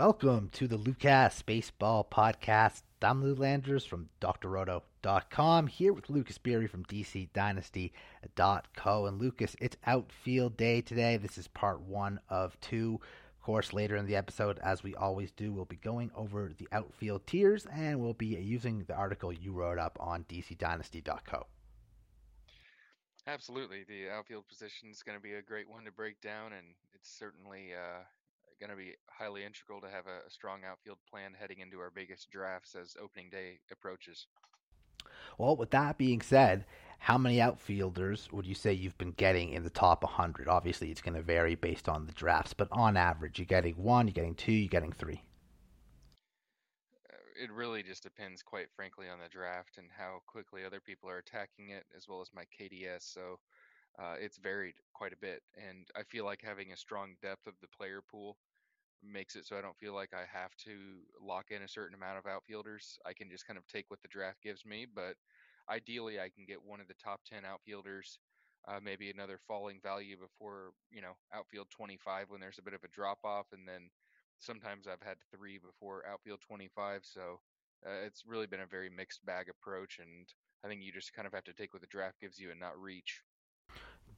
Welcome 0.00 0.48
to 0.52 0.66
the 0.66 0.78
LouCas 0.78 1.44
Baseball 1.44 2.08
Podcast. 2.10 2.84
I'm 3.02 3.22
Lou 3.22 3.34
Landers 3.34 3.84
from 3.84 4.08
DrRoto.com 4.22 5.66
here 5.66 5.92
with 5.92 6.08
Lucas 6.08 6.38
Beery 6.38 6.68
from 6.68 6.86
DCDynasty.co. 6.86 9.06
And 9.06 9.20
Lucas, 9.20 9.56
it's 9.60 9.76
outfield 9.84 10.56
day 10.56 10.80
today. 10.80 11.18
This 11.18 11.36
is 11.36 11.48
part 11.48 11.82
one 11.82 12.18
of 12.30 12.58
two. 12.62 12.98
Of 13.38 13.44
course, 13.44 13.74
later 13.74 13.96
in 13.96 14.06
the 14.06 14.16
episode, 14.16 14.58
as 14.60 14.82
we 14.82 14.94
always 14.94 15.32
do, 15.32 15.52
we'll 15.52 15.66
be 15.66 15.76
going 15.76 16.10
over 16.16 16.50
the 16.56 16.68
outfield 16.72 17.26
tiers 17.26 17.66
and 17.66 18.00
we'll 18.00 18.14
be 18.14 18.28
using 18.28 18.84
the 18.84 18.94
article 18.94 19.30
you 19.30 19.52
wrote 19.52 19.78
up 19.78 19.98
on 20.00 20.24
DCDynasty.co. 20.30 21.46
Absolutely. 23.26 23.84
The 23.86 24.08
outfield 24.08 24.48
position 24.48 24.88
is 24.90 25.02
going 25.02 25.18
to 25.18 25.22
be 25.22 25.34
a 25.34 25.42
great 25.42 25.68
one 25.68 25.84
to 25.84 25.92
break 25.92 26.22
down, 26.22 26.54
and 26.54 26.68
it's 26.94 27.14
certainly 27.18 27.74
uh, 27.74 28.04
going 28.60 28.70
to 28.70 28.76
be 28.76 28.94
highly 29.08 29.44
integral 29.44 29.80
to 29.80 29.88
have 29.88 30.06
a, 30.06 30.26
a 30.26 30.30
strong 30.30 30.60
outfield 30.68 30.98
plan 31.10 31.32
heading 31.38 31.60
into 31.60 31.80
our 31.80 31.90
biggest 31.90 32.30
drafts 32.30 32.74
as 32.74 32.94
opening 33.02 33.30
day 33.30 33.58
approaches. 33.72 34.26
Well, 35.38 35.56
with 35.56 35.70
that 35.70 35.96
being 35.96 36.20
said, 36.20 36.66
how 36.98 37.16
many 37.16 37.40
outfielders 37.40 38.28
would 38.30 38.46
you 38.46 38.54
say 38.54 38.74
you've 38.74 38.98
been 38.98 39.12
getting 39.12 39.54
in 39.54 39.64
the 39.64 39.70
top 39.70 40.02
100? 40.02 40.48
Obviously, 40.48 40.90
it's 40.90 41.00
going 41.00 41.14
to 41.14 41.22
vary 41.22 41.54
based 41.54 41.88
on 41.88 42.04
the 42.04 42.12
drafts, 42.12 42.52
but 42.52 42.68
on 42.70 42.96
average, 42.96 43.38
you're 43.38 43.46
getting 43.46 43.74
one, 43.74 44.06
you're 44.06 44.12
getting 44.12 44.34
two, 44.34 44.52
you're 44.52 44.68
getting 44.68 44.92
three. 44.92 45.22
Uh, 47.10 47.42
it 47.42 47.50
really 47.50 47.82
just 47.82 48.02
depends, 48.02 48.42
quite 48.42 48.66
frankly, 48.76 49.08
on 49.08 49.18
the 49.18 49.30
draft 49.30 49.78
and 49.78 49.86
how 49.96 50.20
quickly 50.26 50.62
other 50.62 50.80
people 50.80 51.08
are 51.08 51.18
attacking 51.18 51.70
it, 51.70 51.84
as 51.96 52.06
well 52.06 52.20
as 52.20 52.28
my 52.34 52.44
KDS. 52.60 53.14
So 53.14 53.38
uh, 53.98 54.16
it's 54.20 54.36
varied 54.36 54.74
quite 54.92 55.14
a 55.14 55.22
bit. 55.22 55.42
And 55.56 55.86
I 55.96 56.02
feel 56.02 56.26
like 56.26 56.42
having 56.44 56.72
a 56.72 56.76
strong 56.76 57.14
depth 57.22 57.46
of 57.46 57.54
the 57.62 57.68
player 57.68 58.02
pool 58.10 58.36
makes 59.02 59.36
it 59.36 59.46
so 59.46 59.56
I 59.56 59.60
don't 59.62 59.78
feel 59.78 59.94
like 59.94 60.14
I 60.14 60.24
have 60.32 60.54
to 60.64 61.02
lock 61.20 61.50
in 61.50 61.62
a 61.62 61.68
certain 61.68 61.94
amount 61.94 62.18
of 62.18 62.26
outfielders. 62.26 62.98
I 63.06 63.12
can 63.12 63.30
just 63.30 63.46
kind 63.46 63.58
of 63.58 63.66
take 63.66 63.90
what 63.90 64.00
the 64.02 64.08
draft 64.08 64.42
gives 64.42 64.64
me, 64.64 64.86
but 64.92 65.16
ideally 65.68 66.20
I 66.20 66.30
can 66.30 66.44
get 66.46 66.62
one 66.62 66.80
of 66.80 66.88
the 66.88 66.94
top 67.02 67.20
10 67.24 67.44
outfielders, 67.44 68.18
uh, 68.68 68.80
maybe 68.82 69.10
another 69.10 69.38
falling 69.46 69.80
value 69.82 70.16
before, 70.18 70.72
you 70.90 71.00
know, 71.00 71.14
outfield 71.32 71.68
25 71.70 72.30
when 72.30 72.40
there's 72.40 72.58
a 72.58 72.62
bit 72.62 72.74
of 72.74 72.84
a 72.84 72.88
drop 72.88 73.18
off. 73.24 73.46
And 73.52 73.66
then 73.66 73.90
sometimes 74.38 74.86
I've 74.86 75.02
had 75.02 75.18
three 75.34 75.58
before 75.58 76.06
outfield 76.06 76.40
25. 76.46 77.02
So 77.04 77.40
uh, 77.86 78.04
it's 78.04 78.24
really 78.26 78.46
been 78.46 78.60
a 78.60 78.66
very 78.66 78.90
mixed 78.90 79.24
bag 79.24 79.48
approach. 79.48 79.98
And 79.98 80.28
I 80.64 80.68
think 80.68 80.82
you 80.82 80.92
just 80.92 81.12
kind 81.14 81.26
of 81.26 81.34
have 81.34 81.44
to 81.44 81.54
take 81.54 81.72
what 81.72 81.82
the 81.82 81.88
draft 81.88 82.20
gives 82.20 82.38
you 82.38 82.50
and 82.50 82.60
not 82.60 82.78
reach 82.78 83.22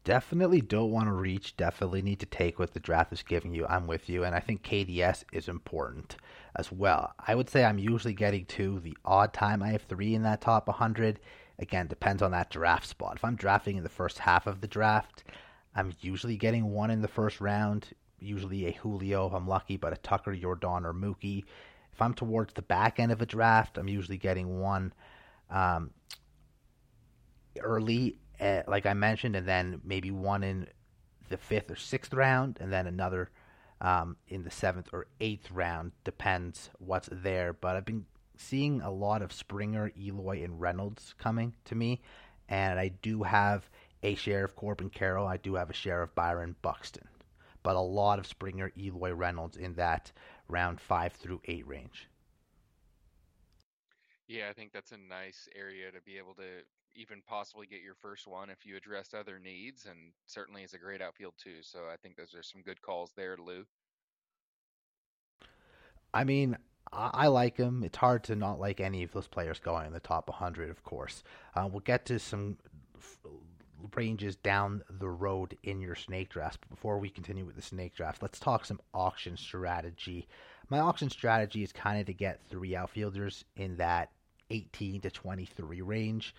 definitely 0.04 0.60
don't 0.60 0.90
want 0.90 1.06
to 1.06 1.12
reach. 1.12 1.56
Definitely 1.56 2.02
need 2.02 2.20
to 2.20 2.26
take 2.26 2.58
what 2.58 2.74
the 2.74 2.80
draft 2.80 3.12
is 3.12 3.22
giving 3.22 3.54
you. 3.54 3.66
I'm 3.66 3.86
with 3.86 4.08
you, 4.08 4.24
and 4.24 4.34
I 4.34 4.40
think 4.40 4.62
KDS 4.62 5.24
is 5.32 5.48
important 5.48 6.16
as 6.56 6.70
well. 6.70 7.14
I 7.26 7.34
would 7.34 7.48
say 7.48 7.64
I'm 7.64 7.78
usually 7.78 8.14
getting 8.14 8.44
to 8.46 8.80
the 8.80 8.96
odd 9.04 9.32
time 9.32 9.62
I 9.62 9.70
have 9.70 9.82
three 9.82 10.14
in 10.14 10.22
that 10.22 10.40
top 10.40 10.66
100. 10.68 11.20
Again, 11.58 11.86
depends 11.86 12.22
on 12.22 12.32
that 12.32 12.50
draft 12.50 12.86
spot. 12.86 13.16
If 13.16 13.24
I'm 13.24 13.36
drafting 13.36 13.76
in 13.76 13.82
the 13.82 13.88
first 13.88 14.18
half 14.18 14.46
of 14.46 14.60
the 14.60 14.68
draft, 14.68 15.24
I'm 15.74 15.92
usually 16.00 16.36
getting 16.36 16.70
one 16.70 16.90
in 16.90 17.02
the 17.02 17.08
first 17.08 17.40
round. 17.40 17.88
Usually 18.18 18.66
a 18.66 18.72
Julio 18.72 19.26
if 19.26 19.32
I'm 19.32 19.48
lucky, 19.48 19.76
but 19.76 19.92
a 19.92 19.96
Tucker, 19.96 20.34
Yordan, 20.34 20.84
or 20.84 20.92
Mookie. 20.92 21.44
If 21.92 22.00
I'm 22.00 22.14
towards 22.14 22.54
the 22.54 22.62
back 22.62 22.98
end 22.98 23.12
of 23.12 23.20
a 23.20 23.26
draft, 23.26 23.78
I'm 23.78 23.88
usually 23.88 24.16
getting 24.16 24.60
one 24.60 24.92
um, 25.50 25.90
early 27.60 28.16
uh, 28.42 28.62
like 28.66 28.86
I 28.86 28.94
mentioned, 28.94 29.36
and 29.36 29.46
then 29.46 29.80
maybe 29.84 30.10
one 30.10 30.42
in 30.42 30.66
the 31.28 31.36
fifth 31.36 31.70
or 31.70 31.76
sixth 31.76 32.12
round, 32.12 32.58
and 32.60 32.72
then 32.72 32.86
another 32.86 33.30
um, 33.80 34.16
in 34.28 34.42
the 34.42 34.50
seventh 34.50 34.88
or 34.92 35.06
eighth 35.20 35.50
round. 35.50 35.92
Depends 36.04 36.70
what's 36.78 37.08
there. 37.12 37.52
But 37.52 37.76
I've 37.76 37.84
been 37.84 38.06
seeing 38.36 38.80
a 38.82 38.90
lot 38.90 39.22
of 39.22 39.32
Springer, 39.32 39.92
Eloy, 39.96 40.42
and 40.42 40.60
Reynolds 40.60 41.14
coming 41.18 41.54
to 41.66 41.74
me, 41.74 42.02
and 42.48 42.78
I 42.78 42.88
do 42.88 43.22
have 43.22 43.70
a 44.02 44.16
share 44.16 44.44
of 44.44 44.56
Corbin 44.56 44.90
Carroll. 44.90 45.26
I 45.26 45.36
do 45.36 45.54
have 45.54 45.70
a 45.70 45.74
share 45.74 46.02
of 46.02 46.14
Byron 46.14 46.56
Buxton, 46.62 47.06
but 47.62 47.76
a 47.76 47.80
lot 47.80 48.18
of 48.18 48.26
Springer, 48.26 48.72
Eloy, 48.76 49.12
Reynolds 49.12 49.56
in 49.56 49.74
that 49.74 50.10
round 50.48 50.80
five 50.80 51.12
through 51.12 51.40
eight 51.44 51.66
range. 51.66 52.08
Yeah, 54.26 54.48
I 54.48 54.52
think 54.54 54.72
that's 54.72 54.92
a 54.92 54.96
nice 54.96 55.48
area 55.54 55.92
to 55.92 56.00
be 56.00 56.16
able 56.16 56.34
to 56.34 56.64
even 56.94 57.22
possibly 57.26 57.66
get 57.66 57.82
your 57.82 57.94
first 57.94 58.26
one 58.26 58.50
if 58.50 58.64
you 58.64 58.76
address 58.76 59.14
other 59.14 59.38
needs, 59.38 59.86
and 59.86 60.12
certainly 60.26 60.62
is 60.62 60.74
a 60.74 60.78
great 60.78 61.02
outfield 61.02 61.34
too. 61.42 61.62
So 61.62 61.80
I 61.92 61.96
think 61.96 62.16
those 62.16 62.34
are 62.34 62.42
some 62.42 62.62
good 62.62 62.80
calls 62.82 63.12
there, 63.16 63.36
Lou. 63.36 63.64
I 66.14 66.24
mean, 66.24 66.58
I, 66.92 67.28
like 67.28 67.56
him. 67.56 67.82
It's 67.84 67.96
hard 67.96 68.24
to 68.24 68.36
not 68.36 68.60
like 68.60 68.80
any 68.80 69.02
of 69.02 69.12
those 69.12 69.26
players 69.26 69.58
going 69.58 69.86
in 69.86 69.92
the 69.92 70.00
top 70.00 70.28
100, 70.28 70.68
of 70.68 70.84
course. 70.84 71.22
Uh, 71.56 71.66
we'll 71.70 71.80
get 71.80 72.04
to 72.06 72.18
some 72.18 72.58
ranges 73.96 74.36
down 74.36 74.82
the 74.88 75.08
road 75.08 75.56
in 75.62 75.80
your 75.80 75.94
snake 75.94 76.28
draft. 76.28 76.60
But 76.60 76.70
before 76.70 76.98
we 76.98 77.08
continue 77.08 77.46
with 77.46 77.56
the 77.56 77.62
snake 77.62 77.94
draft, 77.94 78.22
let's 78.22 78.38
talk 78.38 78.64
some 78.64 78.80
auction 78.92 79.36
strategy. 79.36 80.28
My 80.68 80.80
auction 80.80 81.08
strategy 81.08 81.62
is 81.62 81.72
kind 81.72 81.98
of 81.98 82.06
to 82.06 82.12
get 82.12 82.40
three 82.48 82.76
outfielders 82.76 83.44
in 83.56 83.76
that 83.76 84.10
18 84.50 85.00
to 85.00 85.10
23 85.10 85.80
range. 85.80 86.34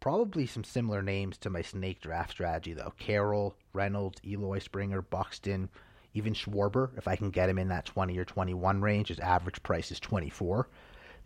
Probably 0.00 0.46
some 0.46 0.64
similar 0.64 1.02
names 1.02 1.38
to 1.38 1.50
my 1.50 1.62
snake 1.62 2.00
draft 2.00 2.30
strategy, 2.30 2.72
though. 2.72 2.92
Carroll, 2.98 3.56
Reynolds, 3.72 4.20
Eloy 4.24 4.60
Springer, 4.60 5.02
Buxton, 5.02 5.68
even 6.14 6.34
Schwarber, 6.34 6.96
if 6.96 7.08
I 7.08 7.16
can 7.16 7.30
get 7.30 7.48
him 7.48 7.58
in 7.58 7.68
that 7.68 7.84
20 7.84 8.16
or 8.18 8.24
21 8.24 8.80
range. 8.80 9.08
His 9.08 9.18
average 9.18 9.62
price 9.62 9.90
is 9.90 10.00
24 10.00 10.68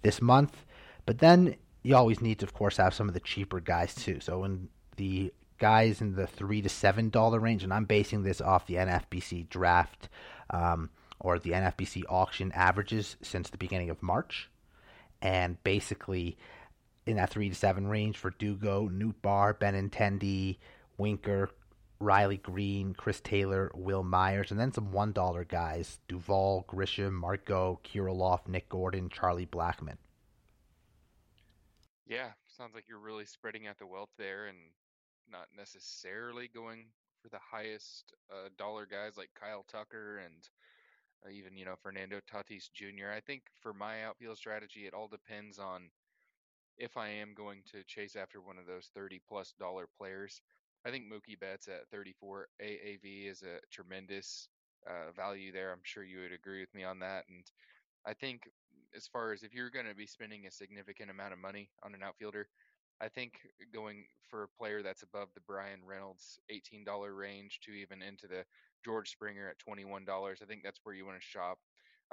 this 0.02 0.22
month. 0.22 0.64
But 1.04 1.18
then 1.18 1.56
you 1.82 1.96
always 1.96 2.20
need 2.20 2.38
to, 2.38 2.46
of 2.46 2.54
course, 2.54 2.78
have 2.78 2.94
some 2.94 3.08
of 3.08 3.14
the 3.14 3.20
cheaper 3.20 3.60
guys, 3.60 3.94
too. 3.94 4.20
So 4.20 4.40
when 4.40 4.68
the 4.96 5.32
guys 5.58 6.00
in 6.00 6.16
the 6.16 6.26
three 6.26 6.60
to 6.60 6.68
seven 6.68 7.08
dollar 7.08 7.38
range, 7.38 7.62
and 7.62 7.72
I'm 7.72 7.84
basing 7.84 8.24
this 8.24 8.40
off 8.40 8.66
the 8.66 8.74
NFBC 8.74 9.48
draft 9.48 10.08
um, 10.50 10.90
or 11.20 11.38
the 11.38 11.52
NFBC 11.52 12.02
auction 12.08 12.50
averages 12.52 13.16
since 13.22 13.48
the 13.48 13.58
beginning 13.58 13.88
of 13.88 14.02
March, 14.02 14.50
and 15.22 15.62
basically 15.62 16.36
in 17.06 17.16
that 17.16 17.30
three 17.30 17.48
to 17.48 17.54
seven 17.54 17.86
range 17.86 18.16
for 18.16 18.30
Dugo, 18.30 18.88
Nootbaar, 18.88 19.54
Benintendi, 19.54 20.58
Winker, 20.98 21.50
Riley 21.98 22.36
Greene, 22.36 22.94
Chris 22.94 23.20
Taylor, 23.20 23.70
Wil 23.74 24.02
Myers, 24.02 24.50
and 24.50 24.58
then 24.58 24.72
some 24.72 24.92
one 24.92 25.12
dollar 25.12 25.44
guys: 25.44 26.00
Duvall, 26.08 26.64
Grisham, 26.68 27.12
Marco, 27.12 27.80
Kirilloff, 27.84 28.48
Nick 28.48 28.68
Gordon, 28.68 29.08
Charlie 29.08 29.46
Blackmon. 29.46 29.96
Yeah, 32.06 32.32
sounds 32.46 32.74
like 32.74 32.84
you're 32.88 32.98
really 32.98 33.24
spreading 33.24 33.66
out 33.66 33.78
the 33.78 33.86
wealth 33.86 34.10
there 34.18 34.46
and 34.46 34.58
not 35.30 35.46
necessarily 35.56 36.50
going 36.52 36.86
for 37.22 37.28
the 37.28 37.38
highest 37.38 38.12
uh, 38.30 38.48
dollar 38.58 38.86
guys 38.86 39.16
like 39.16 39.30
Kyle 39.38 39.64
Tucker 39.68 40.18
and 40.18 40.48
uh, 41.24 41.30
even 41.30 41.56
you 41.56 41.64
know 41.64 41.76
Fernando 41.80 42.20
Tatis 42.30 42.70
Jr. 42.72 43.10
I 43.14 43.20
think 43.20 43.42
for 43.60 43.72
my 43.72 44.04
outfield 44.04 44.36
strategy, 44.36 44.86
it 44.86 44.94
all 44.94 45.08
depends 45.08 45.58
on 45.58 45.90
if 46.78 46.96
I 46.96 47.08
am 47.08 47.34
going 47.34 47.62
to 47.72 47.84
chase 47.84 48.16
after 48.16 48.40
one 48.40 48.58
of 48.58 48.66
those 48.66 48.90
30 48.94 49.20
plus 49.28 49.54
dollar 49.58 49.88
players. 49.98 50.40
I 50.84 50.90
think 50.90 51.04
Mookie 51.04 51.38
Betts 51.38 51.68
at 51.68 51.88
34 51.90 52.48
AAV 52.60 53.30
is 53.30 53.42
a 53.42 53.60
tremendous 53.70 54.48
uh, 54.86 55.12
value 55.14 55.52
there. 55.52 55.70
I'm 55.70 55.84
sure 55.84 56.02
you 56.02 56.20
would 56.20 56.32
agree 56.32 56.60
with 56.60 56.74
me 56.74 56.84
on 56.84 56.98
that. 57.00 57.24
And 57.28 57.44
I 58.06 58.14
think 58.14 58.48
as 58.96 59.06
far 59.06 59.32
as 59.32 59.42
if 59.42 59.54
you're 59.54 59.70
going 59.70 59.86
to 59.86 59.94
be 59.94 60.06
spending 60.06 60.46
a 60.46 60.50
significant 60.50 61.10
amount 61.10 61.32
of 61.32 61.38
money 61.38 61.70
on 61.84 61.94
an 61.94 62.02
outfielder, 62.02 62.48
I 63.00 63.08
think 63.08 63.34
going 63.72 64.04
for 64.30 64.44
a 64.44 64.48
player 64.58 64.82
that's 64.82 65.02
above 65.02 65.28
the 65.34 65.40
Bryan 65.40 65.80
Reynolds 65.84 66.38
$18 66.50 66.86
range 67.16 67.60
to 67.64 67.72
even 67.72 68.02
into 68.02 68.26
the 68.26 68.44
George 68.84 69.10
Springer 69.10 69.48
at 69.48 69.58
$21, 69.58 70.06
I 70.08 70.44
think 70.46 70.62
that's 70.62 70.80
where 70.84 70.94
you 70.94 71.06
want 71.06 71.20
to 71.20 71.26
shop. 71.26 71.58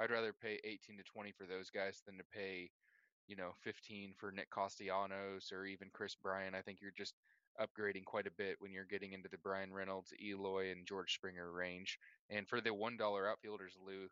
I'd 0.00 0.10
rather 0.10 0.32
pay 0.32 0.58
18 0.64 0.96
to 0.96 1.04
20 1.04 1.32
for 1.32 1.46
those 1.46 1.70
guys 1.70 2.02
than 2.06 2.16
to 2.18 2.24
pay, 2.32 2.70
you 3.30 3.36
know, 3.36 3.52
15 3.62 4.14
for 4.18 4.32
Nick 4.32 4.50
Castellanos 4.50 5.52
or 5.52 5.64
even 5.64 5.88
Kris 5.92 6.16
Bryant. 6.16 6.56
I 6.56 6.62
think 6.62 6.80
you're 6.82 6.90
just 6.90 7.14
upgrading 7.60 8.04
quite 8.04 8.26
a 8.26 8.32
bit 8.36 8.56
when 8.58 8.72
you're 8.72 8.84
getting 8.84 9.12
into 9.12 9.28
the 9.28 9.38
Bryan 9.38 9.72
Reynolds, 9.72 10.12
Eloy, 10.20 10.72
and 10.72 10.84
George 10.84 11.14
Springer 11.14 11.52
range. 11.52 11.96
And 12.28 12.48
for 12.48 12.60
the 12.60 12.70
$1 12.70 13.30
outfielders, 13.30 13.74
Lou, 13.86 14.08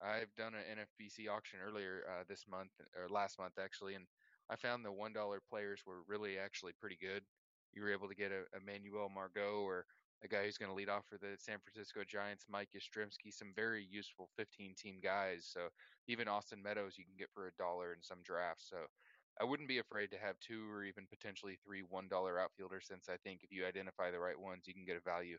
I've 0.00 0.34
done 0.34 0.54
an 0.54 0.78
NFBC 0.78 1.28
auction 1.28 1.58
earlier 1.62 2.04
uh, 2.08 2.24
this 2.26 2.46
month 2.48 2.70
or 2.96 3.10
last 3.10 3.38
month 3.38 3.54
actually, 3.60 3.96
and 3.96 4.06
I 4.48 4.56
found 4.56 4.82
the 4.82 4.92
one 4.92 5.12
dollar 5.12 5.42
players 5.50 5.82
were 5.84 6.02
really 6.06 6.38
actually 6.38 6.72
pretty 6.80 6.96
good. 6.98 7.22
You 7.74 7.82
were 7.82 7.92
able 7.92 8.08
to 8.08 8.14
get 8.14 8.32
a, 8.32 8.44
a 8.56 8.60
Manuel 8.64 9.10
Margot 9.10 9.60
or 9.60 9.84
a 10.24 10.28
guy 10.28 10.44
who's 10.44 10.58
going 10.58 10.70
to 10.70 10.76
lead 10.76 10.88
off 10.88 11.04
for 11.08 11.18
the 11.18 11.36
San 11.38 11.58
Francisco 11.62 12.00
Giants, 12.06 12.46
Mike 12.50 12.70
Yastrzemski, 12.74 13.32
some 13.32 13.52
very 13.54 13.86
useful 13.90 14.28
15 14.36 14.74
team 14.76 14.96
guys. 15.02 15.48
So 15.50 15.68
even 16.08 16.28
Austin 16.28 16.62
Meadows 16.62 16.98
you 16.98 17.04
can 17.04 17.16
get 17.18 17.30
for 17.32 17.46
a 17.46 17.52
dollar 17.58 17.92
in 17.92 18.02
some 18.02 18.18
drafts. 18.24 18.66
So 18.68 18.76
I 19.40 19.44
wouldn't 19.44 19.68
be 19.68 19.78
afraid 19.78 20.10
to 20.10 20.18
have 20.18 20.38
two 20.40 20.64
or 20.72 20.84
even 20.84 21.06
potentially 21.08 21.58
three 21.64 21.82
one 21.88 22.08
dollar 22.08 22.40
outfielders 22.40 22.86
since 22.88 23.08
I 23.08 23.16
think 23.22 23.40
if 23.42 23.52
you 23.52 23.64
identify 23.66 24.10
the 24.10 24.18
right 24.18 24.38
ones, 24.38 24.64
you 24.66 24.74
can 24.74 24.84
get 24.84 24.96
a 24.96 25.00
value. 25.00 25.38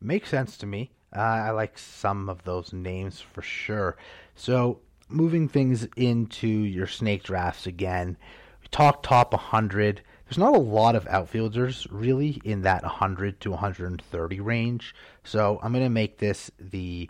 Makes 0.00 0.30
sense 0.30 0.56
to 0.58 0.66
me. 0.66 0.92
Uh, 1.14 1.20
I 1.20 1.50
like 1.50 1.76
some 1.76 2.28
of 2.28 2.44
those 2.44 2.72
names 2.72 3.20
for 3.20 3.42
sure. 3.42 3.96
So, 4.34 4.80
moving 5.08 5.48
things 5.48 5.88
into 5.96 6.46
your 6.46 6.86
snake 6.86 7.24
drafts 7.24 7.66
again, 7.66 8.16
we 8.62 8.68
talked 8.70 9.04
top 9.04 9.32
100. 9.32 10.02
There's 10.28 10.38
not 10.38 10.54
a 10.54 10.58
lot 10.60 10.94
of 10.94 11.06
outfielders 11.06 11.86
really 11.90 12.38
in 12.44 12.60
that 12.62 12.82
100 12.82 13.40
to 13.40 13.50
130 13.50 14.40
range. 14.40 14.94
So, 15.24 15.58
I'm 15.62 15.72
going 15.72 15.84
to 15.84 15.90
make 15.90 16.18
this 16.18 16.50
the 16.60 17.08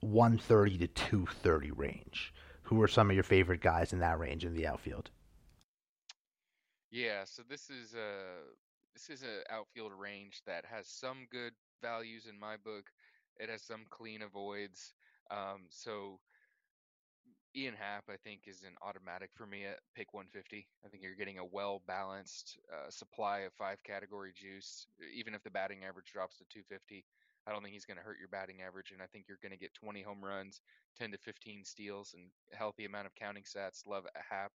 130 0.00 0.78
to 0.78 0.86
230 0.86 1.72
range. 1.72 2.32
Who 2.62 2.80
are 2.80 2.88
some 2.88 3.10
of 3.10 3.14
your 3.14 3.24
favorite 3.24 3.60
guys 3.60 3.92
in 3.92 3.98
that 3.98 4.18
range 4.18 4.44
in 4.44 4.54
the 4.54 4.66
outfield? 4.66 5.10
Yeah, 6.92 7.24
so 7.24 7.42
this 7.48 7.68
is 7.68 7.94
a 7.94 8.44
this 8.94 9.10
is 9.10 9.22
an 9.22 9.42
outfield 9.50 9.92
range 9.98 10.42
that 10.46 10.64
has 10.66 10.86
some 10.86 11.26
good 11.30 11.52
values 11.80 12.26
in 12.30 12.38
my 12.38 12.56
book. 12.56 12.84
It 13.38 13.48
has 13.48 13.62
some 13.62 13.86
clean 13.90 14.22
avoids. 14.22 14.94
Um, 15.30 15.62
so 15.70 16.20
Ian 17.54 17.74
Happ, 17.74 18.04
I 18.08 18.16
think, 18.16 18.42
is 18.46 18.62
an 18.62 18.74
automatic 18.80 19.30
for 19.34 19.46
me 19.46 19.66
at 19.66 19.80
pick 19.94 20.14
150. 20.14 20.66
I 20.84 20.88
think 20.88 21.02
you're 21.02 21.14
getting 21.14 21.38
a 21.38 21.44
well 21.44 21.82
balanced 21.86 22.58
uh, 22.72 22.90
supply 22.90 23.40
of 23.40 23.52
five 23.52 23.82
category 23.84 24.32
juice. 24.34 24.86
Even 25.14 25.34
if 25.34 25.42
the 25.42 25.50
batting 25.50 25.84
average 25.84 26.12
drops 26.12 26.38
to 26.38 26.44
250, 26.44 27.04
I 27.46 27.52
don't 27.52 27.62
think 27.62 27.74
he's 27.74 27.84
going 27.84 27.98
to 27.98 28.02
hurt 28.02 28.18
your 28.18 28.28
batting 28.28 28.62
average. 28.62 28.92
And 28.92 29.02
I 29.02 29.06
think 29.06 29.26
you're 29.28 29.42
going 29.42 29.52
to 29.52 29.58
get 29.58 29.74
20 29.74 30.00
home 30.00 30.24
runs, 30.24 30.62
10 30.98 31.12
to 31.12 31.18
15 31.18 31.64
steals, 31.64 32.14
and 32.14 32.24
a 32.52 32.56
healthy 32.56 32.86
amount 32.86 33.06
of 33.06 33.14
counting 33.14 33.44
stats. 33.44 33.86
Love 33.86 34.06
Happ. 34.30 34.52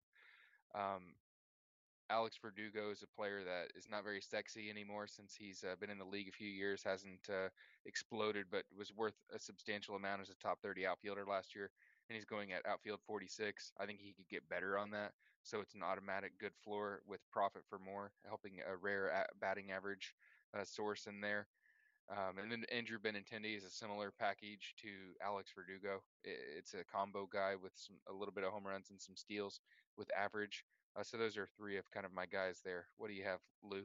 Um, 0.74 1.12
Alex 2.08 2.38
Verdugo 2.40 2.90
is 2.90 3.02
a 3.02 3.16
player 3.16 3.42
that 3.44 3.76
is 3.76 3.88
not 3.90 4.04
very 4.04 4.20
sexy 4.20 4.70
anymore 4.70 5.06
since 5.08 5.34
he's 5.34 5.64
uh, 5.64 5.74
been 5.80 5.90
in 5.90 5.98
the 5.98 6.04
league 6.04 6.28
a 6.28 6.32
few 6.32 6.48
years, 6.48 6.82
hasn't 6.82 7.28
uh, 7.28 7.48
exploded, 7.84 8.46
but 8.50 8.62
was 8.76 8.92
worth 8.96 9.16
a 9.34 9.38
substantial 9.38 9.96
amount 9.96 10.22
as 10.22 10.30
a 10.30 10.36
top 10.36 10.62
30 10.62 10.86
outfielder 10.86 11.24
last 11.28 11.54
year. 11.54 11.70
And 12.08 12.14
he's 12.16 12.24
going 12.24 12.52
at 12.52 12.66
outfield 12.66 13.00
46. 13.06 13.72
I 13.80 13.86
think 13.86 14.00
he 14.00 14.12
could 14.12 14.28
get 14.28 14.48
better 14.48 14.78
on 14.78 14.90
that. 14.90 15.12
So 15.42 15.60
it's 15.60 15.74
an 15.74 15.82
automatic 15.82 16.32
good 16.40 16.54
floor 16.64 17.02
with 17.06 17.20
profit 17.32 17.62
for 17.68 17.78
more, 17.78 18.12
helping 18.26 18.58
a 18.66 18.76
rare 18.76 19.26
batting 19.40 19.70
average 19.70 20.14
uh, 20.56 20.64
source 20.64 21.06
in 21.06 21.20
there. 21.20 21.46
Um, 22.08 22.38
and 22.40 22.52
then 22.52 22.64
Andrew 22.70 22.98
Benintendi 22.98 23.56
is 23.56 23.64
a 23.64 23.70
similar 23.70 24.12
package 24.18 24.74
to 24.82 24.88
Alex 25.24 25.50
Verdugo. 25.54 26.02
It's 26.22 26.74
a 26.74 26.84
combo 26.84 27.28
guy 27.32 27.54
with 27.60 27.72
some 27.74 27.96
a 28.08 28.12
little 28.12 28.32
bit 28.32 28.44
of 28.44 28.52
home 28.52 28.66
runs 28.66 28.90
and 28.90 29.00
some 29.00 29.16
steals 29.16 29.60
with 29.96 30.08
average. 30.16 30.64
Uh, 30.98 31.02
so 31.02 31.16
those 31.16 31.36
are 31.36 31.48
three 31.56 31.76
of 31.76 31.90
kind 31.90 32.06
of 32.06 32.12
my 32.12 32.26
guys 32.26 32.60
there. 32.64 32.86
What 32.96 33.08
do 33.08 33.14
you 33.14 33.24
have, 33.24 33.40
Lou? 33.62 33.82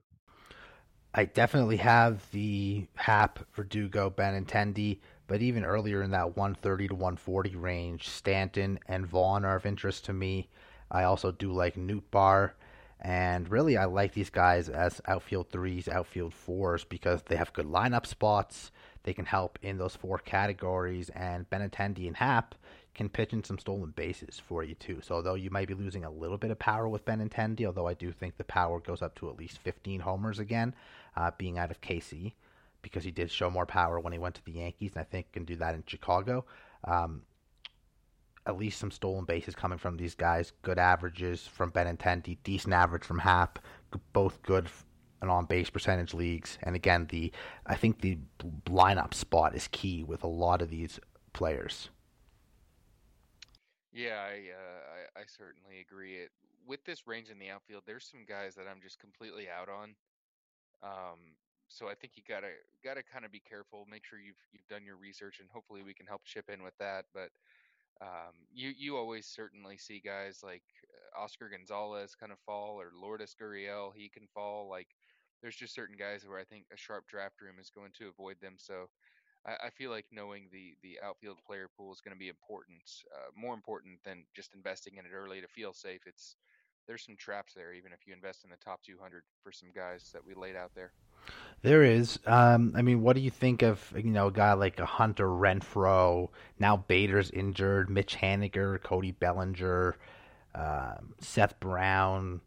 I 1.13 1.25
definitely 1.25 1.77
have 1.77 2.29
the 2.31 2.85
Happ, 2.95 3.39
Verdugo, 3.53 4.09
Benintendi, 4.09 4.99
but 5.31 5.41
even 5.41 5.63
earlier 5.63 6.03
in 6.03 6.11
that 6.11 6.35
130 6.35 6.89
to 6.89 6.93
140 6.93 7.55
range, 7.55 8.09
Stanton 8.09 8.77
and 8.89 9.07
Vaughn 9.07 9.45
are 9.45 9.55
of 9.55 9.65
interest 9.65 10.03
to 10.03 10.11
me. 10.11 10.49
I 10.91 11.03
also 11.03 11.31
do 11.31 11.53
like 11.53 11.75
Nootbaar. 11.75 12.51
and 12.99 13.49
really 13.49 13.77
I 13.77 13.85
like 13.85 14.13
these 14.13 14.29
guys 14.29 14.67
as 14.67 14.99
outfield 15.07 15.49
threes, 15.49 15.87
outfield 15.87 16.33
fours 16.33 16.83
because 16.83 17.21
they 17.21 17.37
have 17.37 17.53
good 17.53 17.65
lineup 17.65 18.05
spots. 18.05 18.71
They 19.03 19.13
can 19.13 19.23
help 19.23 19.57
in 19.61 19.77
those 19.77 19.95
four 19.95 20.17
categories, 20.17 21.07
and 21.11 21.49
Benintendi 21.49 22.07
and 22.07 22.17
Happ 22.17 22.53
can 22.93 23.07
pitch 23.07 23.31
in 23.31 23.45
some 23.45 23.57
stolen 23.57 23.91
bases 23.91 24.37
for 24.37 24.65
you 24.65 24.75
too. 24.75 24.99
So 25.01 25.15
although 25.15 25.35
you 25.35 25.49
might 25.49 25.69
be 25.69 25.75
losing 25.75 26.03
a 26.03 26.11
little 26.11 26.37
bit 26.37 26.51
of 26.51 26.59
power 26.59 26.89
with 26.89 27.05
Benintendi, 27.05 27.65
although 27.65 27.87
I 27.87 27.93
do 27.93 28.11
think 28.11 28.35
the 28.35 28.43
power 28.43 28.81
goes 28.81 29.01
up 29.01 29.15
to 29.15 29.29
at 29.29 29.37
least 29.37 29.59
15 29.59 30.01
homers 30.01 30.39
again, 30.39 30.75
uh, 31.15 31.31
being 31.37 31.57
out 31.57 31.71
of 31.71 31.79
KC, 31.79 32.33
because 32.81 33.03
he 33.03 33.11
did 33.11 33.31
show 33.31 33.49
more 33.49 33.65
power 33.65 33.99
when 33.99 34.13
he 34.13 34.19
went 34.19 34.35
to 34.35 34.45
the 34.45 34.53
Yankees, 34.53 34.91
and 34.93 35.01
I 35.01 35.03
think 35.03 35.31
can 35.31 35.45
do 35.45 35.55
that 35.57 35.75
in 35.75 35.83
Chicago. 35.85 36.45
Um, 36.83 37.23
at 38.47 38.57
least 38.57 38.79
some 38.79 38.91
stolen 38.91 39.25
bases 39.25 39.55
coming 39.55 39.77
from 39.77 39.97
these 39.97 40.15
guys. 40.15 40.51
Good 40.63 40.79
averages 40.79 41.45
from 41.45 41.71
Benintendi, 41.71 42.37
decent 42.43 42.73
average 42.73 43.03
from 43.03 43.19
Happ, 43.19 43.59
both 44.13 44.41
good 44.41 44.67
and 45.21 45.29
on 45.29 45.45
base 45.45 45.69
percentage 45.69 46.13
leagues. 46.13 46.57
And 46.63 46.75
again, 46.75 47.07
the 47.09 47.31
I 47.65 47.75
think 47.75 48.01
the 48.01 48.17
lineup 48.65 49.13
spot 49.13 49.55
is 49.55 49.67
key 49.67 50.03
with 50.03 50.23
a 50.23 50.27
lot 50.27 50.61
of 50.61 50.69
these 50.69 50.99
players. 51.33 51.89
Yeah, 53.93 54.19
I, 54.19 54.33
uh, 54.33 55.19
I 55.19 55.21
I 55.21 55.23
certainly 55.27 55.79
agree. 55.79 56.15
It 56.15 56.31
with 56.65 56.83
this 56.85 57.07
range 57.07 57.29
in 57.29 57.39
the 57.39 57.49
outfield, 57.49 57.83
there's 57.85 58.07
some 58.09 58.25
guys 58.27 58.55
that 58.55 58.65
I'm 58.69 58.81
just 58.81 58.99
completely 58.99 59.47
out 59.49 59.69
on. 59.69 59.95
Um, 60.83 61.19
so 61.71 61.87
I 61.87 61.95
think 61.95 62.13
you 62.15 62.23
gotta 62.27 62.51
gotta 62.83 63.01
kind 63.03 63.23
of 63.25 63.31
be 63.31 63.39
careful. 63.39 63.87
Make 63.89 64.05
sure 64.05 64.19
you've 64.19 64.41
you've 64.51 64.67
done 64.67 64.85
your 64.85 64.97
research, 64.97 65.39
and 65.39 65.49
hopefully 65.49 65.83
we 65.83 65.93
can 65.93 66.05
help 66.05 66.23
chip 66.25 66.49
in 66.49 66.63
with 66.63 66.77
that. 66.79 67.05
But 67.13 67.29
um, 68.01 68.33
you 68.53 68.73
you 68.77 68.97
always 68.97 69.25
certainly 69.25 69.77
see 69.77 70.01
guys 70.03 70.41
like 70.43 70.63
uh, 71.17 71.23
Oscar 71.23 71.49
Gonzalez 71.49 72.15
kind 72.15 72.31
of 72.31 72.39
fall, 72.45 72.79
or 72.79 72.91
Lourdes 72.93 73.35
Gurriel, 73.39 73.91
he 73.95 74.09
can 74.09 74.27
fall. 74.33 74.69
Like 74.69 74.87
there's 75.41 75.55
just 75.55 75.73
certain 75.73 75.95
guys 75.97 76.25
where 76.27 76.39
I 76.39 76.43
think 76.43 76.65
a 76.73 76.77
sharp 76.77 77.07
draft 77.07 77.41
room 77.41 77.55
is 77.59 77.71
going 77.71 77.91
to 77.99 78.09
avoid 78.09 78.35
them. 78.41 78.55
So 78.57 78.89
I, 79.45 79.67
I 79.67 79.69
feel 79.69 79.91
like 79.91 80.05
knowing 80.11 80.49
the 80.51 80.75
the 80.83 80.99
outfield 81.03 81.39
player 81.45 81.69
pool 81.77 81.93
is 81.93 82.01
going 82.01 82.15
to 82.15 82.19
be 82.19 82.29
important, 82.29 82.81
uh, 83.15 83.31
more 83.35 83.53
important 83.53 83.99
than 84.03 84.25
just 84.35 84.55
investing 84.55 84.97
in 84.97 85.05
it 85.05 85.13
early 85.15 85.41
to 85.41 85.47
feel 85.47 85.73
safe. 85.73 86.01
It's 86.05 86.35
there's 86.87 87.05
some 87.05 87.15
traps 87.17 87.53
there, 87.53 87.73
even 87.73 87.93
if 87.93 88.07
you 88.07 88.13
invest 88.13 88.43
in 88.43 88.49
the 88.49 88.57
top 88.57 88.81
200 88.83 89.23
for 89.43 89.51
some 89.51 89.69
guys 89.73 90.09
that 90.13 90.25
we 90.25 90.33
laid 90.33 90.55
out 90.55 90.71
there. 90.75 90.91
There 91.61 91.83
is. 91.83 92.19
Um, 92.25 92.73
I 92.75 92.81
mean, 92.81 93.01
what 93.01 93.15
do 93.15 93.21
you 93.21 93.29
think 93.29 93.61
of 93.61 93.93
you 93.95 94.09
know 94.11 94.27
a 94.27 94.31
guy 94.31 94.53
like 94.53 94.79
a 94.79 94.85
Hunter 94.85 95.27
Renfroe? 95.27 96.29
Now 96.59 96.77
Bader's 96.77 97.29
injured. 97.31 97.89
Mitch 97.89 98.17
Haniger, 98.17 98.81
Cody 98.81 99.11
Bellinger, 99.11 99.95
uh, 100.55 100.95
Seth 101.19 101.59
Brown. 101.59 102.41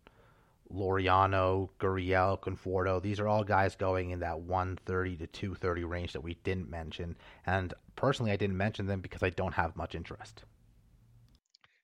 Laureano, 0.72 1.68
Gurriel, 1.78 2.40
Conforto. 2.40 3.00
These 3.00 3.20
are 3.20 3.28
all 3.28 3.44
guys 3.44 3.76
going 3.76 4.10
in 4.10 4.20
that 4.20 4.40
130 4.40 5.16
to 5.18 5.26
230 5.26 5.84
range 5.84 6.12
that 6.12 6.22
we 6.22 6.34
didn't 6.42 6.68
mention. 6.68 7.16
And 7.46 7.72
personally, 7.96 8.32
I 8.32 8.36
didn't 8.36 8.56
mention 8.56 8.86
them 8.86 9.00
because 9.00 9.22
I 9.22 9.30
don't 9.30 9.54
have 9.54 9.76
much 9.76 9.94
interest. 9.94 10.44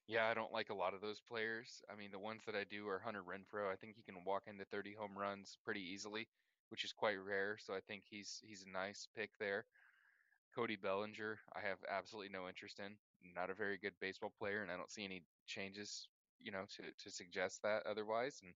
Yeah, 0.08 0.26
I 0.26 0.34
don't 0.34 0.52
like 0.52 0.70
a 0.70 0.74
lot 0.74 0.92
of 0.92 1.00
those 1.00 1.20
players. 1.20 1.82
I 1.88 1.94
mean, 1.94 2.10
the 2.10 2.18
ones 2.18 2.42
that 2.46 2.56
I 2.56 2.64
do 2.68 2.88
are 2.88 2.98
Hunter 2.98 3.22
Renfroe. 3.22 3.70
I 3.72 3.76
think 3.76 3.94
he 3.94 4.02
can 4.02 4.24
walk 4.24 4.42
into 4.48 4.64
30 4.64 4.94
home 4.94 5.16
runs 5.16 5.56
pretty 5.64 5.82
easily, 5.82 6.26
which 6.70 6.84
is 6.84 6.92
quite 6.92 7.18
rare. 7.20 7.58
So 7.58 7.74
I 7.74 7.80
think 7.80 8.04
he's 8.08 8.40
he's 8.44 8.64
a 8.64 8.70
nice 8.70 9.08
pick 9.16 9.30
there. 9.38 9.66
Cody 10.54 10.76
Bellinger, 10.76 11.38
I 11.54 11.60
have 11.60 11.78
absolutely 11.88 12.30
no 12.30 12.48
interest 12.48 12.80
in. 12.80 12.96
Not 13.34 13.50
a 13.50 13.54
very 13.54 13.78
good 13.78 13.94
baseball 14.00 14.32
player, 14.38 14.62
and 14.62 14.70
I 14.72 14.76
don't 14.76 14.90
see 14.90 15.04
any 15.04 15.22
changes, 15.46 16.08
you 16.40 16.50
know, 16.52 16.66
to 16.76 16.82
to 17.04 17.10
suggest 17.10 17.62
that 17.62 17.86
otherwise. 17.86 18.40
And 18.42 18.54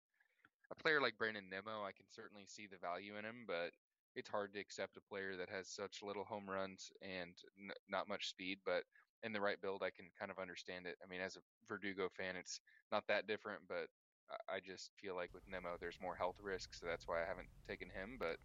a 0.70 0.74
player 0.74 1.00
like 1.00 1.18
Brandon 1.18 1.48
Nimmo, 1.48 1.84
I 1.84 1.92
can 1.92 2.06
certainly 2.10 2.46
see 2.46 2.66
the 2.66 2.78
value 2.78 3.16
in 3.16 3.24
him, 3.24 3.44
but 3.46 3.72
it's 4.14 4.28
hard 4.28 4.52
to 4.54 4.60
accept 4.60 4.96
a 4.96 5.00
player 5.02 5.36
that 5.36 5.50
has 5.50 5.68
such 5.68 6.02
little 6.02 6.24
home 6.24 6.48
runs 6.48 6.92
and 7.02 7.34
n- 7.58 7.72
not 7.88 8.08
much 8.08 8.28
speed, 8.28 8.60
but 8.64 8.84
in 9.22 9.32
the 9.32 9.40
right 9.40 9.60
build, 9.60 9.82
I 9.82 9.90
can 9.90 10.10
kind 10.18 10.30
of 10.30 10.38
understand 10.38 10.86
it. 10.86 10.96
I 11.02 11.06
mean, 11.06 11.20
as 11.20 11.36
a 11.36 11.40
Verdugo 11.68 12.08
fan, 12.08 12.36
it's 12.36 12.60
not 12.92 13.06
that 13.08 13.26
different, 13.26 13.62
but 13.68 13.88
I 14.48 14.60
just 14.60 14.90
feel 15.00 15.14
like 15.14 15.30
with 15.34 15.42
Nimmo, 15.50 15.76
there's 15.80 15.98
more 16.00 16.14
health 16.14 16.36
risks, 16.42 16.80
so 16.80 16.86
that's 16.86 17.06
why 17.06 17.22
I 17.22 17.26
haven't 17.26 17.48
taken 17.68 17.88
him. 17.88 18.16
But 18.18 18.38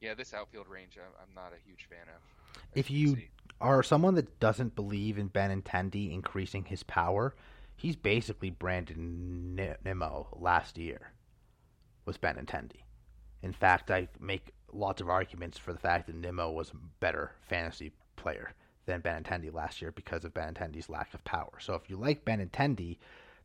yeah, 0.00 0.14
this 0.14 0.34
outfield 0.34 0.68
range, 0.68 0.98
I'm 0.98 1.34
not 1.34 1.52
a 1.52 1.68
huge 1.68 1.88
fan 1.88 2.06
of. 2.14 2.60
If 2.74 2.90
you 2.90 3.16
are 3.60 3.82
someone 3.82 4.14
that 4.14 4.40
doesn't 4.40 4.76
believe 4.76 5.18
in 5.18 5.30
Benintendi 5.30 6.12
increasing 6.12 6.64
his 6.64 6.82
power, 6.82 7.34
he's 7.76 7.96
basically 7.96 8.50
Brandon 8.50 9.58
Nimmo 9.84 10.28
last 10.32 10.78
year 10.78 11.12
was 12.04 12.18
Benintendi. 12.18 12.82
In 13.42 13.52
fact, 13.52 13.90
I 13.90 14.08
make 14.20 14.52
lots 14.72 15.00
of 15.00 15.08
arguments 15.08 15.58
for 15.58 15.72
the 15.72 15.78
fact 15.78 16.06
that 16.06 16.16
Nimmo 16.16 16.50
was 16.50 16.70
a 16.70 16.76
better 17.00 17.32
fantasy 17.48 17.92
player 18.16 18.52
than 18.86 19.02
Benintendi 19.02 19.52
last 19.52 19.80
year 19.80 19.92
because 19.92 20.24
of 20.24 20.34
Benintendi's 20.34 20.88
lack 20.88 21.14
of 21.14 21.24
power. 21.24 21.58
So 21.60 21.74
if 21.74 21.88
you 21.88 21.96
like 21.96 22.24
Benintendi, 22.24 22.98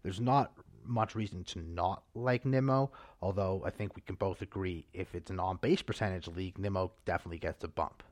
there's 0.03 0.19
not 0.19 0.53
much 0.89 1.15
reason 1.15 1.43
to 1.45 1.59
not 1.59 2.03
like 2.13 2.45
Nimmo, 2.45 2.91
although 3.21 3.61
I 3.65 3.69
think 3.69 3.95
we 3.95 4.01
can 4.01 4.15
both 4.15 4.41
agree 4.41 4.85
if 4.93 5.15
it's 5.15 5.29
an 5.29 5.39
on 5.39 5.57
base 5.57 5.81
percentage 5.81 6.27
league, 6.27 6.57
Nimmo 6.57 6.91
definitely 7.05 7.37
gets 7.37 7.63
a 7.63 7.67
bump. 7.67 8.03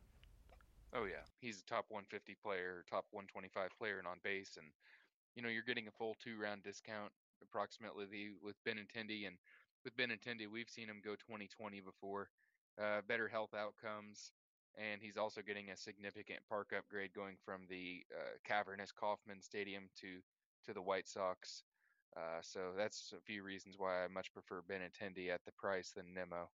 Oh 0.94 1.06
yeah, 1.06 1.26
he's 1.42 1.60
a 1.60 1.66
top 1.66 1.86
150 1.90 2.36
player, 2.44 2.84
top 2.90 3.06
125 3.12 3.70
player 3.78 3.98
and 4.00 4.08
on 4.08 4.18
base, 4.24 4.58
and 4.58 4.68
you 5.36 5.44
know 5.44 5.50
you're 5.50 5.64
getting 5.64 5.88
a 5.88 5.92
full 5.92 6.16
two 6.24 6.38
round 6.40 6.64
discount 6.64 7.12
approximately 7.42 8.32
with 8.42 8.56
Benintendi, 8.66 9.28
and 9.28 9.38
with 9.84 9.96
Benintendi 9.98 10.48
we've 10.52 10.70
seen 10.70 10.88
him 10.88 11.02
go 11.04 11.12
2020 11.12 11.82
before, 11.82 12.30
uh, 12.82 13.02
better 13.08 13.28
health 13.28 13.54
outcomes, 13.54 14.32
and 14.78 15.02
he's 15.02 15.18
also 15.18 15.42
getting 15.42 15.70
a 15.70 15.78
significant 15.78 16.40
park 16.50 16.72
upgrade 16.76 17.14
going 17.14 17.36
from 17.44 17.62
the 17.70 18.04
uh, 18.16 18.38
cavernous 18.46 18.92
Kauffman 18.92 19.42
Stadium 19.42 19.90
to 20.02 20.20
to 20.66 20.74
the 20.74 20.82
White 20.82 21.08
Sox. 21.08 21.64
Uh, 22.18 22.42
so 22.42 22.60
that's 22.76 23.14
a 23.16 23.22
few 23.22 23.44
reasons 23.44 23.76
why 23.78 24.04
I 24.04 24.08
much 24.08 24.34
prefer 24.34 24.64
Benintendi 24.68 25.30
at 25.30 25.46
the 25.46 25.52
price 25.52 25.92
than 25.92 26.14
Nimmo. 26.16 26.50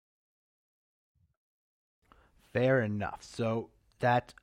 Fair 2.52 2.82
enough. 2.82 3.24
So 3.24 3.70
that 4.00 4.34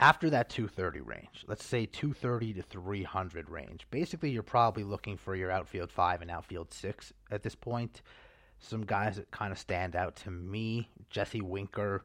after 0.00 0.30
that 0.30 0.48
230 0.48 1.00
range, 1.00 1.44
let's 1.46 1.64
say 1.64 1.86
230 1.86 2.54
to 2.54 2.62
300 2.62 3.48
range, 3.48 3.86
basically 3.90 4.30
you're 4.30 4.42
probably 4.42 4.84
looking 4.84 5.16
for 5.16 5.36
your 5.36 5.50
outfield 5.50 5.92
five 5.92 6.22
and 6.22 6.30
outfield 6.30 6.72
six 6.72 7.12
at 7.30 7.42
this 7.42 7.54
point. 7.54 8.02
Some 8.58 8.84
guys 8.84 9.16
that 9.16 9.30
kind 9.30 9.52
of 9.52 9.58
stand 9.58 9.94
out 9.94 10.16
to 10.16 10.30
me 10.30 10.88
Jesse 11.10 11.40
Winker, 11.40 12.04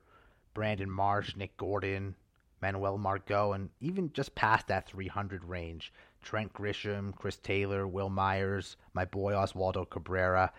Brandon 0.53 0.89
Marsh, 0.89 1.35
Nick 1.35 1.57
Gordon, 1.57 2.15
Manuel 2.61 2.97
Margot, 2.99 3.53
and 3.53 3.69
even 3.81 4.13
just 4.13 4.35
past 4.35 4.67
that 4.67 4.87
300 4.87 5.43
range, 5.43 5.91
Trent 6.23 6.53
Grisham, 6.53 7.15
Chris 7.15 7.37
Taylor, 7.37 7.87
Wil 7.87 8.09
Myers, 8.09 8.77
my 8.93 9.05
boy 9.05 9.33
Oswaldo 9.33 9.89
Cabrera. 9.89 10.51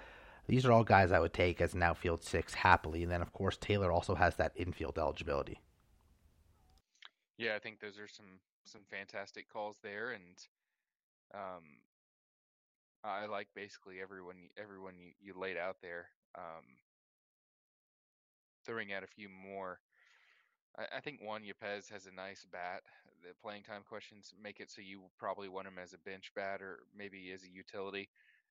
These 0.47 0.66
are 0.66 0.73
all 0.73 0.85
guys 0.85 1.11
I 1.11 1.21
would 1.21 1.33
take 1.33 1.61
as 1.61 1.75
an 1.75 1.83
outfield 1.83 2.23
six 2.23 2.54
happily. 2.54 3.02
And 3.02 3.11
then, 3.11 3.23
of 3.23 3.33
course, 3.33 3.56
Taylor 3.56 3.90
also 3.90 4.14
has 4.14 4.37
that 4.37 4.52
infield 4.56 4.99
eligibility. 4.99 5.61
Yeah, 7.38 7.56
I 7.56 7.59
think 7.59 7.80
those 7.80 7.99
are 7.99 8.09
some 8.09 8.40
some 8.64 8.83
fantastic 8.90 9.49
calls 9.52 9.76
there, 9.83 10.12
and 10.12 10.38
um, 11.35 11.62
I 13.02 13.26
like 13.26 13.49
basically 13.54 14.00
everyone 14.00 14.49
everyone 14.56 14.94
you, 14.99 15.12
you 15.21 15.38
laid 15.38 15.56
out 15.56 15.76
there. 15.83 16.06
Um, 16.37 16.64
throwing 18.64 18.92
out 18.92 19.02
a 19.02 19.09
few 19.09 19.28
more. 19.28 19.80
I, 20.78 20.97
I 20.97 21.00
think 21.00 21.21
Juan 21.21 21.42
Yepez 21.42 21.90
has 21.92 22.06
a 22.06 22.14
nice 22.14 22.47
bat. 22.50 22.83
The 23.25 23.35
playing 23.43 23.62
time 23.62 23.83
questions 23.88 24.35
make 24.40 24.61
it 24.61 24.71
so 24.71 24.83
you 24.83 25.02
probably 25.19 25.49
want 25.49 25.66
him 25.66 25.78
as 25.83 25.95
a 25.95 25.99
bench 25.99 26.31
bat 26.37 26.61
or 26.61 26.81
maybe 26.95 27.33
as 27.33 27.43
a 27.43 27.49
utility, 27.49 28.09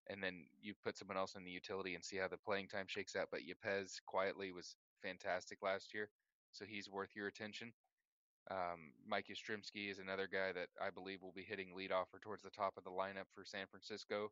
and 0.10 0.22
then 0.22 0.46
you 0.62 0.74
put 0.84 0.98
someone 0.98 1.18
else 1.18 1.36
in 1.36 1.44
the 1.44 1.51
utility 1.51 1.94
and 1.94 2.03
see 2.03 2.18
how 2.18 2.27
the 2.27 2.38
playing 2.38 2.68
time 2.68 2.86
shakes 2.88 3.15
out. 3.15 3.27
But 3.32 3.42
Yepez 3.42 4.01
quietly 4.08 4.51
was 4.51 4.75
fantastic 5.03 5.60
last 5.62 5.94
year, 5.94 6.10
so 6.51 6.65
he's 6.65 6.89
worth 6.89 7.15
your 7.15 7.27
attention. 7.27 7.72
Um, 8.51 8.94
Mike 9.08 9.27
Yastrzemski 9.30 9.92
is 9.92 10.00
another 10.00 10.27
guy 10.27 10.51
that 10.51 10.68
I 10.82 10.89
believe 10.89 11.22
will 11.22 11.32
be 11.32 11.44
hitting 11.48 11.70
leadoff 11.77 12.12
or 12.13 12.20
towards 12.20 12.44
the 12.44 12.50
top 12.50 12.74
of 12.75 12.84
the 12.84 12.89
lineup 12.89 13.30
for 13.34 13.46
San 13.46 13.68
Francisco. 13.70 14.32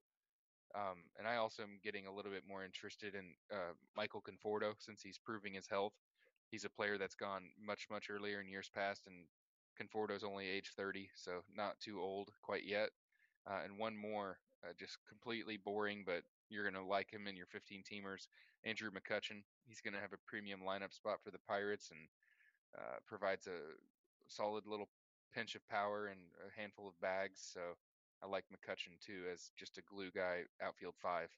Um, 0.74 1.04
and 1.18 1.28
I 1.28 1.36
also 1.36 1.64
am 1.64 1.80
getting 1.84 2.08
a 2.08 2.14
little 2.14 2.32
bit 2.32 2.44
more 2.48 2.64
interested 2.64 3.14
in 3.14 3.36
uh, 3.52 3.74
Michael 3.96 4.24
Conforto 4.24 4.74
since 4.80 5.02
he's 5.02 5.20
proving 5.20 5.54
his 5.54 5.68
health. 5.68 5.94
He's 6.50 6.66
a 6.66 6.70
player 6.70 6.98
that's 6.98 7.16
gone 7.16 7.44
much, 7.66 7.88
much 7.90 8.10
earlier 8.10 8.42
in 8.42 8.50
years 8.50 8.70
past, 8.74 9.04
and 9.08 9.26
Conforto's 9.78 10.24
only 10.24 10.48
age 10.48 10.72
30, 10.76 11.10
so 11.16 11.44
not 11.56 11.80
too 11.80 12.00
old 12.00 12.30
quite 12.42 12.66
yet. 12.66 12.90
Uh, 13.50 13.60
and 13.64 13.78
one 13.78 13.96
more, 13.96 14.38
uh, 14.64 14.74
just 14.78 14.98
completely 15.08 15.58
boring, 15.58 16.04
but 16.06 16.24
you're 16.50 16.70
going 16.70 16.76
to 16.76 16.88
like 16.88 17.12
him 17.12 17.28
in 17.28 17.36
your 17.36 17.48
15 17.48 17.84
teamers. 17.84 18.28
Andrew 18.64 18.92
McCutchen. 18.92 19.44
He's 19.66 19.82
going 19.82 19.94
to 19.94 20.00
have 20.00 20.14
a 20.14 20.28
premium 20.28 20.62
lineup 20.68 20.94
spot 20.94 21.18
for 21.24 21.32
the 21.32 21.40
Pirates 21.48 21.90
and 21.92 22.00
uh, 22.78 22.98
provides 23.08 23.48
a 23.48 23.58
solid 24.28 24.66
little 24.68 24.90
pinch 25.34 25.56
of 25.56 25.68
power 25.68 26.08
and 26.08 26.20
a 26.48 26.60
handful 26.60 26.88
of 26.88 27.00
bags. 27.02 27.40
So 27.54 27.62
I 28.24 28.28
like 28.28 28.46
McCutchen 28.52 29.00
too 29.04 29.24
as 29.32 29.52
just 29.58 29.78
a 29.78 29.82
glue 29.82 30.12
guy, 30.14 30.42
outfield 30.62 30.96
five. 31.02 31.30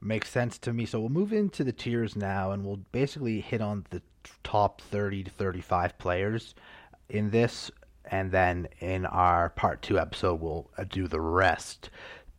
Makes 0.00 0.30
sense 0.30 0.58
to 0.58 0.72
me. 0.72 0.86
So 0.86 1.00
we'll 1.00 1.08
move 1.08 1.32
into 1.32 1.64
the 1.64 1.72
tiers 1.72 2.14
now, 2.14 2.52
and 2.52 2.64
we'll 2.64 2.80
basically 2.92 3.40
hit 3.40 3.60
on 3.60 3.84
the 3.90 4.00
top 4.44 4.80
30 4.80 5.24
to 5.24 5.30
35 5.30 5.98
players 5.98 6.54
in 7.08 7.30
this, 7.30 7.70
and 8.04 8.30
then 8.30 8.68
in 8.80 9.06
our 9.06 9.48
part 9.50 9.82
two 9.82 9.98
episode, 9.98 10.40
we'll 10.40 10.70
uh, 10.76 10.84
do 10.84 11.08
the 11.08 11.20
rest. 11.20 11.90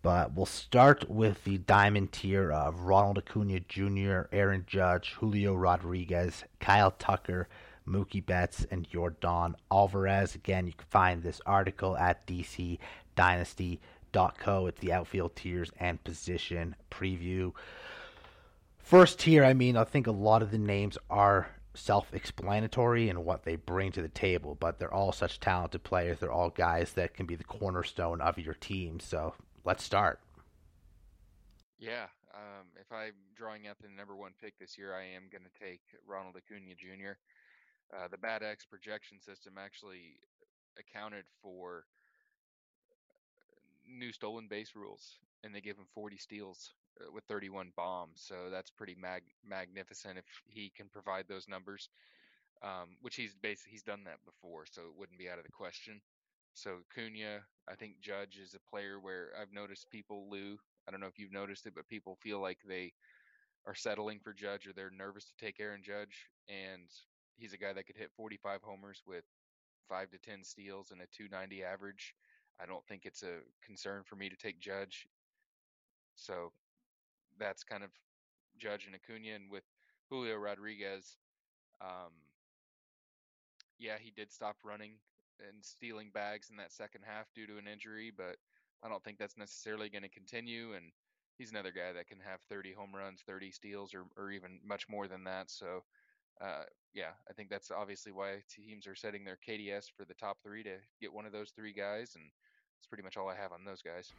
But 0.02 0.34
we'll 0.34 0.46
start 0.46 1.10
with 1.10 1.44
the 1.44 1.58
diamond 1.58 2.14
tier 2.14 2.50
of 2.52 2.80
Ronald 2.82 3.18
Acuna 3.18 3.60
Jr., 3.60 4.22
Aaron 4.32 4.64
Judge, 4.66 5.16
Julio 5.20 5.54
Rodriguez, 5.56 6.46
Kyle 6.62 6.92
Tucker, 6.92 7.50
Mookie 7.86 8.26
Betts, 8.26 8.66
and 8.72 8.90
Yordan 8.90 9.56
Alvarez. 9.70 10.36
Again, 10.36 10.68
you 10.68 10.74
can 10.74 10.88
find 10.88 11.22
this 11.22 11.42
article 11.46 11.98
at 11.98 12.26
DCDynasty.co. 12.28 14.68
It's 14.68 14.80
the 14.80 14.94
outfield 14.94 15.36
tiers 15.36 15.70
and 15.80 16.02
position 16.04 16.76
preview. 16.90 17.52
First 18.78 19.20
tier, 19.20 19.44
I 19.44 19.54
mean, 19.54 19.76
I 19.76 19.84
think 19.84 20.08
a 20.08 20.12
lot 20.12 20.42
of 20.42 20.52
the 20.52 20.58
names 20.58 20.98
are 21.10 21.50
self 21.80 22.14
explanatory 22.14 23.10
in 23.10 23.26
what 23.26 23.44
they 23.44 23.56
bring 23.56 23.92
to 23.94 24.02
the 24.02 24.10
table, 24.10 24.56
but 24.60 24.80
they're 24.80 24.94
all 24.94 25.12
such 25.12 25.40
talented 25.40 25.84
players. 25.84 26.20
They're 26.20 26.32
all 26.32 26.50
guys 26.50 26.94
that 26.94 27.14
can 27.14 27.26
be 27.26 27.36
the 27.36 27.44
cornerstone 27.44 28.22
of 28.22 28.38
your 28.38 28.54
team. 28.54 29.00
So 29.00 29.34
let's 29.64 29.84
start. 29.84 30.20
Yeah. 31.80 32.08
Um, 32.34 32.68
if 32.80 32.92
I'm 32.92 33.14
drawing 33.36 33.68
out 33.68 33.78
the 33.82 33.90
number 33.90 34.16
one 34.16 34.32
pick 34.42 34.58
this 34.60 34.78
year, 34.78 34.94
I 34.94 35.04
am 35.16 35.24
going 35.32 35.44
to 35.44 35.60
take 35.66 35.82
Ronald 36.08 36.36
Acuna 36.36 36.76
Jr. 36.76 37.18
Uh, 37.92 38.08
the 38.08 38.18
Bad 38.18 38.44
X 38.44 38.66
projection 38.66 39.20
system 39.20 39.54
actually 39.58 40.20
accounted 40.78 41.26
for 41.42 41.86
new 43.88 44.12
stolen 44.12 44.48
base 44.48 44.74
rules, 44.76 45.18
and 45.44 45.54
they 45.54 45.62
give 45.62 45.78
him 45.78 45.88
40 45.96 46.18
steals 46.18 46.74
with 47.14 47.24
31 47.26 47.72
bombs. 47.76 48.22
So 48.26 48.50
that's 48.52 48.72
pretty 48.72 48.96
mag- 49.00 49.34
magnificent 49.46 50.18
if 50.18 50.26
he 50.48 50.72
can 50.76 50.90
provide 50.90 51.26
those 51.28 51.48
numbers, 51.48 51.90
um, 52.62 52.98
which 53.02 53.16
he's 53.16 53.36
basically 53.36 53.72
he's 53.72 53.84
done 53.84 54.04
that 54.06 54.24
before, 54.26 54.66
so 54.66 54.82
it 54.84 54.96
wouldn't 54.98 55.20
be 55.20 55.30
out 55.30 55.40
of 55.40 55.46
the 55.46 55.52
question. 55.52 56.02
So 56.54 56.80
Cunha, 56.96 57.40
I 57.70 57.76
think 57.76 58.02
Judge 58.02 58.38
is 58.38 58.56
a 58.56 58.70
player 58.70 59.00
where 59.00 59.30
I've 59.40 59.54
noticed 59.54 59.90
people, 59.90 60.30
Lou, 60.30 60.58
I 60.88 60.92
don't 60.92 61.00
know 61.00 61.08
if 61.08 61.20
you've 61.20 61.32
noticed 61.32 61.66
it, 61.68 61.76
but 61.76 61.88
people 61.88 62.18
feel 62.22 62.42
like 62.42 62.58
they 62.68 62.92
are 63.66 63.76
settling 63.76 64.20
for 64.20 64.34
Judge 64.34 64.68
or 64.68 64.74
they're 64.74 64.90
nervous 64.90 65.26
to 65.26 65.46
take 65.46 65.60
Aaron 65.60 65.84
Judge, 65.84 66.28
and 66.48 66.90
he's 67.38 67.54
a 67.54 67.58
guy 67.58 67.74
that 67.74 67.86
could 67.86 67.98
hit 67.98 68.12
45 68.16 68.62
homers 68.64 69.02
with 69.06 69.24
five 69.88 70.10
to 70.12 70.18
10 70.20 70.44
steals 70.44 70.92
and 70.92 71.02
a 71.02 71.08
290 71.16 71.64
average. 71.64 72.14
I 72.62 72.66
don't 72.66 72.86
think 72.88 73.06
it's 73.06 73.24
a 73.24 73.40
concern 73.66 74.04
for 74.06 74.16
me 74.16 74.30
to 74.30 74.36
take 74.36 74.60
Judge. 74.60 75.08
So 76.16 76.52
that's 77.40 77.64
kind 77.64 77.84
of 77.84 77.90
Judge 78.58 78.86
and 78.86 78.96
Acuna. 78.96 79.36
And 79.36 79.50
with 79.50 79.64
Julio 80.10 80.38
Rodriguez, 80.38 81.18
um, 81.82 82.12
yeah, 83.78 83.96
he 84.00 84.12
did 84.12 84.32
stop 84.32 84.58
running 84.64 84.94
and 85.40 85.64
stealing 85.64 86.12
bags 86.14 86.50
in 86.50 86.58
that 86.58 86.74
second 86.74 87.02
half 87.06 87.28
due 87.34 87.48
to 87.48 87.58
an 87.58 87.68
injury, 87.68 88.12
but 88.16 88.36
I 88.84 88.90
don't 88.90 89.04
think 89.04 89.18
that's 89.18 89.38
necessarily 89.38 89.90
going 89.90 90.04
to 90.04 90.10
continue. 90.10 90.74
And 90.74 90.92
he's 91.38 91.52
another 91.52 91.72
guy 91.72 91.94
that 91.94 92.08
can 92.08 92.20
have 92.20 92.42
30 92.50 92.74
home 92.74 92.94
runs, 92.94 93.22
30 93.26 93.52
steals, 93.52 93.94
or, 93.94 94.04
or 94.18 94.32
even 94.32 94.60
much 94.66 94.90
more 94.90 95.08
than 95.08 95.24
that. 95.24 95.50
So 95.50 95.84
uh, 96.42 96.64
yeah, 96.94 97.12
I 97.30 97.34
think 97.34 97.50
that's 97.50 97.72
obviously 97.72 98.12
why 98.12 98.38
teams 98.50 98.88
are 98.88 98.96
setting 98.96 99.24
their 99.24 99.38
KDS 99.48 99.86
for 99.96 100.06
the 100.06 100.14
top 100.14 100.38
three 100.44 100.64
to 100.64 100.76
get 101.02 101.14
one 101.14 101.26
of 101.26 101.32
those 101.32 101.52
three 101.52 101.74
guys, 101.74 102.14
and 102.16 102.24
that's 102.78 102.88
pretty 102.88 103.04
much 103.04 103.18
all 103.18 103.30
I 103.30 103.36
have 103.36 103.52
on 103.52 103.66
those 103.66 103.82
guys. 103.82 104.12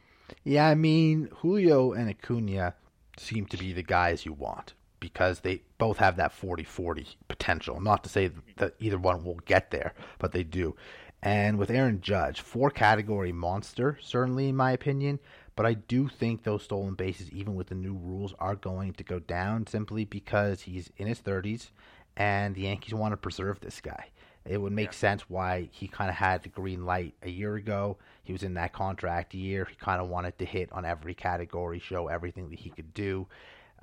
Yeah, 0.43 0.67
I 0.67 0.75
mean 0.75 1.29
Julio 1.37 1.93
and 1.93 2.09
Acuna 2.09 2.75
seem 3.17 3.45
to 3.47 3.57
be 3.57 3.73
the 3.73 3.83
guys 3.83 4.25
you 4.25 4.33
want. 4.33 4.73
because 4.99 5.39
they 5.39 5.63
both 5.79 5.97
have 5.97 6.15
that 6.15 6.31
40-40 6.31 7.15
potential. 7.27 7.81
Not 7.81 8.03
to 8.03 8.09
say 8.09 8.29
that 8.57 8.75
either 8.79 8.97
one 8.99 9.23
will 9.25 9.39
get 9.45 9.71
there, 9.71 9.93
but 10.19 10.31
they 10.31 10.43
do. 10.43 10.75
And 11.23 11.57
with 11.57 11.69
Aaron 11.69 12.01
Judge, 12.01 12.39
four 12.39 12.69
category 12.69 13.31
monster, 13.31 13.97
certainly 14.01 14.47
in 14.49 14.55
my 14.55 14.71
opinion. 14.71 15.19
But 15.55 15.65
I 15.65 15.73
do 15.73 16.07
think 16.07 16.43
those 16.43 16.63
stolen 16.63 16.93
bases, 16.95 17.29
even 17.31 17.55
with 17.55 17.67
the 17.67 17.75
new 17.75 17.93
rules, 17.93 18.33
are 18.39 18.55
going 18.55 18.93
to 18.93 19.03
go 19.03 19.19
down 19.19 19.67
simply 19.67 20.05
because 20.05 20.61
he's 20.61 20.89
in 20.97 21.07
his 21.07 21.19
30s 21.19 21.71
and 22.15 22.55
the 22.55 22.61
Yankees 22.61 22.93
want 22.93 23.11
to 23.11 23.17
preserve 23.17 23.59
this 23.59 23.81
guy. 23.81 24.09
It 24.45 24.57
would 24.57 24.73
make 24.73 24.87
yeah. 24.87 24.91
sense 24.91 25.29
why 25.29 25.69
he 25.71 25.87
kind 25.87 26.09
of 26.09 26.15
had 26.15 26.43
the 26.43 26.49
green 26.49 26.85
light 26.85 27.13
a 27.21 27.29
year 27.29 27.55
ago. 27.55 27.97
He 28.23 28.33
was 28.33 28.43
in 28.43 28.55
that 28.55 28.73
contract 28.73 29.33
year. 29.33 29.65
He 29.69 29.75
kind 29.75 30.01
of 30.01 30.09
wanted 30.09 30.37
to 30.39 30.45
hit 30.45 30.71
on 30.71 30.85
every 30.85 31.13
category, 31.13 31.79
show 31.79 32.07
everything 32.07 32.49
that 32.49 32.59
he 32.59 32.69
could 32.69 32.93
do. 32.93 33.27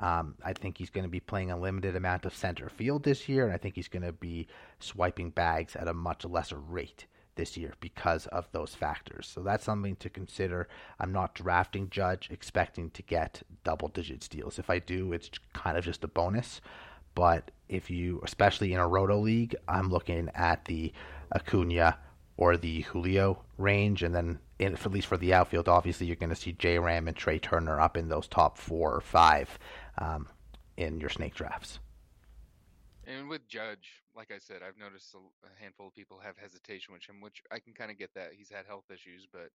Um, 0.00 0.36
I 0.44 0.52
think 0.52 0.78
he's 0.78 0.90
going 0.90 1.04
to 1.04 1.10
be 1.10 1.20
playing 1.20 1.50
a 1.50 1.58
limited 1.58 1.96
amount 1.96 2.24
of 2.24 2.34
center 2.34 2.68
field 2.68 3.02
this 3.02 3.28
year, 3.28 3.44
and 3.44 3.52
I 3.52 3.56
think 3.56 3.74
he's 3.74 3.88
going 3.88 4.04
to 4.04 4.12
be 4.12 4.46
swiping 4.78 5.30
bags 5.30 5.74
at 5.74 5.88
a 5.88 5.94
much 5.94 6.24
lesser 6.24 6.58
rate 6.58 7.06
this 7.34 7.56
year 7.56 7.72
because 7.80 8.26
of 8.26 8.48
those 8.52 8.74
factors. 8.74 9.30
So 9.32 9.42
that's 9.42 9.64
something 9.64 9.96
to 9.96 10.10
consider. 10.10 10.68
I'm 11.00 11.12
not 11.12 11.34
drafting 11.34 11.88
Judge 11.88 12.28
expecting 12.30 12.90
to 12.90 13.02
get 13.02 13.42
double 13.64 13.88
digit 13.88 14.22
steals. 14.22 14.58
If 14.58 14.68
I 14.68 14.80
do, 14.80 15.12
it's 15.12 15.30
kind 15.52 15.78
of 15.78 15.84
just 15.84 16.04
a 16.04 16.08
bonus. 16.08 16.60
But 17.18 17.50
if 17.68 17.90
you, 17.90 18.20
especially 18.22 18.72
in 18.72 18.78
a 18.78 18.86
roto 18.86 19.18
league, 19.18 19.56
I'm 19.66 19.90
looking 19.90 20.30
at 20.36 20.66
the 20.66 20.92
Acuna 21.34 21.98
or 22.36 22.56
the 22.56 22.82
Julio 22.82 23.42
range, 23.56 24.04
and 24.04 24.14
then 24.14 24.38
in, 24.60 24.74
at 24.74 24.92
least 24.92 25.08
for 25.08 25.16
the 25.16 25.34
outfield, 25.34 25.68
obviously 25.68 26.06
you're 26.06 26.14
going 26.14 26.30
to 26.30 26.36
see 26.36 26.52
J 26.52 26.78
Ram 26.78 27.08
and 27.08 27.16
Trea 27.16 27.40
Turner 27.40 27.80
up 27.80 27.96
in 27.96 28.08
those 28.08 28.28
top 28.28 28.56
four 28.56 28.94
or 28.94 29.00
five 29.00 29.58
um, 29.98 30.28
in 30.76 31.00
your 31.00 31.10
snake 31.10 31.34
drafts. 31.34 31.80
And 33.04 33.28
with 33.28 33.48
Judge, 33.48 33.90
like 34.14 34.30
I 34.30 34.38
said, 34.38 34.58
I've 34.62 34.78
noticed 34.78 35.12
a, 35.16 35.60
handful 35.60 35.88
of 35.88 35.96
people 35.96 36.20
have 36.22 36.36
hesitation 36.38 36.94
with 36.94 37.02
him, 37.02 37.20
which 37.20 37.42
I 37.50 37.58
can 37.58 37.72
kind 37.72 37.90
of 37.90 37.98
get 37.98 38.14
that. 38.14 38.28
He's 38.38 38.48
had 38.48 38.64
health 38.64 38.92
issues, 38.94 39.26
but 39.32 39.50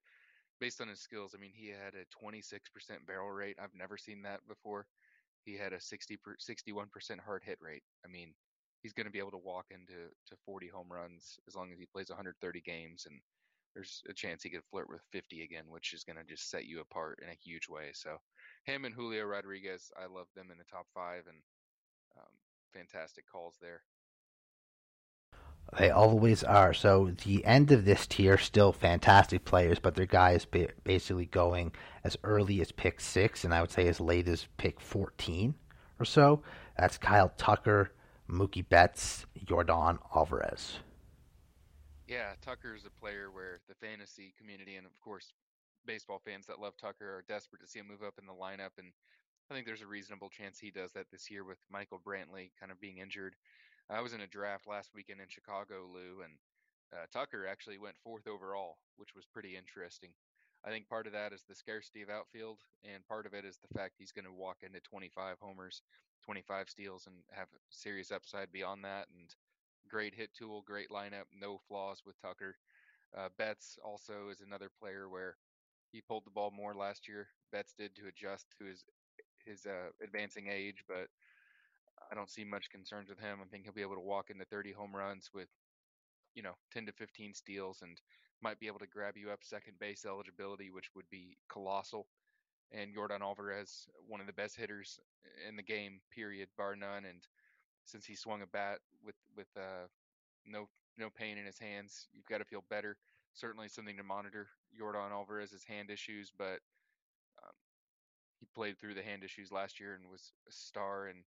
based 0.60 0.82
on 0.82 0.90
his 0.90 1.00
skills, 1.00 1.34
I 1.34 1.40
mean, 1.40 1.54
he 1.56 1.70
had 1.70 1.94
a 1.96 2.04
26% 2.26 2.60
barrel 3.08 3.32
rate. 3.32 3.56
I've 3.58 3.74
never 3.74 3.96
seen 3.96 4.22
that 4.24 4.46
before. 4.50 4.86
He 5.46 5.56
had 5.56 5.74
a 5.74 5.82
60 5.82 6.18
per, 6.18 6.36
61% 6.38 7.20
hard 7.20 7.44
hit 7.46 7.58
rate. 7.62 7.84
I 8.06 8.10
mean, 8.10 8.34
he's 8.82 8.94
going 8.94 9.06
to 9.06 9.12
be 9.12 9.20
able 9.20 9.32
to 9.32 9.38
walk 9.38 9.66
into 9.72 10.10
to 10.28 10.36
40 10.46 10.68
home 10.68 10.92
runs 10.92 11.38
as 11.48 11.56
long 11.56 11.72
as 11.72 11.80
he 11.80 11.86
plays 11.86 12.10
130 12.10 12.62
games, 12.62 13.06
and 13.06 13.20
there's 13.74 14.02
a 14.10 14.14
chance 14.14 14.44
he 14.44 14.50
could 14.50 14.64
flirt 14.70 14.90
with 14.90 15.02
50 15.12 15.44
again, 15.44 15.66
which 15.68 15.94
is 15.94 16.04
going 16.04 16.18
to 16.18 16.24
just 16.24 16.50
set 16.50 16.66
you 16.66 16.82
apart 16.82 17.20
in 17.24 17.30
a 17.30 17.40
huge 17.44 17.68
way. 17.70 17.92
So, 17.94 18.18
him 18.66 18.86
and 18.86 18.94
Julio 18.94 19.26
Rodriguez, 19.26 19.92
I 19.98 20.06
love 20.06 20.28
them 20.36 20.52
in 20.52 20.58
the 20.58 20.64
top 20.70 20.86
five, 20.94 21.24
and 21.28 21.38
um, 22.18 22.32
fantastic 22.74 23.26
calls 23.32 23.56
there. 23.62 23.82
They 25.78 25.90
always 25.90 26.44
are. 26.44 26.74
So 26.74 27.12
the 27.24 27.44
end 27.46 27.72
of 27.72 27.86
this 27.86 28.06
tier, 28.06 28.38
still 28.38 28.72
fantastic 28.72 29.46
players, 29.46 29.80
but 29.80 29.96
their 29.96 30.06
guy 30.06 30.34
guys 30.34 30.46
basically 30.84 31.26
going 31.26 31.72
as 32.04 32.18
early 32.24 32.62
as 32.62 32.72
pick 32.72 33.00
six, 33.02 33.44
and 33.44 33.54
I 33.54 33.62
would 33.62 33.72
say 33.72 33.88
as 33.88 34.00
late 34.00 34.28
as 34.28 34.48
pick 34.58 34.80
14 34.80 35.56
or 36.00 36.06
so. 36.06 36.42
That's 36.78 36.98
Kyle 36.98 37.34
Tucker, 37.38 37.92
Mookie 38.30 38.68
Betts, 38.68 39.26
Yordan 39.46 40.00
Alvarez. 40.16 40.80
Yeah, 42.08 42.34
Tucker 42.42 42.76
is 42.76 42.86
a 42.86 43.00
player 43.00 43.30
where 43.32 43.60
the 43.68 43.76
fantasy 43.76 44.34
community 44.38 44.76
and, 44.76 44.86
of 44.86 45.00
course, 45.02 45.34
baseball 45.86 46.22
fans 46.24 46.46
that 46.48 46.60
love 46.60 46.74
Tucker 46.78 47.06
are 47.06 47.24
desperate 47.28 47.62
to 47.62 47.68
see 47.68 47.80
him 47.80 47.88
move 47.88 48.04
up 48.04 48.16
in 48.20 48.26
the 48.26 48.34
lineup. 48.34 48.78
And 48.78 48.92
I 49.50 49.54
think 49.54 49.66
there's 49.66 49.82
a 49.82 49.88
reasonable 49.88 50.30
chance 50.30 50.60
he 50.60 50.72
does 50.72 50.92
that 50.94 51.12
this 51.12 51.30
year 51.30 51.44
with 51.44 51.58
Michael 51.72 52.02
Brantley 52.06 52.52
kind 52.60 52.72
of 52.72 52.80
being 52.80 52.98
injured. 52.98 53.36
I 53.90 54.02
was 54.02 54.14
in 54.14 54.22
a 54.22 54.28
draft 54.28 54.68
last 54.68 54.92
weekend 54.94 55.20
in 55.20 55.28
Chicago, 55.30 55.88
Lou, 55.92 56.22
and 56.24 56.34
uh, 56.94 57.06
Tucker 57.12 57.48
actually 57.48 57.78
went 57.78 57.98
fourth 58.04 58.28
overall, 58.28 58.78
which 58.98 59.16
was 59.16 59.26
pretty 59.26 59.56
interesting. 59.58 60.12
I 60.66 60.70
think 60.70 60.88
part 60.88 61.08
of 61.08 61.14
that 61.14 61.34
is 61.34 61.44
the 61.44 61.56
scarcity 61.56 62.02
of 62.02 62.10
outfield, 62.10 62.60
and 62.84 63.06
part 63.06 63.26
of 63.26 63.34
it 63.34 63.44
is 63.44 63.58
the 63.58 63.78
fact 63.78 63.96
he's 63.98 64.14
going 64.14 64.26
to 64.26 64.32
walk 64.32 64.58
into 64.64 64.80
25 64.80 65.38
homers, 65.42 65.82
25 66.24 66.70
steals, 66.70 67.08
and 67.08 67.16
have 67.32 67.50
serious 67.70 68.12
upside 68.12 68.52
beyond 68.52 68.86
that. 68.86 69.08
And 69.14 69.30
great 69.90 70.16
hit 70.16 70.30
tool, 70.34 70.64
great 70.66 70.90
lineup, 70.90 71.26
no 71.38 71.60
flaws 71.68 72.02
with 72.06 72.20
Tucker. 72.22 72.56
Uh, 73.18 73.28
Betts 73.38 73.78
also 73.84 74.30
is 74.32 74.40
another 74.42 74.70
player 74.80 75.10
where 75.10 75.36
he 75.92 76.02
pulled 76.02 76.26
the 76.26 76.32
ball 76.32 76.52
more 76.52 76.74
last 76.74 77.08
year. 77.08 77.28
Betts 77.52 77.74
did 77.78 77.96
to 77.96 78.08
adjust 78.08 78.48
to 78.58 78.66
his 78.66 78.84
his 79.46 79.66
uh, 79.66 79.92
advancing 80.02 80.48
age, 80.48 80.86
but 80.88 81.08
I 82.14 82.16
don't 82.16 82.30
see 82.30 82.44
much 82.44 82.70
concerns 82.70 83.10
with 83.10 83.18
him. 83.18 83.40
I 83.42 83.46
think 83.50 83.64
he'll 83.64 83.74
be 83.74 83.82
able 83.82 83.96
to 83.96 84.00
walk 84.00 84.30
into 84.30 84.46
30 84.46 84.72
home 84.72 84.96
runs 84.96 85.32
with, 85.34 85.48
you 86.36 86.44
know, 86.44 86.54
10 86.72 86.86
to 86.86 86.92
15 86.92 87.34
steals 87.34 87.80
and 87.82 88.00
might 88.40 88.60
be 88.60 88.68
able 88.68 88.78
to 88.78 88.88
grab 88.88 89.18
you 89.18 89.32
up 89.32 89.40
second 89.42 89.80
base 89.80 90.06
eligibility, 90.06 90.70
which 90.70 90.92
would 90.96 91.10
be 91.10 91.36
colossal. 91.52 92.06
And 92.72 92.96
Yordan 92.96 93.22
Alvarez, 93.22 93.88
one 94.08 94.22
of 94.22 94.28
the 94.28 94.34
best 94.34 94.56
hitters 94.56 95.00
in 95.48 95.56
the 95.56 95.64
game, 95.64 96.02
period, 96.14 96.50
bar 96.56 96.76
none. 96.76 97.06
And 97.06 97.26
since 97.86 98.06
he 98.06 98.16
swung 98.16 98.44
a 98.44 98.48
bat 98.48 98.78
with 99.04 99.16
with 99.36 99.48
uh, 99.58 99.88
no 100.46 100.68
no 101.00 101.10
pain 101.10 101.40
in 101.40 101.48
his 101.48 101.58
hands, 101.58 102.08
you've 102.14 102.28
got 102.28 102.38
to 102.38 102.46
feel 102.46 102.64
better. 102.70 102.96
Certainly 103.34 103.70
something 103.70 103.98
to 103.98 104.04
monitor. 104.04 104.50
Yordan 104.80 105.10
Alvarez's 105.10 105.64
hand 105.64 105.90
issues, 105.90 106.32
but 106.38 106.60
um, 107.42 107.56
he 108.40 108.46
played 108.54 108.78
through 108.78 108.94
the 108.94 109.02
hand 109.02 109.24
issues 109.24 109.52
last 109.52 109.80
year 109.80 109.96
and 109.96 110.12
was 110.12 110.32
a 110.48 110.52
star 110.52 111.08
and 111.08 111.24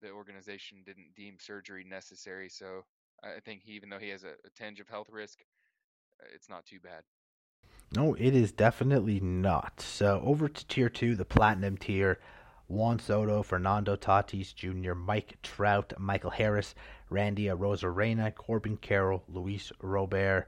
the 0.00 0.10
organization 0.10 0.78
didn't 0.84 1.14
deem 1.16 1.36
surgery 1.40 1.84
necessary. 1.88 2.48
So 2.48 2.84
I 3.22 3.40
think 3.40 3.62
he, 3.62 3.72
even 3.72 3.88
though 3.88 3.98
he 3.98 4.10
has 4.10 4.24
a, 4.24 4.34
a 4.44 4.50
tinge 4.56 4.80
of 4.80 4.88
health 4.88 5.08
risk, 5.10 5.40
uh, 6.20 6.26
it's 6.34 6.48
not 6.48 6.64
too 6.66 6.80
bad. 6.80 7.02
No, 7.94 8.14
it 8.14 8.34
is 8.34 8.52
definitely 8.52 9.18
not. 9.20 9.80
So 9.80 10.22
over 10.24 10.48
to 10.48 10.66
tier 10.66 10.88
two, 10.88 11.16
the 11.16 11.24
platinum 11.24 11.76
tier. 11.76 12.18
Juan 12.68 12.98
Soto, 12.98 13.42
Fernando 13.42 13.96
Tatis 13.96 14.54
Jr., 14.54 14.92
Mike 14.92 15.38
Trout, 15.42 15.94
Michael 15.98 16.28
Harris, 16.28 16.74
Randy 17.08 17.46
Arozarena, 17.46 18.34
Corbin 18.34 18.76
Carroll, 18.76 19.24
Luis 19.26 19.72
Robert, 19.80 20.46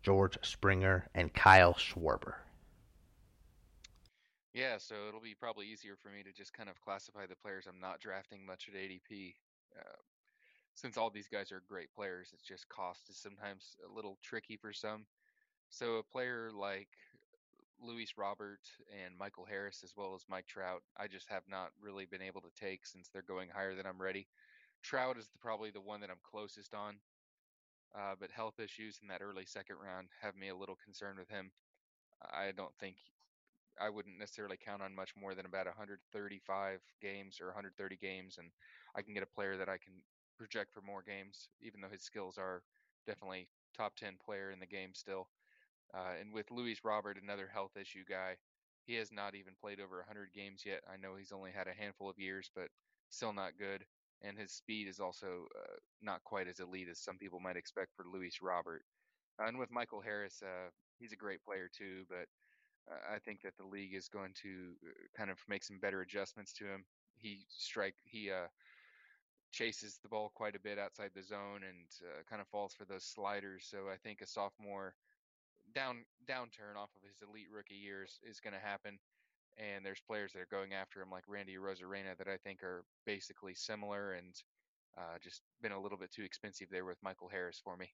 George 0.00 0.38
Springer, 0.42 1.08
and 1.16 1.34
Kyle 1.34 1.74
Schwarber. 1.74 2.34
Yeah, 4.54 4.78
so 4.78 5.08
it'll 5.08 5.20
be 5.20 5.34
probably 5.34 5.66
easier 5.68 5.96
for 5.96 6.10
me 6.10 6.22
to 6.22 6.32
just 6.32 6.52
kind 6.52 6.68
of 6.68 6.80
classify 6.80 7.26
the 7.26 7.36
players 7.36 7.66
I'm 7.66 7.80
not 7.80 8.00
drafting 8.00 8.46
much 8.46 8.68
at 8.68 8.74
ADP. 8.74 9.34
Uh, 9.78 9.96
since 10.74 10.96
all 10.96 11.10
these 11.10 11.28
guys 11.28 11.52
are 11.52 11.60
great 11.60 11.92
players, 11.92 12.30
it's 12.32 12.42
just 12.42 12.68
cost 12.68 13.10
is 13.10 13.18
sometimes 13.18 13.76
a 13.84 13.92
little 13.92 14.18
tricky 14.22 14.56
for 14.56 14.72
some. 14.72 15.06
So 15.68 15.96
a 15.96 16.02
player 16.02 16.50
like 16.52 16.88
Luis 17.80 18.16
Robert 18.16 18.60
and 19.04 19.16
Michael 19.18 19.44
Harris, 19.44 19.84
as 19.84 19.94
well 19.96 20.14
as 20.14 20.24
Mike 20.28 20.46
Trout, 20.46 20.82
I 20.96 21.08
just 21.08 21.28
have 21.28 21.48
not 21.48 21.72
really 21.80 22.06
been 22.06 22.22
able 22.22 22.40
to 22.42 22.50
take 22.54 22.86
since 22.86 23.08
they're 23.08 23.22
going 23.22 23.50
higher 23.50 23.74
than 23.74 23.86
I'm 23.86 24.00
ready. 24.00 24.28
Trout 24.82 25.18
is 25.18 25.28
the, 25.28 25.38
probably 25.38 25.70
the 25.70 25.80
one 25.80 26.00
that 26.00 26.10
I'm 26.10 26.20
closest 26.22 26.74
on, 26.74 27.00
uh, 27.94 28.14
but 28.18 28.30
health 28.30 28.60
issues 28.60 29.00
in 29.02 29.08
that 29.08 29.22
early 29.22 29.44
second 29.46 29.76
round 29.76 30.08
have 30.20 30.36
me 30.36 30.48
a 30.48 30.56
little 30.56 30.76
concerned 30.76 31.18
with 31.18 31.28
him. 31.28 31.52
I 32.20 32.52
don't 32.52 32.76
think 32.78 32.96
I 33.80 33.90
wouldn't 33.90 34.18
necessarily 34.18 34.56
count 34.56 34.82
on 34.82 34.94
much 34.94 35.14
more 35.16 35.34
than 35.34 35.46
about 35.46 35.66
135 35.66 36.80
games 37.00 37.40
or 37.40 37.46
130 37.46 37.96
games, 37.96 38.36
and 38.38 38.50
I 38.94 39.02
can 39.02 39.14
get 39.14 39.22
a 39.22 39.34
player 39.34 39.56
that 39.56 39.68
I 39.68 39.78
can 39.78 39.94
project 40.38 40.72
for 40.72 40.80
more 40.82 41.02
games, 41.02 41.48
even 41.60 41.80
though 41.80 41.90
his 41.90 42.02
skills 42.02 42.38
are 42.38 42.62
definitely 43.06 43.48
top 43.76 43.96
10 43.96 44.16
player 44.24 44.50
in 44.50 44.60
the 44.60 44.66
game 44.66 44.94
still. 44.94 45.28
Uh, 45.94 46.14
and 46.20 46.32
with 46.32 46.50
Luis 46.50 46.80
Robert, 46.84 47.18
another 47.22 47.48
health 47.52 47.76
issue 47.80 48.04
guy, 48.08 48.36
he 48.86 48.94
has 48.94 49.12
not 49.12 49.34
even 49.34 49.54
played 49.60 49.80
over 49.80 49.98
100 49.98 50.32
games 50.34 50.62
yet. 50.64 50.80
I 50.90 50.96
know 50.96 51.16
he's 51.16 51.32
only 51.32 51.50
had 51.50 51.68
a 51.68 51.74
handful 51.74 52.08
of 52.08 52.18
years, 52.18 52.50
but 52.54 52.68
still 53.10 53.32
not 53.32 53.58
good. 53.58 53.84
And 54.22 54.36
his 54.36 54.52
speed 54.52 54.88
is 54.88 55.00
also 55.00 55.46
uh, 55.56 55.76
not 56.02 56.24
quite 56.24 56.48
as 56.48 56.58
elite 56.58 56.88
as 56.90 56.98
some 56.98 57.18
people 57.18 57.40
might 57.40 57.56
expect 57.56 57.94
for 57.94 58.04
Luis 58.04 58.40
Robert. 58.42 58.82
And 59.38 59.58
with 59.58 59.70
Michael 59.70 60.00
Harris, 60.00 60.42
uh, 60.42 60.70
he's 60.98 61.12
a 61.12 61.16
great 61.16 61.42
player 61.44 61.68
too, 61.72 62.04
but 62.08 62.26
I 62.88 63.18
think 63.18 63.42
that 63.42 63.56
the 63.56 63.66
league 63.66 63.94
is 63.94 64.08
going 64.08 64.32
to 64.42 64.72
uh, 64.84 64.90
kind 65.16 65.30
of 65.30 65.38
make 65.48 65.64
some 65.64 65.78
better 65.78 66.00
adjustments 66.00 66.52
to 66.54 66.64
him. 66.64 66.84
He 67.16 67.44
strike 67.48 67.94
he 68.04 68.30
uh, 68.30 68.48
chases 69.52 69.98
the 70.02 70.08
ball 70.08 70.30
quite 70.34 70.56
a 70.56 70.60
bit 70.60 70.78
outside 70.78 71.10
the 71.14 71.22
zone 71.22 71.62
and 71.68 71.88
uh, 72.02 72.22
kind 72.28 72.40
of 72.40 72.48
falls 72.48 72.74
for 72.74 72.84
those 72.84 73.04
sliders. 73.04 73.66
So 73.70 73.88
I 73.92 73.96
think 73.96 74.20
a 74.20 74.26
sophomore 74.26 74.94
down 75.74 76.04
downturn 76.28 76.76
off 76.76 76.90
of 76.96 77.02
his 77.02 77.20
elite 77.28 77.48
rookie 77.54 77.74
years 77.74 78.18
is 78.28 78.40
going 78.40 78.54
to 78.54 78.60
happen. 78.60 78.98
And 79.58 79.84
there's 79.84 80.00
players 80.06 80.32
that 80.32 80.40
are 80.40 80.48
going 80.50 80.72
after 80.72 81.02
him 81.02 81.10
like 81.10 81.24
Randy 81.26 81.56
Arozarena 81.56 82.16
that 82.18 82.28
I 82.28 82.36
think 82.36 82.62
are 82.62 82.84
basically 83.04 83.54
similar 83.54 84.12
and 84.12 84.34
uh, 84.96 85.18
just 85.22 85.42
been 85.62 85.72
a 85.72 85.80
little 85.80 85.98
bit 85.98 86.12
too 86.12 86.22
expensive 86.22 86.68
there 86.70 86.84
with 86.84 87.02
Michael 87.02 87.28
Harris 87.28 87.60
for 87.62 87.76
me. 87.76 87.92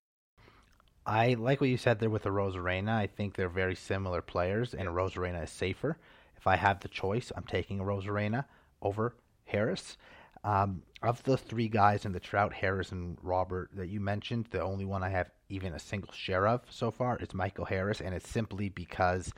I 1.07 1.35
like 1.35 1.61
what 1.61 1.71
you 1.71 1.77
said 1.77 1.99
there 1.99 2.11
with 2.11 2.23
the 2.23 2.31
Arozarena. 2.31 2.91
I 2.91 3.07
think 3.07 3.35
they're 3.35 3.49
very 3.49 3.75
similar 3.75 4.23
players, 4.23 4.73
and 4.75 4.89
Arozarena 4.89 5.45
is 5.45 5.51
safer. 5.51 5.99
If 6.37 6.47
I 6.47 6.57
have 6.57 6.81
the 6.81 6.89
choice, 6.89 7.31
I'm 7.37 7.45
taking 7.45 7.79
Arozarena 7.79 8.47
over 8.81 9.15
Harris. 9.45 9.97
Um, 10.45 10.83
of 11.03 11.23
the 11.23 11.37
three 11.37 11.69
guys 11.69 12.05
in 12.05 12.13
the 12.13 12.21
Trout, 12.21 12.53
Harris, 12.53 12.93
and 12.93 13.19
Robert 13.23 13.71
that 13.75 13.89
you 13.89 14.01
mentioned, 14.01 14.47
the 14.51 14.63
only 14.63 14.85
one 14.85 15.03
I 15.03 15.11
have 15.11 15.31
even 15.49 15.75
a 15.75 15.79
single 15.79 16.13
share 16.13 16.47
of 16.47 16.63
so 16.71 16.91
far 16.91 17.19
is 17.19 17.35
Michael 17.35 17.67
Harris, 17.67 18.01
and 18.01 18.15
it's 18.15 18.29
simply 18.29 18.69
because 18.69 19.33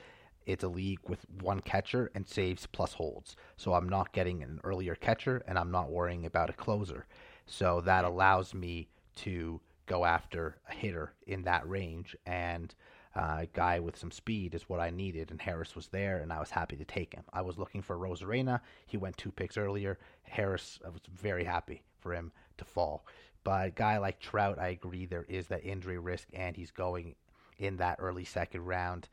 it's 0.46 0.64
a 0.64 0.68
league 0.68 1.00
with 1.08 1.26
one 1.40 1.60
catcher 1.60 2.10
and 2.14 2.26
saves 2.26 2.66
plus 2.66 2.94
holds. 2.94 3.36
So 3.56 3.74
I'm 3.74 3.88
not 3.88 4.12
getting 4.12 4.42
an 4.42 4.60
earlier 4.62 4.94
catcher, 4.94 5.42
and 5.48 5.58
I'm 5.58 5.72
not 5.72 5.90
worrying 5.90 6.24
about 6.24 6.50
a 6.50 6.54
closer. 6.54 7.06
So 7.46 7.80
that 7.82 8.04
allows 8.04 8.54
me 8.54 8.88
to 9.16 9.60
go 9.86 10.04
after 10.04 10.56
a 10.68 10.74
hitter 10.74 11.12
in 11.26 11.42
that 11.42 11.68
range, 11.68 12.16
and 12.26 12.74
uh, 13.14 13.38
a 13.40 13.48
guy 13.52 13.80
with 13.80 13.96
some 13.96 14.10
speed 14.10 14.54
is 14.54 14.68
what 14.68 14.80
I 14.80 14.90
needed, 14.90 15.30
and 15.30 15.40
Harris 15.40 15.74
was 15.74 15.88
there, 15.88 16.18
and 16.18 16.32
I 16.32 16.38
was 16.38 16.50
happy 16.50 16.76
to 16.76 16.84
take 16.84 17.14
him. 17.14 17.24
I 17.32 17.42
was 17.42 17.58
looking 17.58 17.82
for 17.82 17.96
Arozarena. 17.96 18.60
He 18.86 18.96
went 18.96 19.16
two 19.16 19.30
picks 19.30 19.56
earlier. 19.56 19.98
Harris, 20.22 20.78
I 20.84 20.90
was 20.90 21.00
very 21.10 21.44
happy 21.44 21.82
for 22.00 22.12
him 22.12 22.32
to 22.58 22.64
fall. 22.64 23.06
But 23.42 23.68
a 23.68 23.70
guy 23.70 23.98
like 23.98 24.18
Trout, 24.20 24.58
I 24.58 24.68
agree 24.68 25.06
there 25.06 25.24
is 25.28 25.46
that 25.46 25.64
injury 25.64 25.98
risk, 25.98 26.28
and 26.34 26.56
he's 26.56 26.70
going 26.70 27.14
in 27.58 27.76
that 27.78 27.98
early 28.00 28.24
second 28.24 28.64
round. 28.64 29.08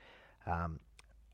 Um, 0.45 0.79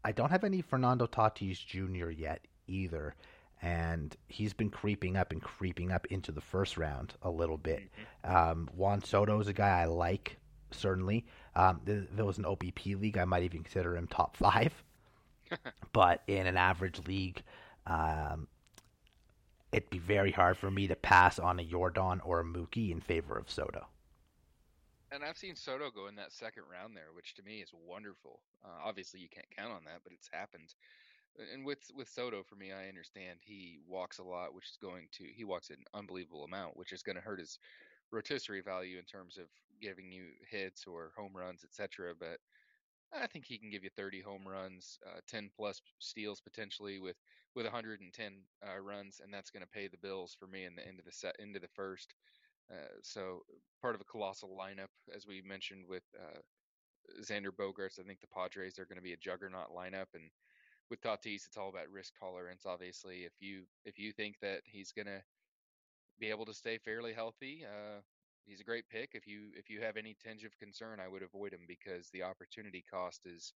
I 0.04 0.12
don't 0.12 0.32
have 0.32 0.44
any 0.44 0.62
Fernando 0.62 1.08
Tatis 1.08 1.66
Jr. 1.66 2.10
yet 2.10 2.46
either, 2.68 3.16
and 3.62 4.16
he's 4.28 4.54
been 4.54 4.70
creeping 4.70 5.18
up 5.18 5.32
and 5.32 5.42
creeping 5.42 5.92
up 5.92 6.06
into 6.08 6.32
the 6.32 6.42
first 6.42 6.78
round 6.78 7.14
a 7.22 7.30
little 7.30 7.58
bit. 7.58 7.90
Mm-hmm. 8.26 8.36
Um, 8.36 8.70
Juan 8.76 9.04
Soto 9.04 9.40
is 9.40 9.48
a 9.48 9.54
guy 9.54 9.82
I 9.82 9.86
like 9.86 10.38
certainly. 10.72 11.26
Um, 11.56 11.82
if 11.86 12.16
there 12.16 12.26
was 12.26 12.38
an 12.38 12.46
OBP 12.46 13.00
league, 13.00 13.18
I 13.18 13.26
might 13.26 13.44
even 13.44 13.64
consider 13.64 13.96
him 13.96 14.08
top 14.08 14.38
five. 14.38 14.74
but 15.94 16.22
in 16.28 16.48
an 16.48 16.58
average 16.58 17.00
league, 17.08 17.42
um, 17.88 18.48
it'd 19.72 19.90
be 19.90 20.00
very 20.00 20.32
hard 20.32 20.58
for 20.58 20.70
me 20.70 20.88
to 20.88 20.96
pass 20.96 21.40
on 21.40 21.60
a 21.60 21.64
Yordan 21.64 22.20
or 22.24 22.40
a 22.40 22.44
Mookie 22.44 22.92
in 22.92 23.02
favor 23.02 23.38
of 23.38 23.50
Soto. 23.50 23.88
And 25.12 25.24
I've 25.24 25.38
seen 25.38 25.56
Soto 25.56 25.90
go 25.90 26.08
in 26.08 26.16
that 26.16 26.32
second 26.32 26.64
round 26.72 26.96
there, 26.96 27.10
which 27.16 27.34
to 27.36 27.44
me 27.44 27.62
is 27.62 27.72
wonderful. 27.74 28.42
Uh, 28.64 28.86
obviously, 28.86 29.20
you 29.20 29.28
can't 29.28 29.50
count 29.58 29.74
on 29.74 29.84
that, 29.86 30.02
but 30.04 30.14
it's 30.14 30.30
happened. 30.32 30.76
And 31.54 31.66
with 31.66 31.80
with 31.96 32.10
Soto, 32.10 32.44
for 32.44 32.56
me, 32.56 32.72
I 32.72 32.88
understand 32.88 33.40
he 33.42 33.80
walks 33.88 34.20
a 34.20 34.24
lot, 34.24 34.54
which 34.54 34.70
is 34.70 34.78
going 34.82 35.08
to 35.14 35.24
he 35.24 35.44
walks 35.46 35.70
an 35.70 35.84
unbelievable 35.94 36.44
amount, 36.44 36.78
which 36.78 36.92
is 36.92 37.04
going 37.04 37.16
to 37.16 37.22
hurt 37.22 37.40
his 37.40 37.58
rotisserie 38.12 38.62
value 38.62 38.98
in 38.98 39.06
terms 39.06 39.38
of 39.38 39.46
giving 39.82 40.12
you 40.12 40.26
hits 40.50 40.86
or 40.86 41.12
home 41.18 41.36
runs, 41.36 41.64
etc. 41.64 42.14
But 42.20 42.40
I 43.14 43.28
think 43.28 43.46
he 43.46 43.58
can 43.58 43.70
give 43.70 43.84
you 43.84 43.90
30 43.96 44.22
home 44.22 44.48
runs, 44.48 45.00
uh, 45.08 45.20
10 45.28 45.50
plus 45.56 45.82
steals 46.00 46.42
potentially 46.42 47.00
with 47.00 47.18
with 47.56 47.66
110 47.66 48.34
uh, 48.68 48.80
runs, 48.80 49.22
and 49.24 49.34
that's 49.34 49.50
going 49.50 49.64
to 49.64 49.70
pay 49.70 49.88
the 49.88 49.98
bills 49.98 50.36
for 50.40 50.48
me 50.48 50.66
in 50.66 50.76
the 50.76 50.88
end 50.88 51.00
of 51.00 51.06
the 51.06 51.12
set, 51.12 51.36
into 51.40 51.60
the 51.60 51.68
first. 51.68 52.14
Uh, 52.72 53.00
so 53.02 53.42
part 53.82 53.96
of 53.96 54.02
a 54.02 54.06
colossal 54.06 54.56
lineup, 54.60 54.90
as 55.16 55.26
we 55.26 55.42
mentioned 55.42 55.86
with 55.88 56.04
uh, 56.16 56.40
Xander 57.22 57.50
Bogaerts. 57.50 58.00
I 58.00 58.04
think 58.04 58.20
the 58.22 58.28
Padres 58.28 58.78
are 58.78 58.86
going 58.86 58.98
to 58.98 59.04
be 59.04 59.14
a 59.14 59.18
juggernaut 59.18 59.70
lineup, 59.76 60.14
and 60.14 60.30
with 60.90 61.02
Tatis, 61.02 61.46
it's 61.48 61.58
all 61.58 61.70
about 61.70 61.90
risk 61.92 62.14
tolerance. 62.20 62.66
Obviously, 62.66 63.24
if 63.24 63.34
you 63.40 63.64
if 63.86 64.00
you 64.00 64.12
think 64.12 64.38
that 64.42 64.62
he's 64.66 64.92
to 64.94 65.22
be 66.20 66.30
able 66.30 66.46
to 66.46 66.54
stay 66.54 66.78
fairly 66.78 67.14
healthy, 67.14 67.66
uh, 67.66 68.00
he's 68.46 68.62
a 68.62 68.64
great 68.66 68.88
pick. 68.90 69.12
If 69.14 69.28
you 69.28 69.50
if 69.56 69.70
you 69.70 69.82
have 69.82 69.98
any 69.98 70.16
tinge 70.24 70.44
of 70.44 70.58
concern, 70.58 71.00
I 71.00 71.08
would 71.08 71.24
avoid 71.24 71.54
him 71.54 71.66
because 71.68 72.10
the 72.10 72.24
opportunity 72.24 72.84
cost 72.90 73.22
is 73.26 73.54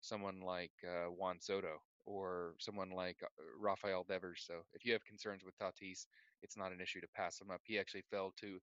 someone 0.00 0.40
like 0.40 0.72
uh, 0.84 1.10
Juan 1.10 1.40
Soto 1.40 1.78
or 2.06 2.54
someone 2.58 2.90
like 2.90 3.18
uh, 3.22 3.28
Rafael 3.58 4.04
Devers. 4.08 4.44
So 4.46 4.54
if 4.74 4.84
you 4.84 4.92
have 4.92 5.04
concerns 5.04 5.42
with 5.44 5.58
Tatis, 5.58 6.06
it's 6.42 6.56
not 6.56 6.72
an 6.72 6.80
issue 6.80 7.00
to 7.00 7.08
pass 7.14 7.40
him 7.40 7.50
up. 7.50 7.60
He 7.64 7.78
actually 7.78 8.04
fell 8.10 8.32
to 8.40 8.58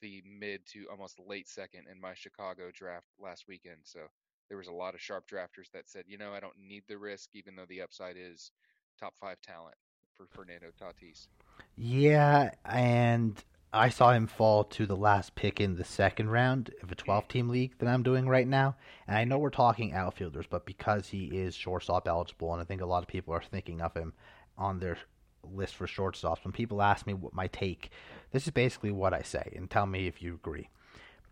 the 0.00 0.22
mid 0.24 0.60
to 0.72 0.86
almost 0.90 1.18
late 1.18 1.48
second 1.48 1.86
in 1.90 2.00
my 2.00 2.14
Chicago 2.14 2.70
draft 2.74 3.06
last 3.18 3.44
weekend. 3.48 3.80
So 3.84 4.00
there 4.48 4.58
was 4.58 4.68
a 4.68 4.72
lot 4.72 4.94
of 4.94 5.00
sharp 5.00 5.28
drafters 5.28 5.70
that 5.72 5.88
said, 5.88 6.04
you 6.06 6.18
know, 6.18 6.32
I 6.32 6.40
don't 6.40 6.58
need 6.58 6.84
the 6.88 6.98
risk, 6.98 7.30
even 7.34 7.56
though 7.56 7.66
the 7.68 7.82
upside 7.82 8.16
is 8.16 8.50
top 8.98 9.14
five 9.16 9.40
talent 9.42 9.76
for 10.16 10.26
Fernando 10.26 10.68
Tatis. 10.80 11.28
Yeah, 11.76 12.50
and 12.64 13.42
I 13.72 13.90
saw 13.90 14.12
him 14.12 14.26
fall 14.26 14.64
to 14.64 14.86
the 14.86 14.96
last 14.96 15.34
pick 15.34 15.60
in 15.60 15.76
the 15.76 15.84
second 15.84 16.30
round 16.30 16.70
of 16.82 16.90
a 16.90 16.94
mm-hmm. 16.94 17.04
12 17.04 17.28
team 17.28 17.48
league 17.48 17.74
that 17.78 17.88
I'm 17.88 18.02
doing 18.02 18.28
right 18.28 18.48
now. 18.48 18.76
And 19.06 19.16
I 19.16 19.24
know 19.24 19.38
we're 19.38 19.50
talking 19.50 19.92
outfielders, 19.92 20.46
but 20.48 20.66
because 20.66 21.08
he 21.08 21.26
is 21.26 21.54
shortstop 21.54 22.08
eligible, 22.08 22.52
and 22.52 22.62
I 22.62 22.64
think 22.64 22.80
a 22.80 22.86
lot 22.86 23.02
of 23.02 23.08
people 23.08 23.34
are 23.34 23.42
thinking 23.42 23.80
of 23.80 23.94
him 23.94 24.14
on 24.56 24.80
their 24.80 24.98
list 25.44 25.76
for 25.76 25.86
shortstops, 25.86 26.44
when 26.44 26.52
people 26.52 26.82
ask 26.82 27.06
me 27.06 27.14
what 27.14 27.34
my 27.34 27.46
take, 27.46 27.90
this 28.32 28.46
is 28.46 28.52
basically 28.52 28.90
what 28.90 29.14
I 29.14 29.22
say, 29.22 29.52
and 29.54 29.70
tell 29.70 29.86
me 29.86 30.06
if 30.06 30.22
you 30.22 30.34
agree. 30.34 30.68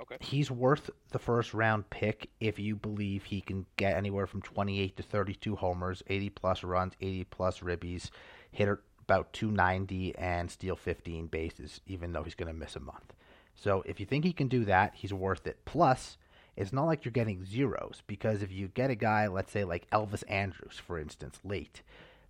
Okay. 0.01 0.17
He's 0.21 0.51
worth 0.51 0.91
the 1.11 1.19
first 1.19 1.55
round 1.55 1.89
pick 1.89 2.29
if 2.41 2.59
you 2.59 2.77
believe 2.77 3.25
he 3.25 3.41
can 3.41 3.65
get 3.77 3.97
anywhere 3.97 4.27
from 4.27 4.43
28 4.43 4.97
to 4.97 5.03
32 5.03 5.57
homers, 5.57 6.03
80 6.07 6.31
plus 6.31 6.63
runs, 6.63 6.93
80 7.01 7.25
plus 7.25 7.61
ribbies, 7.61 8.11
hit 8.51 8.69
about 9.01 9.33
290 9.33 10.17
and 10.19 10.51
steal 10.51 10.77
15 10.77 11.29
bases, 11.29 11.81
even 11.87 12.13
though 12.13 12.23
he's 12.23 12.35
going 12.35 12.53
to 12.53 12.59
miss 12.59 12.77
a 12.77 12.81
month. 12.81 13.15
So 13.55 13.83
if 13.87 13.99
you 13.99 14.07
think 14.07 14.25
he 14.25 14.33
can 14.33 14.49
do 14.49 14.65
that, 14.67 14.95
he's 14.95 15.15
worth 15.15 15.47
it. 15.47 15.65
Plus, 15.65 16.19
it's 16.57 16.73
not 16.73 16.85
like 16.85 17.05
you're 17.05 17.13
getting 17.13 17.45
zeros 17.45 18.03
because 18.07 18.43
if 18.43 18.53
you 18.53 18.69
get 18.69 18.91
a 18.91 18.95
guy, 18.95 19.29
let's 19.29 19.53
say 19.53 19.65
like 19.65 19.89
Elvis 19.91 20.25
Andrus, 20.29 20.79
for 20.79 20.99
instance, 20.99 21.39
late, 21.45 21.83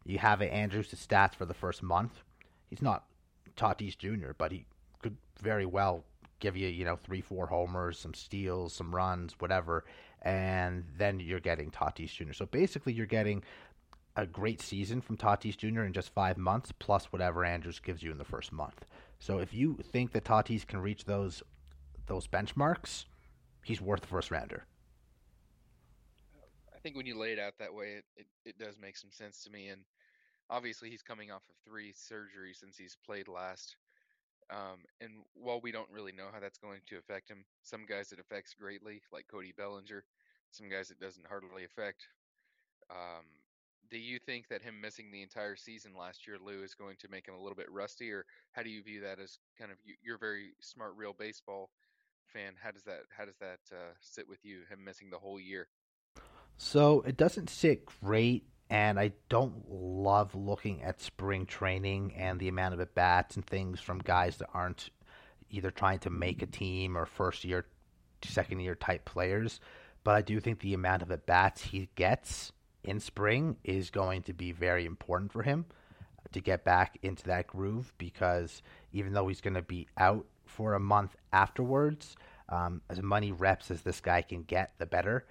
you 0.04 0.18
have 0.18 0.40
an 0.40 0.48
Andrus' 0.50 0.94
stats 0.94 1.34
for 1.34 1.46
the 1.46 1.54
first 1.54 1.82
month. 1.82 2.22
He's 2.68 2.82
not 2.82 3.04
Tatis 3.56 3.98
Jr., 3.98 4.32
but 4.36 4.52
he 4.52 4.66
could 5.02 5.16
very 5.40 5.66
well 5.66 6.04
give 6.40 6.56
you, 6.56 6.68
you 6.68 6.84
know, 6.84 6.96
three, 6.96 7.20
four 7.20 7.46
homers, 7.46 7.98
some 7.98 8.14
steals, 8.14 8.72
some 8.72 8.94
runs, 8.94 9.34
whatever, 9.38 9.84
and 10.22 10.84
then 10.96 11.20
you're 11.20 11.40
getting 11.40 11.70
Tatis 11.70 12.10
Jr. 12.10 12.32
So 12.32 12.46
basically, 12.46 12.92
you're 12.92 13.06
getting 13.06 13.42
a 14.16 14.26
great 14.26 14.60
season 14.60 15.00
from 15.00 15.16
Tatis 15.16 15.56
Jr. 15.56 15.82
in 15.82 15.92
just 15.92 16.10
five 16.10 16.38
months, 16.38 16.72
plus 16.72 17.06
whatever 17.06 17.44
Andrus 17.44 17.78
gives 17.78 18.02
you 18.02 18.10
in 18.10 18.18
the 18.18 18.24
first 18.24 18.52
month. 18.52 18.84
So 19.18 19.38
if 19.38 19.52
you 19.52 19.78
think 19.92 20.12
that 20.12 20.24
Tatis 20.24 20.66
can 20.66 20.80
reach 20.80 21.04
those 21.04 21.42
those 22.06 22.28
benchmarks, 22.28 23.04
he's 23.64 23.80
worth 23.80 24.00
the 24.00 24.06
first 24.06 24.30
rounder. 24.30 24.64
I 26.74 26.78
think 26.78 26.96
when 26.96 27.06
you 27.06 27.18
lay 27.18 27.32
it 27.32 27.38
out 27.40 27.54
that 27.58 27.74
way, 27.74 27.94
it, 27.94 28.04
it, 28.16 28.26
it 28.44 28.58
does 28.58 28.76
make 28.80 28.96
some 28.96 29.10
sense 29.10 29.42
to 29.42 29.50
me. 29.50 29.68
And 29.68 29.80
obviously, 30.48 30.88
he's 30.88 31.02
coming 31.02 31.32
off 31.32 31.42
of 31.48 31.56
three 31.64 31.92
surgeries 31.92 32.60
since 32.60 32.76
he's 32.76 32.96
played 33.04 33.26
last. 33.26 33.76
Um, 34.50 34.86
and 35.00 35.10
while 35.34 35.60
we 35.60 35.72
don't 35.72 35.90
really 35.90 36.12
know 36.12 36.28
how 36.32 36.40
that's 36.40 36.58
going 36.58 36.80
to 36.86 36.98
affect 36.98 37.28
him, 37.28 37.44
some 37.62 37.84
guys 37.86 38.12
it 38.12 38.20
affects 38.20 38.54
greatly, 38.54 39.02
like 39.12 39.26
Cody 39.28 39.52
Bellinger. 39.56 40.04
Some 40.50 40.68
guys 40.68 40.90
it 40.90 41.00
doesn't 41.00 41.26
hardly 41.26 41.64
affect. 41.64 42.06
Um, 42.90 43.26
do 43.90 43.98
you 43.98 44.18
think 44.18 44.48
that 44.48 44.62
him 44.62 44.80
missing 44.80 45.10
the 45.10 45.22
entire 45.22 45.56
season 45.56 45.92
last 45.98 46.26
year, 46.26 46.36
Lou, 46.44 46.62
is 46.62 46.74
going 46.74 46.96
to 47.00 47.08
make 47.08 47.26
him 47.26 47.34
a 47.34 47.40
little 47.40 47.56
bit 47.56 47.70
rusty, 47.70 48.10
or 48.10 48.24
how 48.52 48.62
do 48.62 48.70
you 48.70 48.82
view 48.82 49.00
that 49.00 49.20
as 49.20 49.38
kind 49.58 49.70
of 49.70 49.78
you're 50.02 50.18
very 50.18 50.50
smart, 50.60 50.94
real 50.96 51.14
baseball 51.16 51.70
fan? 52.26 52.54
How 52.60 52.70
does 52.70 52.82
that 52.84 53.02
how 53.16 53.24
does 53.24 53.36
that 53.40 53.60
uh, 53.72 53.94
sit 54.00 54.28
with 54.28 54.44
you? 54.44 54.60
Him 54.70 54.84
missing 54.84 55.10
the 55.10 55.18
whole 55.18 55.40
year. 55.40 55.68
So 56.56 57.02
it 57.02 57.16
doesn't 57.16 57.50
sit 57.50 57.86
great, 57.86 58.44
and 58.70 58.98
I 58.98 59.12
don't 59.28 59.54
love 59.70 60.34
looking 60.34 60.82
at 60.82 61.00
spring 61.00 61.46
training 61.46 62.14
and 62.16 62.38
the 62.40 62.48
amount 62.48 62.74
of 62.74 62.80
at 62.80 62.94
bats 62.94 63.36
and 63.36 63.46
things 63.46 63.80
from 63.80 63.98
guys 63.98 64.36
that 64.38 64.48
aren't 64.52 64.90
either 65.50 65.70
trying 65.70 66.00
to 66.00 66.10
make 66.10 66.42
a 66.42 66.46
team 66.46 66.96
or 66.96 67.06
first 67.06 67.44
year, 67.44 67.66
second 68.24 68.60
year 68.60 68.74
type 68.74 69.04
players. 69.04 69.60
But 70.02 70.16
I 70.16 70.22
do 70.22 70.40
think 70.40 70.60
the 70.60 70.74
amount 70.74 71.02
of 71.02 71.10
at 71.10 71.26
bats 71.26 71.62
he 71.62 71.88
gets 71.94 72.52
in 72.82 73.00
spring 73.00 73.56
is 73.64 73.90
going 73.90 74.22
to 74.22 74.32
be 74.32 74.52
very 74.52 74.84
important 74.84 75.32
for 75.32 75.42
him 75.42 75.66
to 76.32 76.40
get 76.40 76.64
back 76.64 76.98
into 77.02 77.24
that 77.24 77.46
groove 77.46 77.92
because 77.98 78.62
even 78.92 79.12
though 79.12 79.28
he's 79.28 79.40
going 79.40 79.54
to 79.54 79.62
be 79.62 79.86
out 79.96 80.26
for 80.44 80.74
a 80.74 80.80
month 80.80 81.16
afterwards, 81.32 82.16
um, 82.48 82.80
as 82.90 83.02
many 83.02 83.32
reps 83.32 83.70
as 83.70 83.82
this 83.82 84.00
guy 84.00 84.22
can 84.22 84.42
get, 84.42 84.72
the 84.78 84.86
better. 84.86 85.24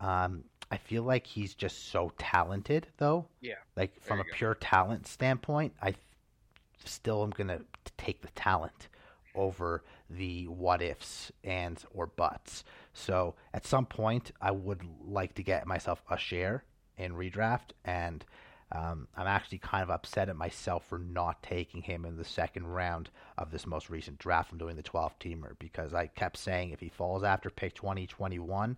Um, 0.00 0.44
I 0.70 0.76
feel 0.76 1.02
like 1.02 1.26
he's 1.26 1.54
just 1.54 1.90
so 1.90 2.12
talented, 2.18 2.88
though. 2.98 3.26
Yeah. 3.40 3.54
Like 3.76 4.00
from 4.02 4.20
a 4.20 4.24
go. 4.24 4.30
pure 4.34 4.54
talent 4.54 5.06
standpoint, 5.06 5.74
I 5.82 5.94
still 6.84 7.22
am 7.22 7.30
going 7.30 7.48
to 7.48 7.62
take 7.96 8.20
the 8.20 8.28
talent 8.28 8.88
over 9.34 9.84
the 10.10 10.46
what 10.48 10.82
ifs 10.82 11.32
and 11.44 11.82
or 11.94 12.06
buts. 12.06 12.64
So 12.92 13.34
at 13.54 13.66
some 13.66 13.86
point, 13.86 14.32
I 14.40 14.50
would 14.50 14.82
like 15.06 15.34
to 15.34 15.42
get 15.42 15.66
myself 15.66 16.02
a 16.10 16.18
share 16.18 16.64
in 16.96 17.12
redraft, 17.12 17.70
and 17.84 18.24
um, 18.72 19.08
I'm 19.16 19.26
actually 19.26 19.58
kind 19.58 19.82
of 19.82 19.90
upset 19.90 20.28
at 20.28 20.36
myself 20.36 20.84
for 20.88 20.98
not 20.98 21.42
taking 21.42 21.80
him 21.82 22.04
in 22.04 22.16
the 22.16 22.24
second 22.24 22.66
round 22.66 23.08
of 23.38 23.50
this 23.50 23.66
most 23.66 23.88
recent 23.88 24.18
draft 24.18 24.52
I'm 24.52 24.58
doing 24.58 24.76
the 24.76 24.82
12 24.82 25.18
teamer 25.18 25.58
because 25.58 25.94
I 25.94 26.08
kept 26.08 26.36
saying 26.36 26.70
if 26.70 26.80
he 26.80 26.90
falls 26.90 27.22
after 27.22 27.48
pick 27.48 27.74
2021, 27.74 28.76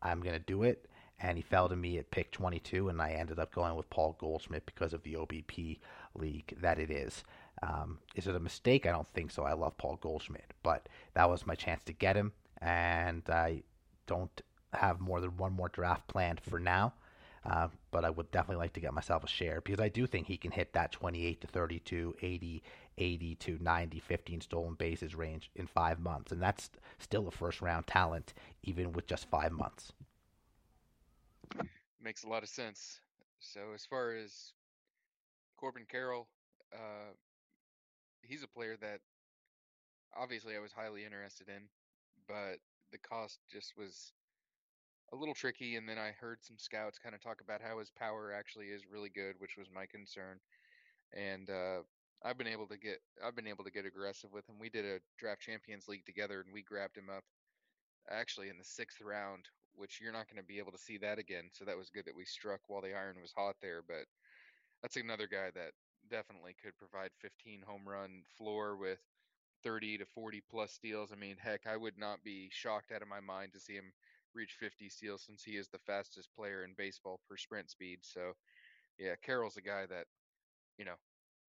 I'm 0.00 0.20
going 0.20 0.34
to 0.34 0.38
do 0.38 0.62
it. 0.62 0.88
And 1.18 1.38
he 1.38 1.42
fell 1.42 1.68
to 1.68 1.76
me 1.76 1.98
at 1.98 2.10
pick 2.10 2.30
22, 2.30 2.88
and 2.88 3.00
I 3.00 3.12
ended 3.12 3.38
up 3.38 3.54
going 3.54 3.74
with 3.74 3.88
Paul 3.88 4.16
Goldschmidt 4.18 4.66
because 4.66 4.92
of 4.92 5.02
the 5.02 5.14
OBP 5.14 5.78
league 6.14 6.54
that 6.60 6.78
it 6.78 6.90
is. 6.90 7.24
Um, 7.62 7.98
is 8.14 8.26
it 8.26 8.36
a 8.36 8.40
mistake? 8.40 8.84
I 8.84 8.92
don't 8.92 9.08
think 9.08 9.30
so. 9.30 9.44
I 9.44 9.54
love 9.54 9.78
Paul 9.78 9.98
Goldschmidt, 10.02 10.52
but 10.62 10.88
that 11.14 11.30
was 11.30 11.46
my 11.46 11.54
chance 11.54 11.82
to 11.84 11.94
get 11.94 12.16
him, 12.16 12.32
and 12.60 13.22
I 13.30 13.62
don't 14.06 14.42
have 14.74 15.00
more 15.00 15.20
than 15.20 15.36
one 15.36 15.52
more 15.52 15.70
draft 15.70 16.06
planned 16.06 16.40
for 16.40 16.58
now. 16.60 16.92
Uh, 17.48 17.68
but 17.92 18.04
I 18.04 18.10
would 18.10 18.30
definitely 18.32 18.60
like 18.62 18.72
to 18.72 18.80
get 18.80 18.92
myself 18.92 19.22
a 19.22 19.28
share 19.28 19.60
because 19.60 19.78
I 19.78 19.88
do 19.88 20.06
think 20.06 20.26
he 20.26 20.36
can 20.36 20.50
hit 20.50 20.72
that 20.72 20.90
28 20.90 21.40
to 21.40 21.46
32, 21.46 22.16
80, 22.20 22.62
80 22.98 23.34
to 23.36 23.58
90, 23.60 24.00
15 24.00 24.40
stolen 24.40 24.74
bases 24.74 25.14
range 25.14 25.50
in 25.54 25.68
five 25.68 26.00
months. 26.00 26.32
And 26.32 26.42
that's 26.42 26.70
still 26.98 27.28
a 27.28 27.30
first 27.30 27.62
round 27.62 27.86
talent, 27.86 28.34
even 28.64 28.92
with 28.92 29.06
just 29.06 29.30
five 29.30 29.52
months. 29.52 29.92
Makes 32.00 32.24
a 32.24 32.28
lot 32.28 32.42
of 32.42 32.48
sense. 32.48 33.00
So, 33.40 33.72
as 33.74 33.84
far 33.84 34.14
as 34.14 34.52
Corbin 35.56 35.86
Carroll, 35.90 36.28
uh, 36.72 37.12
he's 38.22 38.42
a 38.42 38.48
player 38.48 38.76
that 38.80 39.00
obviously 40.16 40.56
I 40.56 40.60
was 40.60 40.72
highly 40.72 41.04
interested 41.04 41.48
in, 41.48 41.68
but 42.28 42.58
the 42.92 42.98
cost 42.98 43.40
just 43.50 43.74
was 43.76 44.12
a 45.12 45.16
little 45.16 45.34
tricky. 45.34 45.76
And 45.76 45.88
then 45.88 45.98
I 45.98 46.12
heard 46.20 46.38
some 46.42 46.58
scouts 46.58 46.98
kind 46.98 47.14
of 47.14 47.22
talk 47.22 47.40
about 47.40 47.60
how 47.62 47.78
his 47.78 47.90
power 47.90 48.32
actually 48.32 48.66
is 48.66 48.82
really 48.90 49.10
good, 49.10 49.34
which 49.38 49.56
was 49.56 49.68
my 49.74 49.86
concern. 49.86 50.38
And 51.12 51.50
uh, 51.50 51.82
I've 52.24 52.38
been 52.38 52.46
able 52.46 52.66
to 52.68 52.78
get 52.78 52.98
I've 53.24 53.36
been 53.36 53.46
able 53.46 53.64
to 53.64 53.70
get 53.70 53.86
aggressive 53.86 54.30
with 54.32 54.48
him. 54.48 54.56
We 54.58 54.70
did 54.70 54.84
a 54.84 54.98
draft 55.18 55.42
champions 55.42 55.88
league 55.88 56.06
together, 56.06 56.40
and 56.40 56.52
we 56.52 56.62
grabbed 56.62 56.96
him 56.96 57.08
up 57.14 57.24
actually 58.10 58.48
in 58.48 58.58
the 58.58 58.64
sixth 58.64 59.00
round, 59.00 59.46
which 59.76 60.00
you're 60.00 60.12
not 60.12 60.28
going 60.28 60.40
to 60.40 60.46
be 60.46 60.58
able 60.58 60.72
to 60.72 60.78
see 60.78 60.98
that 60.98 61.18
again. 61.18 61.50
So 61.52 61.64
that 61.64 61.76
was 61.76 61.90
good 61.90 62.06
that 62.06 62.16
we 62.16 62.24
struck 62.24 62.60
while 62.68 62.82
the 62.82 62.94
iron 62.94 63.20
was 63.20 63.32
hot 63.36 63.56
there. 63.60 63.82
But 63.86 64.06
that's 64.82 64.96
another 64.96 65.26
guy 65.26 65.50
that 65.54 65.72
definitely 66.10 66.54
could 66.62 66.76
provide 66.76 67.10
15 67.20 67.62
home 67.62 67.86
run 67.86 68.22
floor 68.36 68.76
with 68.76 69.00
30 69.62 69.98
to 69.98 70.06
40 70.06 70.42
plus 70.50 70.72
steals. 70.72 71.12
I 71.12 71.16
mean, 71.16 71.36
heck, 71.38 71.66
I 71.66 71.76
would 71.76 71.98
not 71.98 72.22
be 72.24 72.48
shocked 72.50 72.92
out 72.92 73.02
of 73.02 73.08
my 73.08 73.20
mind 73.20 73.52
to 73.52 73.60
see 73.60 73.74
him 73.74 73.92
reach 74.34 74.52
50 74.60 74.88
steals 74.88 75.22
since 75.22 75.42
he 75.42 75.56
is 75.56 75.68
the 75.68 75.78
fastest 75.86 76.28
player 76.36 76.64
in 76.64 76.74
baseball 76.76 77.20
per 77.28 77.36
sprint 77.36 77.70
speed. 77.70 78.00
So, 78.02 78.32
yeah, 78.98 79.14
Carroll's 79.22 79.56
a 79.56 79.62
guy 79.62 79.86
that, 79.86 80.06
you 80.78 80.84
know, 80.84 80.96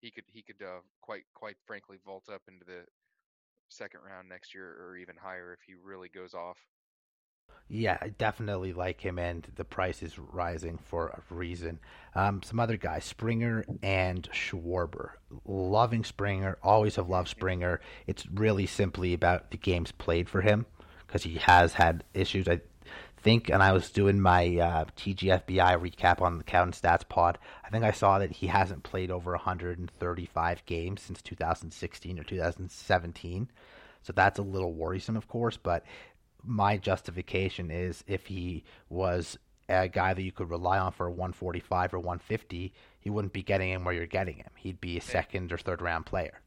he 0.01 0.12
could 0.12 0.23
he 0.27 0.41
could 0.41 0.62
uh, 0.63 0.79
quite 1.01 1.23
quite 1.34 1.58
frankly 1.65 1.97
vault 2.05 2.29
up 2.32 2.41
into 2.47 2.65
the 2.65 2.86
second 3.67 3.99
round 4.01 4.29
next 4.29 4.55
year 4.55 4.65
or 4.82 4.97
even 4.97 5.15
higher 5.15 5.53
if 5.53 5.60
he 5.67 5.75
really 5.75 6.10
goes 6.10 6.34
off. 6.34 6.58
Yeah, 7.71 7.99
I 8.01 8.09
definitely 8.09 8.73
like 8.73 8.99
him, 8.99 9.19
and 9.19 9.47
the 9.55 9.63
price 9.63 10.01
is 10.01 10.17
rising 10.17 10.79
for 10.79 11.09
a 11.09 11.33
reason. 11.33 11.79
Um, 12.15 12.41
some 12.41 12.59
other 12.59 12.77
guys, 12.77 13.05
Springer 13.05 13.63
and 13.83 14.27
Schwarber. 14.31 15.12
Loving 15.45 16.03
Springer, 16.03 16.57
always 16.63 16.95
have 16.95 17.09
loved 17.09 17.29
Springer. 17.29 17.79
It's 18.07 18.25
really 18.27 18.65
simply 18.65 19.13
about 19.13 19.51
the 19.51 19.57
games 19.57 19.91
played 19.91 20.27
for 20.27 20.41
him 20.41 20.65
because 21.05 21.21
he 21.23 21.35
has 21.35 21.73
had 21.73 22.03
issues. 22.15 22.47
I 22.47 22.62
think, 23.21 23.49
and 23.49 23.62
I 23.62 23.71
was 23.71 23.91
doing 23.91 24.19
my 24.19 24.45
uh, 24.57 24.85
TGFBI 24.97 25.79
recap 25.79 26.21
on 26.21 26.39
the 26.39 26.43
Count 26.43 26.79
Stats 26.79 27.07
pod. 27.07 27.38
I 27.63 27.69
think 27.69 27.83
I 27.83 27.91
saw 27.91 28.17
that 28.19 28.31
he 28.31 28.47
hasn't 28.47 28.83
played 28.83 29.12
over 29.12 29.31
135 29.31 30.65
games 30.65 31.01
since 31.01 31.21
2016 31.21 32.19
or 32.19 32.23
2017. 32.23 33.51
So 34.01 34.13
that's 34.13 34.39
a 34.39 34.43
little 34.43 34.73
worrisome, 34.73 35.17
of 35.17 35.27
course, 35.27 35.57
but 35.57 35.83
my 36.43 36.78
justification 36.78 37.71
is 37.71 38.04
if 38.08 38.28
he 38.28 38.63
was 38.89 39.38
a 39.67 39.88
guy 39.88 40.13
that 40.13 40.21
you 40.21 40.32
could 40.32 40.49
rely 40.49 40.80
on 40.80 40.91
for 40.91 41.10
145 41.10 41.93
or 41.93 41.99
150, 41.99 42.73
he 42.99 43.10
wouldn't 43.10 43.34
be 43.34 43.43
getting 43.43 43.69
him 43.69 43.84
where 43.84 43.93
you're 43.93 44.08
getting 44.08 44.38
him. 44.38 44.49
He'd 44.56 44.82
be 44.82 44.97
a 44.97 45.02
second 45.02 45.52
or 45.52 45.58
third 45.58 45.82
round 45.82 46.06
player. 46.06 46.41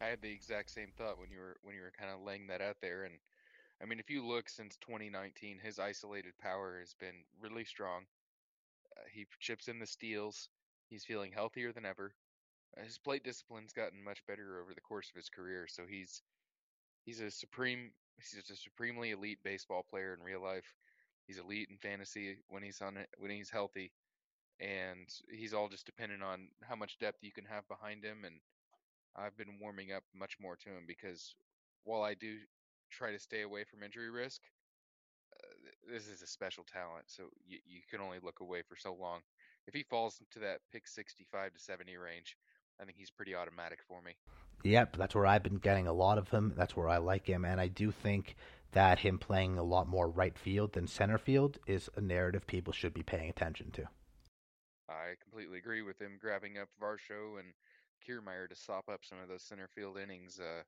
I 0.00 0.06
had 0.06 0.20
the 0.20 0.30
exact 0.30 0.70
same 0.70 0.92
thought 0.96 1.18
when 1.18 1.30
you 1.30 1.38
were 1.38 1.56
when 1.62 1.74
you 1.74 1.82
were 1.82 1.92
kind 1.98 2.12
of 2.12 2.20
laying 2.20 2.46
that 2.48 2.60
out 2.60 2.76
there, 2.82 3.04
and 3.04 3.14
I 3.80 3.86
mean, 3.86 3.98
if 3.98 4.10
you 4.10 4.26
look 4.26 4.48
since 4.48 4.76
2019, 4.80 5.58
his 5.62 5.78
isolated 5.78 6.32
power 6.38 6.78
has 6.80 6.94
been 6.94 7.24
really 7.40 7.64
strong. 7.64 8.02
Uh, 8.96 9.04
he 9.12 9.26
chips 9.40 9.68
in 9.68 9.78
the 9.78 9.86
steals. 9.86 10.48
He's 10.88 11.04
feeling 11.04 11.32
healthier 11.32 11.72
than 11.72 11.86
ever. 11.86 12.12
Uh, 12.76 12.84
his 12.84 12.98
plate 12.98 13.24
discipline's 13.24 13.72
gotten 13.72 14.02
much 14.02 14.24
better 14.26 14.60
over 14.60 14.74
the 14.74 14.80
course 14.80 15.08
of 15.08 15.16
his 15.16 15.28
career, 15.28 15.66
so 15.68 15.84
he's 15.88 16.22
he's 17.04 17.20
a 17.20 17.30
supreme 17.30 17.90
he's 18.16 18.32
just 18.32 18.50
a 18.50 18.56
supremely 18.56 19.10
elite 19.12 19.38
baseball 19.44 19.84
player 19.88 20.14
in 20.14 20.24
real 20.24 20.42
life. 20.42 20.74
He's 21.26 21.38
elite 21.38 21.68
in 21.70 21.76
fantasy 21.76 22.38
when 22.48 22.62
he's 22.62 22.80
on 22.80 22.96
it 22.96 23.08
when 23.18 23.30
he's 23.30 23.50
healthy, 23.50 23.92
and 24.60 25.08
he's 25.30 25.54
all 25.54 25.68
just 25.68 25.86
dependent 25.86 26.22
on 26.22 26.48
how 26.62 26.76
much 26.76 26.98
depth 26.98 27.22
you 27.22 27.32
can 27.32 27.44
have 27.44 27.66
behind 27.68 28.04
him. 28.04 28.24
And 28.24 28.36
I've 29.16 29.36
been 29.36 29.58
warming 29.60 29.92
up 29.92 30.04
much 30.14 30.36
more 30.40 30.56
to 30.56 30.68
him 30.68 30.84
because 30.86 31.34
while 31.84 32.02
I 32.02 32.14
do 32.14 32.36
try 32.90 33.12
to 33.12 33.18
stay 33.18 33.42
away 33.42 33.64
from 33.64 33.82
injury 33.82 34.10
risk, 34.10 34.40
uh, 35.34 35.92
this 35.92 36.06
is 36.08 36.22
a 36.22 36.26
special 36.26 36.64
talent. 36.64 37.04
So 37.06 37.24
you, 37.46 37.58
you 37.66 37.80
can 37.90 38.00
only 38.00 38.18
look 38.22 38.40
away 38.40 38.62
for 38.62 38.76
so 38.76 38.94
long. 38.94 39.20
If 39.66 39.74
he 39.74 39.82
falls 39.82 40.20
into 40.20 40.38
that 40.46 40.60
pick 40.72 40.86
65 40.86 41.52
to 41.54 41.58
70 41.58 41.96
range, 41.96 42.36
I 42.80 42.84
think 42.84 42.98
he's 42.98 43.10
pretty 43.10 43.34
automatic 43.34 43.80
for 43.88 44.02
me. 44.02 44.12
Yep, 44.64 44.96
that's 44.96 45.14
where 45.14 45.26
I've 45.26 45.42
been 45.42 45.58
getting 45.58 45.86
a 45.86 45.92
lot 45.92 46.18
of 46.18 46.28
him. 46.28 46.52
That's 46.56 46.76
where 46.76 46.88
I 46.88 46.98
like 46.98 47.26
him, 47.26 47.44
and 47.44 47.60
I 47.60 47.68
do 47.68 47.90
think 47.90 48.36
that 48.72 48.98
him 48.98 49.18
playing 49.18 49.58
a 49.58 49.62
lot 49.62 49.88
more 49.88 50.08
right 50.08 50.36
field 50.36 50.72
than 50.72 50.86
center 50.86 51.18
field 51.18 51.58
is 51.66 51.88
a 51.96 52.00
narrative 52.00 52.46
people 52.46 52.72
should 52.72 52.92
be 52.92 53.02
paying 53.02 53.30
attention 53.30 53.70
to. 53.72 53.88
I 54.88 55.14
completely 55.22 55.58
agree 55.58 55.82
with 55.82 56.00
him 56.00 56.18
grabbing 56.20 56.58
up 56.58 56.68
Varsho 56.80 57.38
and 57.38 57.54
Kiermaier 58.06 58.48
to 58.48 58.54
sop 58.54 58.88
up 58.88 59.04
some 59.04 59.18
of 59.18 59.28
those 59.28 59.42
center 59.42 59.68
field 59.74 59.98
innings. 59.98 60.38
Uh, 60.38 60.62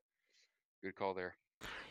good 0.83 0.95
call 0.95 1.13
there. 1.13 1.35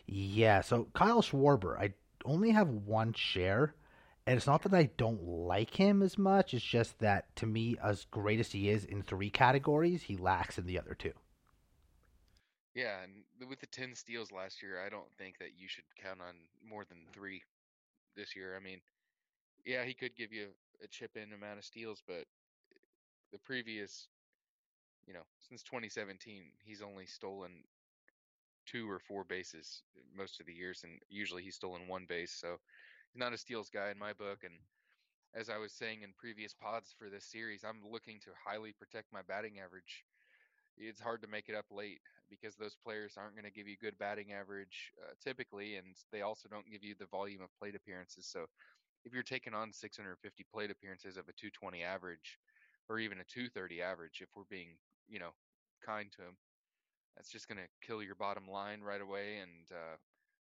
Yeah, 0.06 0.62
so 0.62 0.88
Kyle 0.94 1.22
Schwarber, 1.22 1.78
I 1.78 1.92
only 2.24 2.50
have 2.50 2.68
one 2.68 3.12
share, 3.12 3.74
and 4.28 4.36
it's 4.36 4.46
not 4.46 4.60
that 4.64 4.74
I 4.74 4.90
don't 4.98 5.22
like 5.22 5.74
him 5.76 6.02
as 6.02 6.18
much. 6.18 6.52
It's 6.52 6.62
just 6.62 6.98
that 6.98 7.34
to 7.36 7.46
me, 7.46 7.78
as 7.82 8.04
great 8.10 8.38
as 8.38 8.52
he 8.52 8.68
is 8.68 8.84
in 8.84 9.00
three 9.02 9.30
categories, 9.30 10.02
he 10.02 10.18
lacks 10.18 10.58
in 10.58 10.66
the 10.66 10.78
other 10.78 10.94
two. 10.94 11.14
Yeah, 12.74 12.98
and 13.02 13.48
with 13.48 13.60
the 13.60 13.66
10 13.68 13.94
steals 13.94 14.30
last 14.30 14.62
year, 14.62 14.84
I 14.84 14.90
don't 14.90 15.10
think 15.16 15.38
that 15.38 15.52
you 15.56 15.66
should 15.66 15.84
count 15.96 16.20
on 16.20 16.34
more 16.62 16.84
than 16.84 17.06
three 17.14 17.42
this 18.16 18.36
year. 18.36 18.54
I 18.54 18.62
mean, 18.62 18.82
yeah, 19.64 19.84
he 19.84 19.94
could 19.94 20.14
give 20.14 20.30
you 20.30 20.48
a 20.84 20.88
chip 20.88 21.16
in 21.16 21.32
amount 21.32 21.56
of 21.56 21.64
steals, 21.64 22.02
but 22.06 22.26
eh, 22.74 22.78
the 23.32 23.38
previous, 23.38 24.08
you 25.06 25.14
know, 25.14 25.24
since 25.48 25.62
2017, 25.62 26.42
he's 26.58 26.82
only 26.82 27.06
stolen 27.06 27.64
two 28.66 28.90
or 28.90 28.98
four 28.98 29.24
bases 29.24 29.84
most 30.14 30.38
of 30.38 30.44
the 30.44 30.52
years, 30.52 30.82
and 30.84 31.00
usually 31.08 31.42
he's 31.42 31.54
stolen 31.54 31.88
one 31.88 32.04
base. 32.06 32.36
So 32.38 32.58
he's 33.12 33.20
not 33.20 33.32
a 33.32 33.38
steals 33.38 33.70
guy 33.70 33.90
in 33.90 33.98
my 33.98 34.12
book. 34.12 34.44
And 34.44 34.54
as 35.34 35.50
I 35.50 35.58
was 35.58 35.72
saying 35.72 36.02
in 36.02 36.12
previous 36.16 36.54
pods 36.54 36.94
for 36.98 37.08
this 37.08 37.24
series, 37.24 37.64
I'm 37.64 37.80
looking 37.90 38.20
to 38.20 38.30
highly 38.44 38.72
protect 38.72 39.12
my 39.12 39.22
batting 39.26 39.58
average. 39.60 40.04
It's 40.76 41.00
hard 41.00 41.22
to 41.22 41.28
make 41.28 41.48
it 41.48 41.54
up 41.56 41.66
late 41.70 42.00
because 42.30 42.56
those 42.56 42.76
players 42.76 43.14
aren't 43.16 43.34
going 43.34 43.44
to 43.44 43.50
give 43.50 43.66
you 43.66 43.76
good 43.80 43.98
batting 43.98 44.32
average 44.32 44.92
uh, 45.02 45.12
typically, 45.22 45.76
and 45.76 45.96
they 46.12 46.22
also 46.22 46.48
don't 46.48 46.70
give 46.70 46.84
you 46.84 46.94
the 46.98 47.06
volume 47.06 47.42
of 47.42 47.48
plate 47.58 47.74
appearances. 47.74 48.26
So 48.26 48.46
if 49.04 49.12
you're 49.12 49.22
taking 49.22 49.54
on 49.54 49.72
650 49.72 50.44
plate 50.52 50.70
appearances 50.70 51.16
of 51.16 51.28
a 51.28 51.32
220 51.32 51.82
average, 51.82 52.38
or 52.88 52.98
even 52.98 53.18
a 53.20 53.24
230 53.24 53.82
average, 53.82 54.20
if 54.20 54.28
we're 54.36 54.48
being 54.50 54.76
you 55.08 55.18
know 55.18 55.30
kind 55.84 56.10
to 56.12 56.22
him, 56.22 56.36
that's 57.16 57.30
just 57.30 57.48
going 57.48 57.58
to 57.58 57.86
kill 57.86 58.02
your 58.02 58.14
bottom 58.14 58.48
line 58.48 58.80
right 58.80 59.00
away. 59.00 59.38
And 59.38 59.66
uh, 59.72 59.96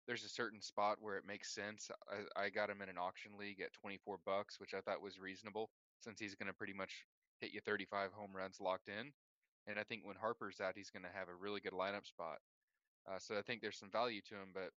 there's 0.09 0.25
a 0.25 0.29
certain 0.29 0.61
spot 0.62 0.97
where 1.01 1.18
it 1.18 1.27
makes 1.27 1.55
sense. 1.55 1.90
I, 2.11 2.47
I 2.47 2.49
got 2.49 2.71
him 2.71 2.81
in 2.81 2.88
an 2.88 2.97
auction 2.97 3.33
league 3.38 3.61
at 3.61 3.75
24 3.75 4.18
bucks, 4.25 4.59
which 4.59 4.73
I 4.73 4.81
thought 4.81 5.03
was 5.03 5.21
reasonable 5.21 5.71
since 6.01 6.18
he's 6.18 6.35
going 6.35 6.47
to 6.47 6.55
pretty 6.55 6.73
much 6.73 7.05
hit 7.40 7.53
you 7.53 7.61
35 7.61 8.12
home 8.12 8.35
runs 8.35 8.59
locked 8.59 8.88
in. 8.88 9.12
And 9.66 9.79
I 9.79 9.85
think 9.85 10.07
when 10.07 10.16
Harper's 10.16 10.61
out, 10.61 10.73
he's 10.75 10.90
going 10.90 11.03
to 11.03 11.12
have 11.12 11.29
a 11.29 11.35
really 11.35 11.61
good 11.61 11.75
lineup 11.75 12.07
spot. 12.07 12.38
Uh, 13.07 13.18
so 13.18 13.38
I 13.38 13.42
think 13.42 13.61
there's 13.61 13.79
some 13.79 13.90
value 13.90 14.23
to 14.29 14.35
him, 14.35 14.49
but 14.55 14.71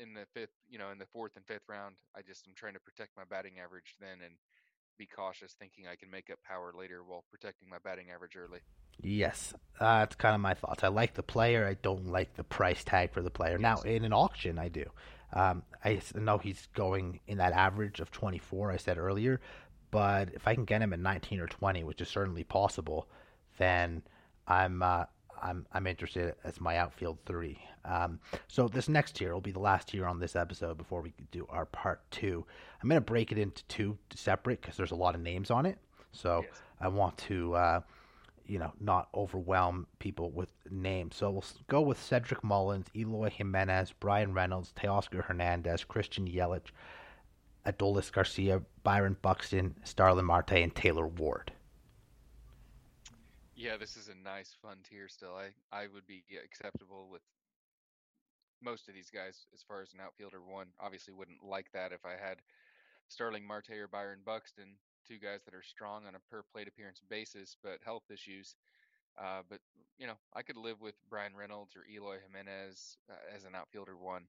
in 0.00 0.12
the 0.12 0.26
fifth, 0.34 0.52
you 0.68 0.78
know, 0.78 0.90
in 0.90 0.98
the 0.98 1.06
fourth 1.06 1.36
and 1.36 1.46
fifth 1.46 1.68
round, 1.68 1.96
I 2.14 2.20
just 2.20 2.46
am 2.46 2.54
trying 2.54 2.74
to 2.74 2.80
protect 2.80 3.16
my 3.16 3.24
batting 3.24 3.58
average 3.58 3.96
then 3.98 4.20
and 4.22 4.34
be 4.98 5.06
cautious, 5.06 5.54
thinking 5.58 5.86
I 5.86 5.96
can 5.96 6.10
make 6.10 6.30
up 6.30 6.38
power 6.46 6.72
later 6.76 7.02
while 7.06 7.24
protecting 7.30 7.68
my 7.68 7.78
batting 7.82 8.06
average 8.14 8.36
early. 8.36 8.60
Yes, 9.02 9.52
uh, 9.80 10.00
that's 10.00 10.14
kind 10.14 10.34
of 10.34 10.40
my 10.40 10.54
thoughts. 10.54 10.84
I 10.84 10.88
like 10.88 11.14
the 11.14 11.22
player. 11.22 11.66
I 11.66 11.74
don't 11.74 12.06
like 12.06 12.34
the 12.34 12.44
price 12.44 12.84
tag 12.84 13.12
for 13.12 13.22
the 13.22 13.30
player. 13.30 13.58
Now, 13.58 13.78
in 13.78 14.04
an 14.04 14.12
auction, 14.12 14.58
I 14.58 14.68
do. 14.68 14.84
Um, 15.32 15.62
I 15.84 16.00
know 16.14 16.38
he's 16.38 16.68
going 16.74 17.20
in 17.26 17.38
that 17.38 17.52
average 17.52 18.00
of 18.00 18.10
24 18.12 18.70
I 18.70 18.76
said 18.76 18.98
earlier, 18.98 19.40
but 19.90 20.28
if 20.32 20.46
I 20.46 20.54
can 20.54 20.64
get 20.64 20.80
him 20.80 20.92
at 20.92 21.00
19 21.00 21.40
or 21.40 21.46
20, 21.46 21.84
which 21.84 22.00
is 22.00 22.08
certainly 22.08 22.44
possible, 22.44 23.08
then 23.58 24.02
I'm 24.46 24.82
uh, 24.82 25.04
I'm 25.44 25.66
I'm 25.72 25.86
interested 25.86 26.34
as 26.42 26.60
my 26.60 26.78
outfield 26.78 27.18
three. 27.26 27.58
Um, 27.84 28.18
so 28.48 28.66
this 28.66 28.88
next 28.88 29.14
tier 29.16 29.34
will 29.34 29.40
be 29.40 29.52
the 29.52 29.60
last 29.60 29.88
tier 29.88 30.06
on 30.06 30.18
this 30.18 30.34
episode 30.34 30.78
before 30.78 31.02
we 31.02 31.12
do 31.30 31.46
our 31.50 31.66
part 31.66 32.00
two. 32.10 32.44
I'm 32.82 32.88
going 32.88 33.00
to 33.00 33.04
break 33.04 33.30
it 33.30 33.38
into 33.38 33.62
two 33.64 33.98
separate 34.14 34.62
because 34.62 34.76
there's 34.76 34.90
a 34.90 34.96
lot 34.96 35.14
of 35.14 35.20
names 35.20 35.50
on 35.50 35.66
it. 35.66 35.78
So 36.12 36.44
yes. 36.44 36.62
I 36.80 36.88
want 36.88 37.16
to. 37.18 37.54
Uh, 37.54 37.80
you 38.46 38.58
know, 38.58 38.70
not 38.78 39.08
overwhelm 39.14 39.86
people 40.00 40.30
with 40.30 40.52
names. 40.70 41.16
So 41.16 41.30
we'll 41.30 41.44
go 41.66 41.80
with 41.80 41.98
Cedric 41.98 42.44
Mullins, 42.44 42.88
Eloy 42.94 43.30
Jimenez, 43.30 43.92
Bryan 43.92 44.34
Reynolds, 44.34 44.74
Teoscar 44.76 45.24
Hernandez, 45.24 45.82
Christian 45.84 46.28
Yelich, 46.28 46.66
Adolis 47.66 48.12
Garcia, 48.12 48.60
Byron 48.82 49.16
Buxton, 49.22 49.74
Starling 49.84 50.26
Marte, 50.26 50.52
and 50.52 50.74
Taylor 50.74 51.06
Ward. 51.06 51.52
Yeah, 53.56 53.76
this 53.76 53.96
is 53.96 54.08
a 54.08 54.14
nice, 54.14 54.56
fun 54.62 54.78
tier 54.82 55.08
still. 55.08 55.36
I, 55.36 55.54
I 55.70 55.86
would 55.86 56.06
be 56.06 56.24
acceptable 56.44 57.08
with 57.10 57.22
most 58.60 58.88
of 58.88 58.94
these 58.94 59.10
guys 59.10 59.46
as 59.54 59.62
far 59.62 59.80
as 59.80 59.92
an 59.94 60.00
outfielder 60.00 60.42
one. 60.42 60.66
Obviously, 60.80 61.14
wouldn't 61.14 61.44
like 61.44 61.70
that 61.72 61.92
if 61.92 62.04
I 62.04 62.18
had 62.18 62.38
Starling 63.08 63.46
Marte 63.46 63.78
or 63.78 63.86
Byron 63.86 64.20
Buxton, 64.26 64.74
two 65.06 65.18
guys 65.18 65.44
that 65.44 65.54
are 65.54 65.62
strong 65.62 66.06
on 66.06 66.16
a 66.16 66.24
per 66.30 66.42
plate 66.52 66.66
appearance 66.66 67.00
basis, 67.08 67.56
but 67.62 67.78
health 67.84 68.02
issues. 68.10 68.56
Uh, 69.16 69.42
but 69.48 69.60
you 69.98 70.08
know, 70.08 70.18
I 70.34 70.42
could 70.42 70.56
live 70.56 70.80
with 70.80 70.94
Bryan 71.08 71.36
Reynolds 71.36 71.76
or 71.76 71.86
Eloy 71.86 72.16
Jimenez 72.26 72.96
uh, 73.08 73.36
as 73.36 73.44
an 73.44 73.54
outfielder 73.54 73.96
one. 73.96 74.22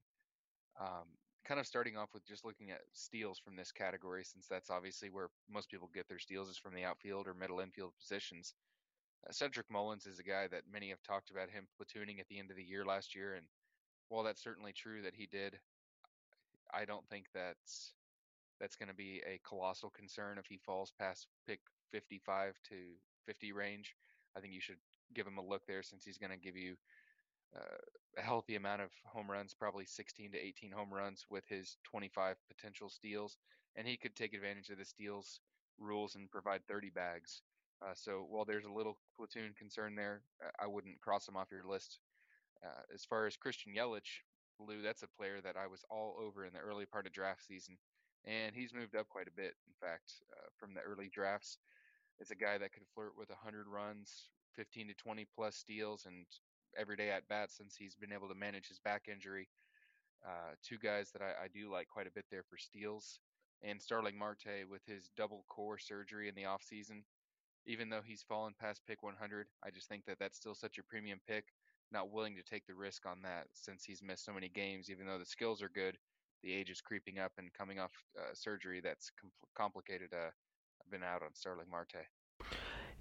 Um, 0.80 1.08
kind 1.44 1.58
of 1.58 1.66
starting 1.66 1.96
off 1.96 2.10
with 2.14 2.24
just 2.26 2.44
looking 2.44 2.70
at 2.70 2.82
steals 2.92 3.40
from 3.40 3.56
this 3.56 3.72
category, 3.72 4.22
since 4.24 4.46
that's 4.46 4.70
obviously 4.70 5.10
where 5.10 5.30
most 5.50 5.68
people 5.68 5.90
get 5.92 6.08
their 6.08 6.20
steals 6.20 6.48
is 6.48 6.58
from 6.58 6.74
the 6.74 6.84
outfield 6.84 7.26
or 7.26 7.34
middle 7.34 7.58
infield 7.58 7.92
positions. 7.98 8.54
Uh, 9.24 9.32
Cedric 9.32 9.70
Mullins 9.70 10.06
is 10.06 10.18
a 10.18 10.24
guy 10.24 10.46
that 10.48 10.62
many 10.72 10.90
have 10.90 11.02
talked 11.02 11.30
about 11.30 11.50
him 11.50 11.66
platooning 11.78 12.20
at 12.20 12.28
the 12.28 12.38
end 12.38 12.50
of 12.50 12.56
the 12.56 12.64
year 12.64 12.84
last 12.84 13.14
year, 13.14 13.34
and 13.34 13.46
while 14.08 14.24
that's 14.24 14.42
certainly 14.42 14.72
true 14.72 15.02
that 15.02 15.14
he 15.14 15.26
did, 15.26 15.58
I 16.72 16.84
don't 16.84 17.08
think 17.08 17.26
that's 17.34 17.92
that's 18.60 18.76
going 18.76 18.88
to 18.88 18.94
be 18.94 19.22
a 19.26 19.38
colossal 19.46 19.90
concern 19.90 20.38
if 20.38 20.46
he 20.46 20.58
falls 20.58 20.92
past 20.98 21.26
pick 21.46 21.60
55 21.92 22.54
to 22.70 22.74
50 23.26 23.52
range. 23.52 23.94
I 24.36 24.40
think 24.40 24.54
you 24.54 24.60
should 24.60 24.78
give 25.14 25.26
him 25.26 25.38
a 25.38 25.44
look 25.44 25.66
there 25.66 25.82
since 25.82 26.04
he's 26.04 26.18
going 26.18 26.30
to 26.30 26.38
give 26.38 26.56
you 26.56 26.74
uh, 27.56 27.76
a 28.18 28.22
healthy 28.22 28.56
amount 28.56 28.82
of 28.82 28.90
home 29.04 29.30
runs, 29.30 29.54
probably 29.54 29.84
16 29.84 30.32
to 30.32 30.38
18 30.38 30.72
home 30.72 30.92
runs 30.92 31.26
with 31.30 31.44
his 31.48 31.76
25 31.84 32.36
potential 32.48 32.88
steals, 32.88 33.36
and 33.76 33.86
he 33.86 33.96
could 33.96 34.16
take 34.16 34.34
advantage 34.34 34.70
of 34.70 34.78
the 34.78 34.84
steals 34.84 35.40
rules 35.78 36.14
and 36.14 36.30
provide 36.30 36.66
30 36.66 36.90
bags. 36.90 37.42
Uh, 37.82 37.92
so 37.94 38.26
while 38.28 38.44
there's 38.44 38.64
a 38.64 38.72
little 38.72 38.96
platoon 39.16 39.52
concern 39.58 39.94
there, 39.94 40.22
I 40.58 40.66
wouldn't 40.66 41.00
cross 41.00 41.28
him 41.28 41.36
off 41.36 41.50
your 41.50 41.64
list. 41.68 41.98
Uh, 42.64 42.82
as 42.94 43.04
far 43.04 43.26
as 43.26 43.36
Christian 43.36 43.74
Yelich, 43.76 44.24
Lou, 44.58 44.80
that's 44.82 45.02
a 45.02 45.16
player 45.18 45.40
that 45.42 45.56
I 45.56 45.66
was 45.66 45.84
all 45.90 46.16
over 46.18 46.46
in 46.46 46.52
the 46.52 46.58
early 46.58 46.86
part 46.86 47.06
of 47.06 47.12
draft 47.12 47.44
season, 47.46 47.76
and 48.24 48.54
he's 48.54 48.72
moved 48.72 48.96
up 48.96 49.08
quite 49.08 49.28
a 49.28 49.36
bit. 49.36 49.54
In 49.66 49.74
fact, 49.80 50.12
uh, 50.32 50.48
from 50.58 50.72
the 50.72 50.80
early 50.80 51.10
drafts, 51.12 51.58
it's 52.18 52.30
a 52.30 52.36
guy 52.36 52.56
that 52.56 52.72
could 52.72 52.86
flirt 52.94 53.12
with 53.16 53.28
100 53.28 53.66
runs, 53.68 54.30
15 54.56 54.88
to 54.88 54.94
20 54.94 55.26
plus 55.34 55.56
steals, 55.56 56.06
and 56.06 56.24
everyday 56.78 57.10
at 57.10 57.28
bat 57.28 57.50
since 57.50 57.76
he's 57.76 57.94
been 57.94 58.12
able 58.12 58.28
to 58.28 58.34
manage 58.34 58.68
his 58.68 58.78
back 58.78 59.04
injury. 59.10 59.48
Uh, 60.26 60.54
two 60.62 60.78
guys 60.78 61.10
that 61.12 61.22
I, 61.22 61.44
I, 61.44 61.48
do 61.54 61.70
like 61.70 61.88
quite 61.88 62.06
a 62.06 62.12
bit 62.12 62.24
there 62.30 62.42
for 62.48 62.56
steals, 62.56 63.20
and 63.62 63.80
Starling 63.80 64.18
Marte 64.18 64.64
with 64.68 64.80
his 64.86 65.10
double 65.16 65.44
core 65.48 65.78
surgery 65.78 66.28
in 66.28 66.34
the 66.34 66.42
offseason. 66.42 67.04
Even 67.66 67.88
though 67.88 68.02
he's 68.04 68.22
fallen 68.22 68.54
past 68.60 68.82
pick 68.86 69.02
100, 69.02 69.46
I 69.64 69.70
just 69.70 69.88
think 69.88 70.04
that 70.06 70.18
that's 70.18 70.36
still 70.36 70.54
such 70.54 70.78
a 70.78 70.82
premium 70.82 71.20
pick. 71.26 71.44
Not 71.92 72.10
willing 72.10 72.36
to 72.36 72.42
take 72.42 72.66
the 72.66 72.74
risk 72.74 73.06
on 73.06 73.22
that 73.22 73.46
since 73.52 73.84
he's 73.84 74.02
missed 74.02 74.24
so 74.24 74.32
many 74.32 74.48
games. 74.48 74.90
Even 74.90 75.06
though 75.06 75.18
the 75.18 75.26
skills 75.26 75.62
are 75.62 75.68
good, 75.68 75.96
the 76.42 76.52
age 76.52 76.70
is 76.70 76.80
creeping 76.80 77.18
up 77.18 77.32
and 77.38 77.52
coming 77.52 77.78
off 77.78 77.92
uh, 78.18 78.34
surgery 78.34 78.80
that's 78.80 79.10
com- 79.20 79.30
complicated. 79.56 80.10
Uh, 80.12 80.30
I've 80.80 80.90
been 80.90 81.02
out 81.02 81.22
on 81.22 81.34
Starling 81.34 81.66
Marte. 81.70 82.06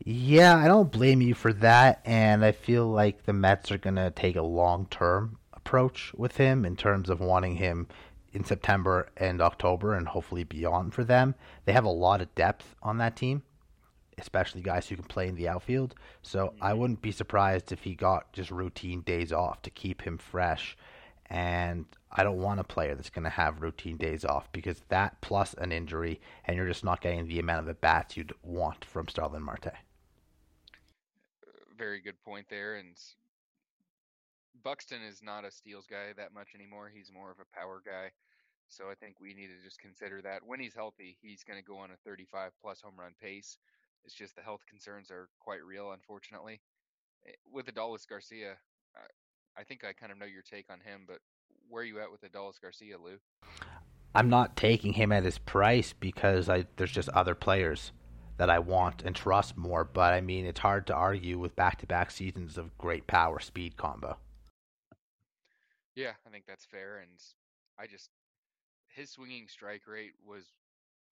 Yeah, 0.03 0.57
I 0.57 0.67
don't 0.67 0.91
blame 0.91 1.21
you 1.21 1.33
for 1.33 1.53
that, 1.53 2.01
and 2.05 2.43
I 2.43 2.51
feel 2.51 2.87
like 2.87 3.23
the 3.23 3.33
Mets 3.33 3.71
are 3.71 3.77
going 3.77 3.95
to 3.95 4.11
take 4.11 4.35
a 4.35 4.41
long 4.41 4.87
term 4.89 5.37
approach 5.53 6.13
with 6.15 6.37
him 6.37 6.65
in 6.65 6.75
terms 6.75 7.09
of 7.09 7.19
wanting 7.19 7.55
him 7.55 7.87
in 8.33 8.43
September 8.43 9.09
and 9.15 9.41
October 9.41 9.95
and 9.95 10.07
hopefully 10.07 10.43
beyond 10.43 10.93
for 10.93 11.03
them. 11.03 11.33
They 11.63 11.73
have 11.73 11.85
a 11.85 11.89
lot 11.89 12.21
of 12.21 12.33
depth 12.35 12.75
on 12.83 12.97
that 12.97 13.15
team, 13.15 13.43
especially 14.17 14.61
guys 14.61 14.87
who 14.87 14.95
can 14.95 15.05
play 15.05 15.27
in 15.27 15.35
the 15.35 15.47
outfield. 15.47 15.95
So 16.21 16.53
I 16.61 16.71
mm-hmm. 16.71 16.79
wouldn't 16.79 17.01
be 17.01 17.11
surprised 17.11 17.71
if 17.71 17.83
he 17.83 17.95
got 17.95 18.31
just 18.33 18.51
routine 18.51 19.01
days 19.01 19.31
off 19.31 19.61
to 19.63 19.69
keep 19.69 20.01
him 20.01 20.17
fresh. 20.17 20.77
And 21.27 21.85
I 22.11 22.23
don't 22.23 22.37
want 22.37 22.59
a 22.59 22.63
player 22.63 22.93
that's 22.93 23.09
going 23.09 23.23
to 23.23 23.29
have 23.31 23.61
routine 23.61 23.97
days 23.97 24.23
off 24.23 24.51
because 24.51 24.81
that 24.89 25.19
plus 25.21 25.55
an 25.55 25.71
injury, 25.71 26.21
and 26.45 26.55
you're 26.55 26.67
just 26.67 26.83
not 26.83 27.01
getting 27.01 27.27
the 27.27 27.39
amount 27.39 27.61
of 27.61 27.69
at 27.69 27.81
bats 27.81 28.15
you'd 28.15 28.33
want 28.43 28.85
from 28.85 29.07
Starling 29.07 29.41
Marte 29.41 29.73
very 31.77 31.99
good 31.99 32.19
point 32.23 32.47
there. 32.49 32.75
And 32.75 32.95
Buxton 34.63 35.01
is 35.01 35.21
not 35.21 35.45
a 35.45 35.51
steals 35.51 35.85
guy 35.89 36.13
that 36.17 36.33
much 36.33 36.55
anymore. 36.55 36.91
He's 36.93 37.11
more 37.13 37.31
of 37.31 37.37
a 37.39 37.55
power 37.55 37.81
guy. 37.85 38.11
So 38.67 38.85
I 38.89 38.95
think 38.95 39.19
we 39.19 39.33
need 39.33 39.47
to 39.47 39.63
just 39.63 39.79
consider 39.79 40.21
that 40.23 40.41
when 40.45 40.59
he's 40.59 40.73
healthy, 40.73 41.17
he's 41.21 41.43
going 41.43 41.59
to 41.59 41.65
go 41.65 41.77
on 41.77 41.91
a 41.91 41.97
35 42.03 42.51
plus 42.61 42.81
home 42.81 42.95
run 42.97 43.13
pace. 43.21 43.57
It's 44.05 44.15
just 44.15 44.35
the 44.35 44.41
health 44.41 44.61
concerns 44.69 45.09
are 45.11 45.29
quite 45.39 45.63
real, 45.63 45.91
unfortunately. 45.91 46.61
Eh, 47.27 47.31
with 47.51 47.65
Adolis 47.65 48.07
Garcia, 48.07 48.57
I 49.57 49.63
think 49.63 49.83
I 49.83 49.93
kind 49.93 50.11
of 50.11 50.17
know 50.17 50.25
your 50.25 50.41
take 50.41 50.69
on 50.69 50.79
him, 50.79 51.05
but 51.07 51.19
where 51.69 51.81
are 51.81 51.85
you 51.85 51.99
at 51.99 52.11
with 52.11 52.21
Adolis 52.21 52.59
Garcia, 52.61 52.97
Lou? 52.97 53.17
I'm 54.13 54.29
not 54.29 54.55
taking 54.55 54.93
him 54.93 55.11
at 55.11 55.23
his 55.23 55.37
price 55.37 55.93
because 55.93 56.49
I, 56.49 56.65
there's 56.75 56.91
just 56.91 57.09
other 57.09 57.35
players 57.35 57.91
that 58.37 58.49
I 58.49 58.59
want 58.59 59.01
and 59.03 59.15
trust 59.15 59.57
more. 59.57 59.83
But 59.83 60.13
I 60.13 60.21
mean, 60.21 60.45
it's 60.45 60.59
hard 60.59 60.87
to 60.87 60.93
argue 60.93 61.39
with 61.39 61.55
back-to-back 61.55 62.11
seasons 62.11 62.57
of 62.57 62.77
great 62.77 63.07
power 63.07 63.39
speed 63.39 63.77
combo. 63.77 64.17
Yeah, 65.95 66.11
I 66.25 66.29
think 66.29 66.45
that's 66.45 66.65
fair. 66.65 66.97
And 66.97 67.11
I 67.79 67.87
just 67.87 68.09
his 68.87 69.11
swinging 69.11 69.47
strike 69.47 69.87
rate 69.87 70.13
was 70.25 70.43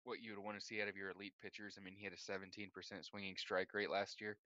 what 0.05 0.23
you 0.23 0.35
would 0.35 0.45
want 0.45 0.59
to 0.59 0.65
see 0.65 0.83
out 0.83 0.89
of 0.89 0.97
your 0.97 1.11
elite 1.11 1.35
pitchers. 1.43 1.77
I 1.79 1.85
mean, 1.85 1.95
he 1.97 2.05
had 2.05 2.13
a 2.13 2.17
17% 2.17 2.71
swinging 3.05 3.37
strike 3.37 3.73
rate 3.75 3.91
last 3.91 4.21
year. 4.21 4.37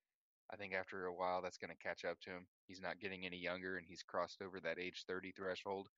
I 0.53 0.57
think 0.57 0.75
after 0.75 1.07
a 1.07 1.14
while 1.14 1.42
that's 1.42 1.59
going 1.59 1.75
to 1.75 1.87
catch 1.87 2.05
up 2.05 2.21
to 2.23 2.31
him. 2.31 2.47
He's 2.66 2.81
not 2.81 3.01
getting 3.01 3.27
any 3.27 3.38
younger 3.38 3.77
and 3.77 3.87
he's 3.87 4.03
crossed 4.03 4.42
over 4.42 4.61
that 4.61 4.79
age 4.79 5.05
30 5.09 5.33
threshold. 5.33 5.88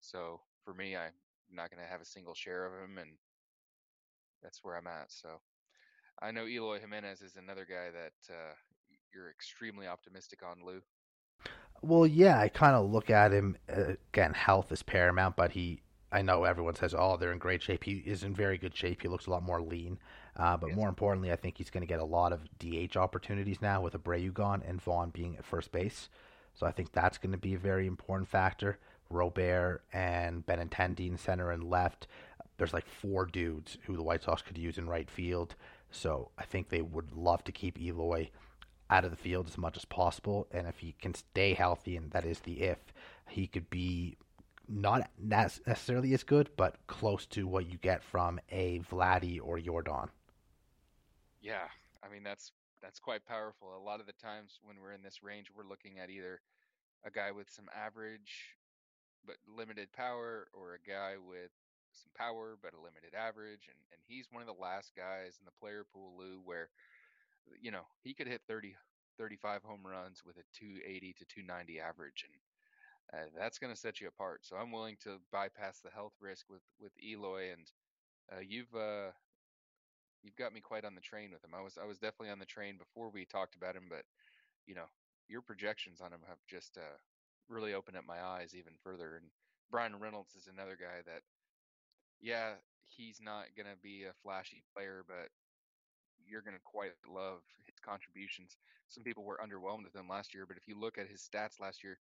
So 0.00 0.40
for 0.64 0.72
me, 0.72 0.96
I'm 0.96 1.12
not 1.52 1.70
going 1.70 1.82
to 1.82 1.90
have 1.90 2.00
a 2.00 2.06
single 2.06 2.34
share 2.34 2.64
of 2.64 2.72
him 2.72 2.98
and 2.98 3.10
that's 4.42 4.60
where 4.62 4.76
I'm 4.76 4.86
at. 4.86 5.12
So 5.12 5.28
I 6.20 6.30
know 6.30 6.46
Eloy 6.46 6.80
Jimenez 6.80 7.20
is 7.20 7.36
another 7.36 7.66
guy 7.68 7.90
that 7.90 8.32
uh, 8.32 8.54
you're 9.14 9.30
extremely 9.30 9.86
optimistic 9.86 10.40
on, 10.42 10.64
Lou. 10.64 10.80
Well, 11.82 12.06
yeah, 12.06 12.38
I 12.38 12.48
kind 12.48 12.76
of 12.76 12.90
look 12.90 13.10
at 13.10 13.32
him 13.32 13.56
uh, 13.68 13.94
again. 14.12 14.34
Health 14.34 14.70
is 14.72 14.82
paramount, 14.82 15.36
but 15.36 15.52
he. 15.52 15.82
I 16.12 16.22
know 16.22 16.44
everyone 16.44 16.74
says, 16.74 16.94
"Oh, 16.96 17.16
they're 17.16 17.32
in 17.32 17.38
great 17.38 17.62
shape." 17.62 17.84
He 17.84 18.02
is 18.04 18.22
in 18.22 18.34
very 18.34 18.58
good 18.58 18.76
shape. 18.76 19.02
He 19.02 19.08
looks 19.08 19.26
a 19.26 19.30
lot 19.30 19.42
more 19.42 19.62
lean, 19.62 19.98
uh, 20.36 20.56
but 20.58 20.68
yes. 20.68 20.76
more 20.76 20.88
importantly, 20.88 21.32
I 21.32 21.36
think 21.36 21.56
he's 21.56 21.70
going 21.70 21.82
to 21.82 21.86
get 21.86 22.00
a 22.00 22.04
lot 22.04 22.32
of 22.32 22.46
DH 22.58 22.96
opportunities 22.96 23.62
now 23.62 23.80
with 23.80 23.94
Abreu 23.94 24.32
gone 24.32 24.62
and 24.66 24.80
Vaughn 24.80 25.10
being 25.10 25.36
at 25.36 25.44
first 25.44 25.72
base. 25.72 26.08
So 26.54 26.66
I 26.66 26.70
think 26.70 26.92
that's 26.92 27.18
going 27.18 27.32
to 27.32 27.38
be 27.38 27.54
a 27.54 27.58
very 27.58 27.86
important 27.86 28.28
factor. 28.28 28.78
Robert 29.08 29.82
and 29.92 30.44
Benintendi 30.46 31.08
in 31.08 31.16
center 31.16 31.50
and 31.50 31.64
left. 31.64 32.06
There's 32.58 32.74
like 32.74 32.86
four 32.86 33.26
dudes 33.26 33.78
who 33.86 33.96
the 33.96 34.02
White 34.02 34.22
Sox 34.22 34.42
could 34.42 34.58
use 34.58 34.78
in 34.78 34.88
right 34.88 35.10
field. 35.10 35.54
So 35.90 36.30
I 36.38 36.44
think 36.44 36.68
they 36.68 36.82
would 36.82 37.12
love 37.12 37.44
to 37.44 37.52
keep 37.52 37.80
Eloy 37.80 38.30
out 38.90 39.04
of 39.04 39.10
the 39.10 39.16
field 39.16 39.46
as 39.46 39.58
much 39.58 39.76
as 39.76 39.84
possible. 39.84 40.46
And 40.50 40.66
if 40.66 40.78
he 40.78 40.94
can 41.00 41.14
stay 41.14 41.54
healthy, 41.54 41.96
and 41.96 42.10
that 42.10 42.24
is 42.24 42.40
the 42.40 42.62
if, 42.62 42.78
he 43.28 43.46
could 43.46 43.70
be 43.70 44.16
not 44.68 45.10
necessarily 45.18 46.14
as 46.14 46.22
good, 46.22 46.50
but 46.56 46.76
close 46.86 47.26
to 47.26 47.46
what 47.46 47.70
you 47.70 47.78
get 47.78 48.02
from 48.02 48.40
a 48.50 48.80
Vladdy 48.80 49.38
or 49.42 49.58
Yordan. 49.58 50.08
Yeah, 51.40 51.68
I 52.02 52.12
mean 52.12 52.22
that's 52.22 52.52
that's 52.82 52.98
quite 52.98 53.24
powerful. 53.26 53.76
A 53.76 53.82
lot 53.82 54.00
of 54.00 54.06
the 54.06 54.12
times 54.12 54.58
when 54.62 54.76
we're 54.80 54.92
in 54.92 55.02
this 55.02 55.22
range, 55.22 55.48
we're 55.54 55.68
looking 55.68 55.98
at 55.98 56.10
either 56.10 56.40
a 57.04 57.10
guy 57.10 57.30
with 57.32 57.50
some 57.50 57.66
average 57.74 58.56
but 59.26 59.36
limited 59.46 59.92
power, 59.92 60.48
or 60.52 60.74
a 60.74 60.88
guy 60.88 61.14
with 61.16 61.50
some 61.92 62.10
power, 62.16 62.56
but 62.60 62.74
a 62.74 62.80
limited 62.82 63.14
average. 63.14 63.68
And, 63.68 63.78
and 63.92 64.00
he's 64.06 64.26
one 64.30 64.42
of 64.42 64.48
the 64.48 64.62
last 64.62 64.92
guys 64.96 65.38
in 65.38 65.44
the 65.44 65.58
player 65.60 65.84
pool, 65.92 66.14
Lou, 66.18 66.40
where, 66.44 66.68
you 67.60 67.70
know, 67.70 67.86
he 68.02 68.14
could 68.14 68.26
hit 68.26 68.42
30, 68.48 68.74
35 69.18 69.62
home 69.62 69.82
runs 69.84 70.22
with 70.26 70.36
a 70.36 70.46
280 70.58 71.14
to 71.18 71.24
290 71.24 71.80
average. 71.80 72.24
And 72.26 72.34
uh, 73.14 73.26
that's 73.38 73.58
going 73.58 73.72
to 73.72 73.78
set 73.78 74.00
you 74.00 74.08
apart. 74.08 74.40
So 74.42 74.56
I'm 74.56 74.72
willing 74.72 74.96
to 75.04 75.18
bypass 75.32 75.80
the 75.80 75.90
health 75.90 76.14
risk 76.20 76.46
with, 76.50 76.62
with 76.80 76.92
Eloy. 77.02 77.52
And 77.52 77.70
uh, 78.32 78.40
you've, 78.46 78.74
uh, 78.74 79.10
you've 80.22 80.36
got 80.36 80.54
me 80.54 80.60
quite 80.60 80.84
on 80.84 80.94
the 80.94 81.00
train 81.00 81.30
with 81.32 81.44
him. 81.44 81.54
I 81.54 81.62
was, 81.62 81.78
I 81.82 81.86
was 81.86 81.98
definitely 81.98 82.30
on 82.30 82.38
the 82.38 82.46
train 82.46 82.78
before 82.78 83.10
we 83.10 83.24
talked 83.24 83.56
about 83.56 83.76
him, 83.76 83.84
but 83.88 84.04
you 84.66 84.74
know, 84.74 84.86
your 85.28 85.42
projections 85.42 86.00
on 86.00 86.12
him 86.12 86.20
have 86.28 86.38
just, 86.48 86.78
uh, 86.78 86.98
really 87.48 87.74
opened 87.74 87.96
up 87.96 88.04
my 88.06 88.22
eyes 88.22 88.54
even 88.54 88.72
further. 88.82 89.16
And 89.16 89.26
Bryan 89.70 89.98
Reynolds 89.98 90.34
is 90.36 90.48
another 90.48 90.76
guy 90.80 91.02
that 91.06 91.22
yeah, 92.22 92.52
he's 92.84 93.20
not 93.20 93.46
going 93.56 93.66
to 93.66 93.76
be 93.82 94.04
a 94.04 94.14
flashy 94.22 94.62
player, 94.74 95.04
but 95.06 95.28
you're 96.24 96.42
going 96.42 96.56
to 96.56 96.62
quite 96.62 96.92
love 97.06 97.42
his 97.66 97.74
contributions. 97.84 98.56
Some 98.88 99.02
people 99.02 99.24
were 99.24 99.40
underwhelmed 99.42 99.84
with 99.84 99.96
him 99.96 100.08
last 100.08 100.32
year, 100.32 100.46
but 100.46 100.56
if 100.56 100.68
you 100.68 100.78
look 100.78 100.98
at 100.98 101.08
his 101.08 101.20
stats 101.20 101.60
last 101.60 101.82
year, 101.82 101.98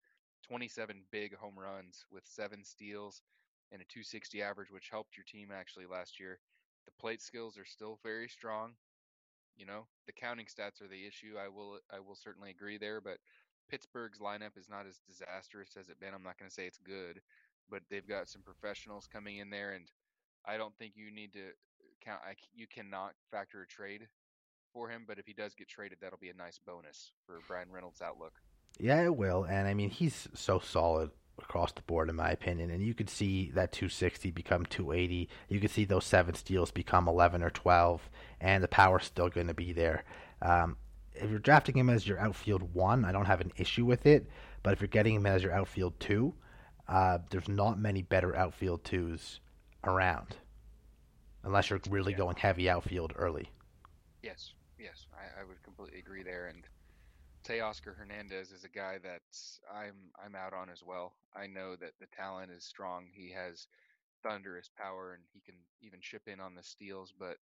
27 0.48 1.04
big 1.12 1.36
home 1.36 1.58
runs 1.58 2.06
with 2.12 2.24
seven 2.26 2.64
steals 2.64 3.22
and 3.72 3.82
a 3.82 3.86
260 3.86 4.42
average, 4.42 4.72
which 4.72 4.90
helped 4.90 5.16
your 5.18 5.26
team 5.26 5.50
actually 5.54 5.86
last 5.86 6.20
year. 6.20 6.40
The 6.86 6.92
plate 7.00 7.22
skills 7.22 7.58
are 7.58 7.66
still 7.66 8.00
very 8.04 8.28
strong. 8.28 8.74
You 9.56 9.66
know, 9.66 9.86
the 10.08 10.14
counting 10.14 10.48
stats 10.48 10.82
are 10.82 10.88
the 10.88 11.06
issue. 11.06 11.36
I 11.38 11.48
will 11.48 11.80
I 11.94 12.00
will 12.00 12.16
certainly 12.16 12.50
agree 12.50 12.78
there, 12.78 13.02
but 13.02 13.18
Pittsburgh's 13.70 14.20
lineup 14.20 14.58
is 14.58 14.70
not 14.70 14.88
as 14.88 15.00
disastrous 15.08 15.78
as 15.80 15.90
it 15.90 16.00
been. 16.00 16.14
I'm 16.14 16.24
not 16.24 16.38
going 16.40 16.50
to 16.50 16.54
say 16.54 16.66
it's 16.66 16.80
good, 16.80 17.22
but 17.70 17.82
they've 17.90 18.08
got 18.08 18.28
some 18.28 18.42
professionals 18.42 19.08
coming 19.12 19.38
in 19.38 19.50
there, 19.50 19.72
and 19.72 19.86
I 20.46 20.58
don't 20.58 20.76
think 20.78 20.94
you 20.96 21.12
need 21.12 21.34
to 21.34 21.52
count. 22.04 22.22
I, 22.26 22.34
you 22.54 22.68
cannot 22.68 23.14
factor 23.30 23.62
a 23.62 23.68
trade 23.68 24.08
for 24.74 24.90
him, 24.90 25.04
but 25.08 25.20
if 25.20 25.26
he 25.26 25.34
does 25.34 25.54
get 25.54 25.68
traded, 25.68 26.00
that'll 26.02 26.20
be 26.20 26.30
a 26.30 26.34
nice 26.34 26.60
bonus 26.66 27.12
for 27.26 27.40
Bryan 27.48 27.72
Reynolds' 27.72 28.02
outlook. 28.02 28.34
Yeah, 28.82 29.04
it 29.04 29.16
will, 29.16 29.44
and 29.44 29.68
I 29.68 29.76
mean 29.76 29.92
he's 29.92 30.28
so 30.34 30.58
solid 30.58 31.12
across 31.38 31.72
the 31.72 31.84
board 31.84 32.10
in 32.10 32.16
my 32.16 32.32
opinion. 32.32 32.72
And 32.72 32.84
you 32.84 32.96
could 32.96 33.12
see 33.12 33.52
that 33.54 33.72
260 33.72 34.32
become 34.32 34.66
280. 34.66 35.30
You 35.50 35.60
could 35.60 35.70
see 35.70 35.86
those 35.86 36.04
seven 36.04 36.34
steals 36.34 36.72
become 36.72 37.08
11 37.08 37.44
or 37.44 37.52
12, 37.52 38.10
and 38.40 38.64
the 38.64 38.68
power's 38.68 39.06
still 39.06 39.30
going 39.30 39.48
to 39.48 39.54
be 39.54 39.72
there. 39.72 40.04
Um, 40.42 40.78
if 41.14 41.30
you're 41.30 41.40
drafting 41.40 41.78
him 41.78 41.92
as 41.92 42.08
your 42.08 42.20
outfield 42.20 42.74
one, 42.74 43.06
I 43.06 43.12
don't 43.12 43.26
have 43.26 43.42
an 43.42 43.52
issue 43.56 43.86
with 43.86 44.08
it. 44.08 44.28
But 44.64 44.74
if 44.74 44.82
you're 44.82 44.88
getting 44.88 45.16
him 45.16 45.28
as 45.28 45.44
your 45.44 45.54
outfield 45.54 46.00
two, 46.00 46.34
uh, 46.88 47.20
there's 47.30 47.50
not 47.50 47.80
many 47.80 48.02
better 48.02 48.36
outfield 48.36 48.84
twos 48.84 49.42
around, 49.84 50.38
unless 51.44 51.70
you're 51.70 51.80
really 51.90 52.14
yeah. 52.14 52.18
going 52.18 52.36
heavy 52.36 52.68
outfield 52.68 53.14
early. 53.16 53.50
Yes, 54.24 54.54
yes, 54.80 55.06
I, 55.14 55.42
I 55.42 55.44
would 55.44 55.62
completely 55.64 56.00
agree 56.00 56.24
there. 56.24 56.48
And 56.48 56.64
Teoscar 57.52 57.96
Hernandez 57.98 58.52
is 58.52 58.64
a 58.64 58.70
guy 58.70 58.98
that 59.04 59.22
I'm 59.70 60.12
I'm 60.24 60.36
out 60.36 60.54
on 60.54 60.70
as 60.70 60.82
well. 60.86 61.14
I 61.36 61.48
know 61.48 61.76
that 61.76 61.92
the 62.00 62.08
talent 62.16 62.50
is 62.50 62.64
strong. 62.64 63.08
He 63.12 63.32
has 63.32 63.68
thunderous 64.24 64.70
power 64.78 65.14
and 65.16 65.24
he 65.34 65.42
can 65.42 65.56
even 65.82 66.00
chip 66.02 66.22
in 66.28 66.40
on 66.40 66.56
the 66.56 66.64
steals, 66.64 67.14
but 67.18 67.36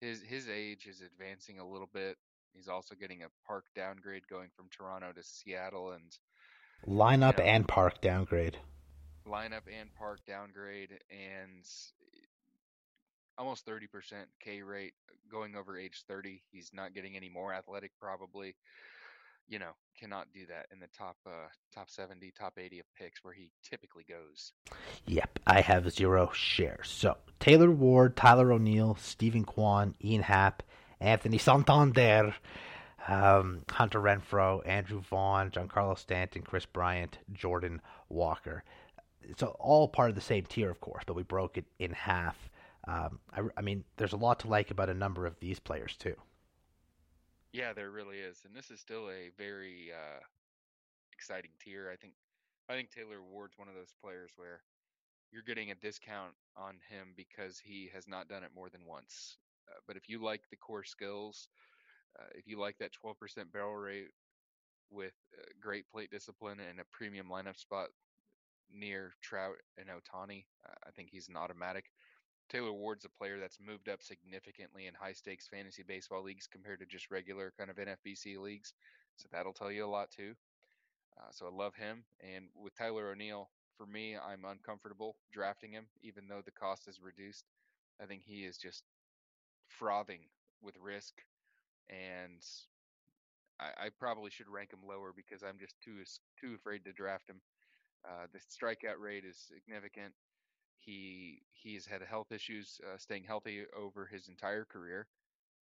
his 0.00 0.20
his 0.22 0.48
age 0.50 0.86
is 0.86 1.00
advancing 1.00 1.58
a 1.58 1.66
little 1.66 1.88
bit. 1.94 2.18
He's 2.54 2.68
also 2.68 2.94
getting 2.94 3.22
a 3.22 3.28
park 3.46 3.64
downgrade 3.74 4.28
going 4.28 4.50
from 4.54 4.66
Toronto 4.70 5.12
to 5.12 5.22
Seattle 5.22 5.92
and 5.92 6.18
lineup 6.86 7.38
you 7.38 7.44
know, 7.44 7.50
and 7.50 7.68
park 7.68 8.02
downgrade. 8.02 8.58
Lineup 9.26 9.64
and 9.80 9.94
park 9.94 10.20
downgrade 10.26 11.00
and 11.10 11.64
almost 13.38 13.66
30% 13.66 13.86
K 14.38 14.62
rate 14.62 14.94
uh, 15.10 15.14
going 15.30 15.56
over 15.56 15.78
age 15.78 16.04
30. 16.06 16.42
He's 16.52 16.70
not 16.74 16.94
getting 16.94 17.16
any 17.16 17.30
more 17.30 17.54
athletic 17.54 17.92
probably 17.98 18.54
you 19.48 19.58
know, 19.58 19.72
cannot 19.98 20.26
do 20.32 20.46
that 20.46 20.66
in 20.72 20.78
the 20.78 20.88
top 20.96 21.16
uh, 21.26 21.48
top 21.74 21.90
70, 21.90 22.32
top 22.38 22.58
80 22.58 22.80
of 22.80 22.86
picks 22.98 23.22
where 23.22 23.34
he 23.34 23.50
typically 23.62 24.04
goes. 24.08 24.52
Yep, 25.06 25.38
I 25.46 25.60
have 25.60 25.90
zero 25.90 26.30
shares. 26.34 26.88
So 26.90 27.16
Taylor 27.40 27.70
Ward, 27.70 28.16
Tyler 28.16 28.52
O'Neill, 28.52 28.96
Steven 29.00 29.44
Kwan, 29.44 29.94
Ian 30.04 30.22
Happ, 30.22 30.62
Anthony 31.00 31.38
Santander, 31.38 32.34
um, 33.08 33.62
Hunter 33.70 34.00
Renfroe, 34.00 34.66
Andrew 34.66 35.00
Vaughn, 35.00 35.50
Giancarlo 35.50 35.98
Stanton, 35.98 36.42
Kris 36.42 36.66
Bryant, 36.66 37.18
Jordan 37.32 37.80
Walker. 38.08 38.64
It's 39.22 39.42
all 39.42 39.88
part 39.88 40.10
of 40.10 40.14
the 40.14 40.20
same 40.20 40.44
tier, 40.44 40.70
of 40.70 40.80
course, 40.80 41.04
but 41.06 41.16
we 41.16 41.22
broke 41.22 41.58
it 41.58 41.64
in 41.78 41.92
half. 41.92 42.36
Um, 42.86 43.18
I, 43.32 43.42
I 43.56 43.62
mean, 43.62 43.84
there's 43.96 44.12
a 44.12 44.16
lot 44.16 44.40
to 44.40 44.48
like 44.48 44.70
about 44.70 44.88
a 44.88 44.94
number 44.94 45.26
of 45.26 45.38
these 45.40 45.58
players 45.58 45.96
too. 45.96 46.14
Yeah, 47.56 47.72
there 47.72 47.90
really 47.90 48.18
is, 48.18 48.42
and 48.44 48.54
this 48.54 48.70
is 48.70 48.80
still 48.80 49.08
a 49.08 49.30
very 49.38 49.90
uh, 49.90 50.20
exciting 51.12 51.52
tier. 51.64 51.90
I 51.92 51.96
think 51.96 52.14
I 52.68 52.74
think 52.74 52.90
Taylor 52.90 53.22
Ward's 53.22 53.58
one 53.58 53.68
of 53.68 53.74
those 53.74 53.94
players 54.02 54.32
where 54.36 54.60
you're 55.32 55.42
getting 55.42 55.70
a 55.70 55.74
discount 55.76 56.34
on 56.56 56.76
him 56.90 57.14
because 57.16 57.58
he 57.58 57.90
has 57.94 58.06
not 58.08 58.28
done 58.28 58.44
it 58.44 58.50
more 58.54 58.68
than 58.70 58.84
once. 58.86 59.38
Uh, 59.68 59.80
but 59.86 59.96
if 59.96 60.08
you 60.08 60.22
like 60.22 60.42
the 60.50 60.56
core 60.56 60.84
skills, 60.84 61.48
uh, 62.18 62.28
if 62.34 62.46
you 62.46 62.60
like 62.60 62.76
that 62.78 62.92
12% 62.92 63.52
barrel 63.52 63.74
rate 63.76 64.08
with 64.90 65.14
uh, 65.38 65.44
great 65.60 65.88
plate 65.90 66.10
discipline 66.10 66.58
and 66.60 66.80
a 66.80 66.84
premium 66.92 67.28
lineup 67.30 67.58
spot 67.58 67.88
near 68.72 69.12
Trout 69.22 69.56
and 69.78 69.88
Ohtani, 69.88 70.44
I 70.86 70.90
think 70.92 71.10
he's 71.10 71.28
an 71.28 71.36
automatic. 71.36 71.86
Taylor 72.48 72.72
Ward's 72.72 73.04
a 73.04 73.08
player 73.08 73.38
that's 73.40 73.58
moved 73.60 73.88
up 73.88 74.02
significantly 74.02 74.86
in 74.86 74.94
high 74.94 75.12
stakes 75.12 75.48
fantasy 75.48 75.82
baseball 75.82 76.22
leagues 76.22 76.46
compared 76.46 76.80
to 76.80 76.86
just 76.86 77.10
regular 77.10 77.52
kind 77.58 77.70
of 77.70 77.76
NFBC 77.76 78.38
leagues. 78.38 78.72
So 79.16 79.28
that'll 79.32 79.52
tell 79.52 79.70
you 79.72 79.84
a 79.84 79.88
lot 79.88 80.10
too. 80.10 80.34
Uh, 81.18 81.30
so 81.30 81.46
I 81.46 81.50
love 81.50 81.74
him. 81.74 82.04
And 82.20 82.46
with 82.54 82.76
Tyler 82.76 83.10
O'Neill, 83.10 83.48
for 83.76 83.86
me, 83.86 84.16
I'm 84.16 84.44
uncomfortable 84.44 85.16
drafting 85.32 85.72
him, 85.72 85.86
even 86.02 86.28
though 86.28 86.42
the 86.44 86.52
cost 86.52 86.88
is 86.88 87.00
reduced. 87.02 87.44
I 88.00 88.06
think 88.06 88.22
he 88.24 88.44
is 88.44 88.58
just 88.58 88.84
frothing 89.68 90.20
with 90.62 90.76
risk. 90.80 91.14
And 91.88 92.42
I, 93.60 93.86
I 93.86 93.88
probably 93.98 94.30
should 94.30 94.48
rank 94.48 94.72
him 94.72 94.86
lower 94.86 95.12
because 95.14 95.42
I'm 95.42 95.58
just 95.58 95.74
too 95.82 96.02
too 96.40 96.54
afraid 96.54 96.84
to 96.84 96.92
draft 96.92 97.28
him. 97.28 97.40
Uh, 98.04 98.26
the 98.32 98.38
strikeout 98.38 99.00
rate 99.00 99.24
is 99.24 99.36
significant. 99.36 100.12
He 100.78 101.42
he's 101.52 101.86
had 101.86 102.02
health 102.02 102.30
issues 102.30 102.80
uh, 102.84 102.98
staying 102.98 103.24
healthy 103.24 103.64
over 103.76 104.06
his 104.06 104.28
entire 104.28 104.64
career, 104.64 105.06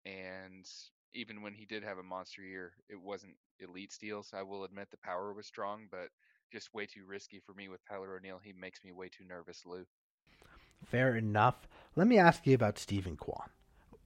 and 0.04 0.66
even 1.14 1.42
when 1.42 1.54
he 1.54 1.64
did 1.64 1.82
have 1.82 1.98
a 1.98 2.02
monster 2.02 2.42
year, 2.42 2.72
it 2.88 3.00
wasn't 3.00 3.36
elite 3.60 3.92
steals. 3.92 4.32
I 4.34 4.42
will 4.42 4.64
admit 4.64 4.90
the 4.90 4.98
power 4.98 5.32
was 5.32 5.46
strong, 5.46 5.86
but 5.90 6.08
just 6.52 6.74
way 6.74 6.86
too 6.86 7.04
risky 7.06 7.40
for 7.40 7.54
me 7.54 7.68
with 7.68 7.80
Tyler 7.88 8.16
O'Neill. 8.16 8.40
He 8.42 8.52
makes 8.52 8.84
me 8.84 8.92
way 8.92 9.08
too 9.08 9.24
nervous, 9.24 9.62
Lou. 9.64 9.84
Fair 10.84 11.16
enough. 11.16 11.66
Let 11.96 12.06
me 12.06 12.18
ask 12.18 12.46
you 12.46 12.54
about 12.54 12.78
Steven 12.78 13.16
Kwan. 13.16 13.48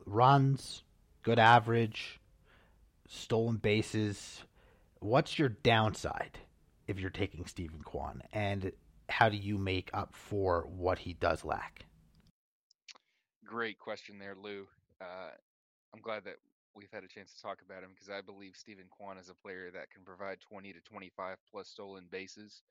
Runs, 0.07 0.83
good 1.23 1.39
average, 1.39 2.21
stolen 3.09 3.57
bases. 3.57 4.43
What's 5.01 5.39
your 5.39 5.49
downside 5.49 6.39
if 6.87 6.99
you're 6.99 7.11
taking 7.11 7.47
Steven 7.47 7.83
Kwan? 7.83 8.23
And 8.33 8.73
how 9.11 9.29
do 9.29 9.37
you 9.37 9.59
make 9.59 9.91
up 9.93 10.15
for 10.15 10.67
what 10.69 10.99
he 10.99 11.13
does 11.15 11.45
lack? 11.45 11.87
Great 13.45 13.79
question 13.79 14.19
there, 14.19 14.37
Lou. 14.41 14.67
Uh, 15.01 15.31
I'm 15.93 16.01
glad 16.01 16.25
that 16.25 16.37
we've 16.75 16.93
had 16.93 17.05
a 17.05 17.09
chance 17.09 17.33
to 17.35 17.43
talk 17.43 17.59
about 17.65 17.83
him 17.83 17.91
because 17.95 18.11
I 18.11 18.21
believe 18.21 18.55
Steven 18.55 18.87
Kwan 18.91 19.19
is 19.19 19.29
a 19.29 19.35
player 19.35 19.71
that 19.73 19.91
can 19.91 20.05
provide 20.05 20.41
20 20.41 20.73
to 20.73 20.81
25 20.81 21.37
plus 21.51 21.69
stolen 21.69 22.05
bases. 22.11 22.63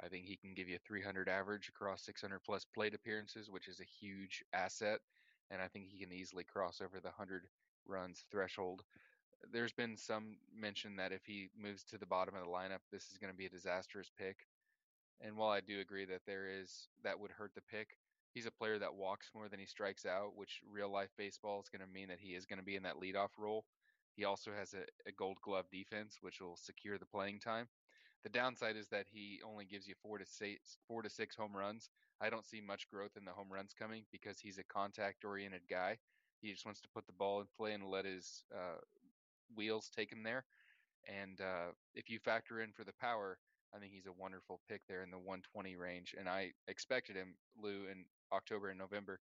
I 0.00 0.08
think 0.08 0.24
he 0.26 0.36
can 0.36 0.54
give 0.54 0.68
you 0.68 0.78
300 0.86 1.28
average 1.28 1.68
across 1.68 2.02
600 2.02 2.40
plus 2.44 2.64
plate 2.64 2.94
appearances, 2.94 3.50
which 3.50 3.68
is 3.68 3.80
a 3.80 3.84
huge 3.84 4.44
asset. 4.52 5.00
And 5.50 5.60
I 5.60 5.68
think 5.68 5.86
he 5.88 6.04
can 6.04 6.12
easily 6.12 6.44
cross 6.44 6.80
over 6.80 7.00
the 7.00 7.08
100 7.08 7.42
runs 7.86 8.24
threshold. 8.30 8.82
There's 9.52 9.72
been 9.72 9.96
some 9.96 10.36
mention 10.54 10.96
that 10.96 11.12
if 11.12 11.24
he 11.26 11.48
moves 11.60 11.84
to 11.84 11.98
the 11.98 12.06
bottom 12.06 12.34
of 12.34 12.42
the 12.42 12.50
lineup, 12.50 12.80
this 12.90 13.10
is 13.10 13.18
going 13.18 13.32
to 13.32 13.36
be 13.36 13.46
a 13.46 13.50
disastrous 13.50 14.10
pick. 14.16 14.46
And 15.20 15.36
while 15.36 15.50
I 15.50 15.60
do 15.60 15.80
agree 15.80 16.04
that 16.06 16.22
there 16.26 16.46
is 16.48 16.88
that 17.02 17.18
would 17.18 17.30
hurt 17.32 17.54
the 17.54 17.62
pick, 17.62 17.96
he's 18.34 18.46
a 18.46 18.50
player 18.50 18.78
that 18.78 18.94
walks 18.94 19.30
more 19.34 19.48
than 19.48 19.60
he 19.60 19.66
strikes 19.66 20.06
out, 20.06 20.36
which 20.36 20.60
real 20.70 20.90
life 20.90 21.10
baseball 21.16 21.60
is 21.60 21.68
going 21.68 21.86
to 21.86 21.92
mean 21.92 22.08
that 22.08 22.20
he 22.20 22.34
is 22.34 22.46
going 22.46 22.58
to 22.58 22.64
be 22.64 22.76
in 22.76 22.82
that 22.84 22.96
leadoff 23.00 23.30
role. 23.38 23.64
He 24.16 24.24
also 24.24 24.52
has 24.52 24.74
a, 24.74 24.84
a 25.08 25.12
gold 25.12 25.38
glove 25.42 25.66
defense, 25.70 26.18
which 26.20 26.40
will 26.40 26.56
secure 26.56 26.98
the 26.98 27.06
playing 27.06 27.40
time. 27.40 27.68
The 28.24 28.30
downside 28.30 28.76
is 28.76 28.88
that 28.88 29.06
he 29.12 29.40
only 29.44 29.64
gives 29.64 29.86
you 29.86 29.94
four 30.02 30.18
to 30.18 30.26
six, 30.26 30.78
four 30.88 31.02
to 31.02 31.10
six 31.10 31.36
home 31.36 31.56
runs. 31.56 31.90
I 32.20 32.30
don't 32.30 32.46
see 32.46 32.60
much 32.60 32.88
growth 32.88 33.16
in 33.16 33.24
the 33.24 33.32
home 33.32 33.52
runs 33.52 33.74
coming 33.74 34.04
because 34.12 34.40
he's 34.40 34.58
a 34.58 34.64
contact 34.64 35.24
oriented 35.24 35.62
guy. 35.70 35.98
He 36.40 36.50
just 36.52 36.64
wants 36.64 36.80
to 36.82 36.88
put 36.94 37.06
the 37.06 37.12
ball 37.12 37.40
in 37.40 37.46
play 37.56 37.72
and 37.74 37.84
let 37.90 38.04
his 38.04 38.44
uh, 38.54 38.78
wheels 39.54 39.90
take 39.94 40.12
him 40.12 40.22
there. 40.22 40.44
And 41.06 41.40
uh, 41.40 41.72
if 41.94 42.10
you 42.10 42.18
factor 42.18 42.60
in 42.60 42.72
for 42.72 42.84
the 42.84 42.92
power, 43.00 43.38
I 43.74 43.78
think 43.80 43.92
he's 43.92 44.06
a 44.06 44.12
wonderful 44.12 44.60
pick 44.68 44.82
there 44.88 45.02
in 45.02 45.10
the 45.10 45.18
120 45.18 45.76
range. 45.76 46.14
And 46.18 46.28
I 46.28 46.52
expected 46.68 47.16
him, 47.16 47.34
Lou, 47.60 47.86
in 47.90 48.04
October 48.32 48.68
and 48.68 48.78
November. 48.78 49.18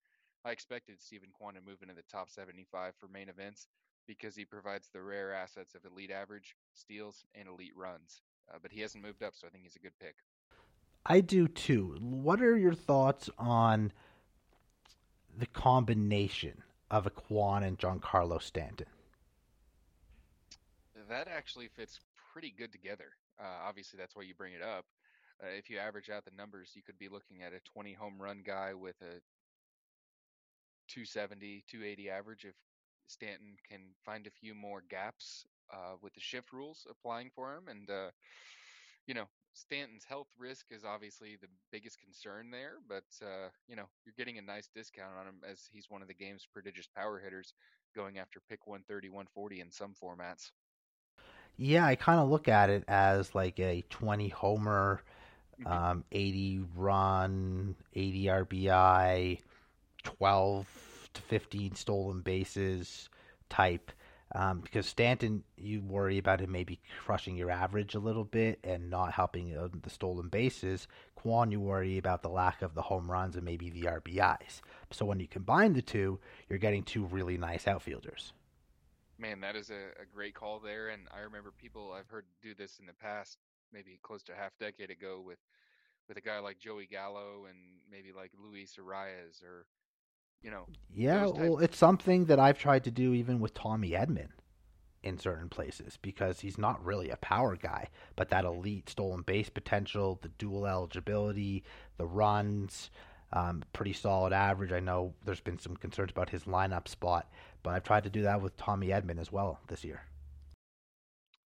I 0.44 0.50
expected 0.50 1.00
Steven 1.00 1.28
Kwan 1.32 1.54
to 1.54 1.60
move 1.60 1.82
into 1.82 1.94
the 1.94 2.02
top 2.10 2.30
75 2.30 2.94
for 2.98 3.08
main 3.08 3.28
events 3.28 3.68
because 4.06 4.34
he 4.34 4.44
provides 4.44 4.88
the 4.92 5.02
rare 5.02 5.32
assets 5.32 5.74
of 5.74 5.84
elite 5.84 6.10
average, 6.10 6.56
steals, 6.74 7.24
and 7.34 7.48
elite 7.48 7.76
runs. 7.76 8.22
Uh, 8.52 8.58
but 8.60 8.72
he 8.72 8.80
hasn't 8.80 9.04
moved 9.04 9.22
up, 9.22 9.34
so 9.36 9.46
I 9.46 9.50
think 9.50 9.62
he's 9.64 9.76
a 9.76 9.80
good 9.80 9.98
pick. 10.00 10.16
I 11.06 11.20
do 11.20 11.46
too. 11.46 11.96
What 12.00 12.42
are 12.42 12.56
your 12.56 12.74
thoughts 12.74 13.30
on 13.38 13.92
the 15.38 15.46
combination 15.46 16.62
of 16.90 17.06
a 17.06 17.10
Kwan 17.10 17.62
and 17.62 17.78
Giancarlo 17.78 18.42
Stanton? 18.42 18.86
That 21.08 21.28
actually 21.28 21.68
fits 21.68 22.00
pretty 22.32 22.52
good 22.56 22.72
together. 22.72 23.12
Uh, 23.40 23.46
obviously, 23.62 23.96
that's 23.96 24.14
why 24.14 24.22
you 24.22 24.34
bring 24.34 24.54
it 24.54 24.62
up. 24.62 24.84
Uh, 25.42 25.48
if 25.48 25.70
you 25.70 25.78
average 25.78 26.10
out 26.10 26.24
the 26.24 26.30
numbers, 26.36 26.72
you 26.74 26.82
could 26.82 26.98
be 26.98 27.08
looking 27.08 27.42
at 27.42 27.54
a 27.54 27.60
20 27.60 27.94
home 27.94 28.20
run 28.20 28.42
guy 28.44 28.74
with 28.74 29.00
a 29.00 29.20
270, 30.88 31.64
280 31.66 32.10
average 32.10 32.44
if 32.44 32.54
Stanton 33.06 33.56
can 33.68 33.94
find 34.04 34.26
a 34.26 34.30
few 34.30 34.54
more 34.54 34.82
gaps 34.88 35.46
uh, 35.72 35.94
with 36.02 36.12
the 36.14 36.20
shift 36.20 36.52
rules 36.52 36.86
applying 36.88 37.30
for 37.30 37.56
him. 37.56 37.68
And, 37.68 37.88
uh, 37.90 38.10
you 39.06 39.14
know, 39.14 39.26
Stanton's 39.54 40.04
health 40.04 40.28
risk 40.38 40.66
is 40.70 40.84
obviously 40.84 41.36
the 41.36 41.48
biggest 41.72 41.98
concern 41.98 42.50
there, 42.50 42.78
but, 42.86 43.04
uh, 43.22 43.48
you 43.66 43.76
know, 43.76 43.86
you're 44.04 44.14
getting 44.16 44.38
a 44.38 44.42
nice 44.42 44.68
discount 44.68 45.16
on 45.16 45.26
him 45.26 45.40
as 45.44 45.68
he's 45.72 45.90
one 45.90 46.02
of 46.02 46.08
the 46.08 46.14
game's 46.14 46.46
prodigious 46.46 46.86
power 46.86 47.18
hitters 47.18 47.54
going 47.94 48.18
after 48.18 48.40
pick 48.48 48.66
130, 48.66 49.08
140 49.08 49.60
in 49.60 49.70
some 49.70 49.94
formats. 49.94 50.50
Yeah, 51.62 51.84
I 51.84 51.94
kind 51.94 52.18
of 52.18 52.30
look 52.30 52.48
at 52.48 52.70
it 52.70 52.84
as 52.88 53.34
like 53.34 53.60
a 53.60 53.84
20 53.90 54.30
homer, 54.30 55.02
um, 55.66 56.04
80 56.10 56.64
run, 56.74 57.76
80 57.94 58.24
RBI, 58.24 59.40
12 60.02 61.10
to 61.12 61.20
15 61.20 61.74
stolen 61.74 62.22
bases 62.22 63.10
type. 63.50 63.92
Um, 64.34 64.60
because 64.60 64.86
Stanton, 64.86 65.44
you 65.58 65.82
worry 65.82 66.16
about 66.16 66.40
him 66.40 66.50
maybe 66.50 66.80
crushing 67.04 67.36
your 67.36 67.50
average 67.50 67.94
a 67.94 68.00
little 68.00 68.24
bit 68.24 68.58
and 68.64 68.88
not 68.88 69.12
helping 69.12 69.54
uh, 69.54 69.68
the 69.82 69.90
stolen 69.90 70.28
bases. 70.28 70.88
Kwan, 71.14 71.52
you 71.52 71.60
worry 71.60 71.98
about 71.98 72.22
the 72.22 72.30
lack 72.30 72.62
of 72.62 72.74
the 72.74 72.80
home 72.80 73.10
runs 73.10 73.36
and 73.36 73.44
maybe 73.44 73.68
the 73.68 73.82
RBIs. 73.82 74.62
So 74.92 75.04
when 75.04 75.20
you 75.20 75.28
combine 75.28 75.74
the 75.74 75.82
two, 75.82 76.20
you're 76.48 76.58
getting 76.58 76.84
two 76.84 77.04
really 77.04 77.36
nice 77.36 77.68
outfielders. 77.68 78.32
Man, 79.20 79.40
that 79.40 79.54
is 79.54 79.70
a, 79.70 80.00
a 80.00 80.06
great 80.12 80.34
call 80.34 80.60
there. 80.60 80.88
And 80.88 81.02
I 81.14 81.20
remember 81.20 81.52
people 81.56 81.92
I've 81.92 82.08
heard 82.08 82.24
do 82.42 82.54
this 82.54 82.78
in 82.78 82.86
the 82.86 82.94
past, 82.94 83.38
maybe 83.72 83.98
close 84.02 84.22
to 84.24 84.32
a 84.32 84.36
half 84.36 84.56
decade 84.58 84.90
ago, 84.90 85.22
with 85.24 85.38
with 86.08 86.16
a 86.16 86.20
guy 86.20 86.38
like 86.38 86.58
Joey 86.58 86.88
Gallo 86.90 87.46
and 87.48 87.58
maybe 87.90 88.12
like 88.16 88.32
Luis 88.42 88.76
Arraez 88.80 89.44
or 89.44 89.66
you 90.42 90.50
know. 90.50 90.66
Yeah, 90.92 91.26
well, 91.26 91.58
it's 91.58 91.76
something 91.76 92.24
that 92.26 92.40
I've 92.40 92.58
tried 92.58 92.84
to 92.84 92.90
do 92.90 93.12
even 93.12 93.40
with 93.40 93.54
Tommy 93.54 93.90
Edman 93.90 94.30
in 95.02 95.18
certain 95.18 95.48
places 95.48 95.98
because 96.00 96.40
he's 96.40 96.58
not 96.58 96.84
really 96.84 97.10
a 97.10 97.16
power 97.16 97.56
guy, 97.56 97.88
but 98.16 98.28
that 98.30 98.44
elite 98.44 98.88
stolen 98.88 99.22
base 99.22 99.48
potential, 99.48 100.18
the 100.22 100.28
dual 100.28 100.66
eligibility, 100.66 101.64
the 101.96 102.06
runs, 102.06 102.90
um, 103.32 103.62
pretty 103.72 103.92
solid 103.92 104.32
average. 104.32 104.72
I 104.72 104.80
know 104.80 105.14
there's 105.24 105.40
been 105.40 105.58
some 105.58 105.76
concerns 105.76 106.10
about 106.10 106.30
his 106.30 106.44
lineup 106.44 106.88
spot, 106.88 107.30
but 107.62 107.70
I've 107.70 107.84
tried 107.84 108.04
to 108.04 108.10
do 108.10 108.22
that 108.22 108.40
with 108.40 108.56
Tommy 108.56 108.88
Edman 108.88 109.20
as 109.20 109.32
well 109.32 109.60
this 109.68 109.84
year. 109.84 110.02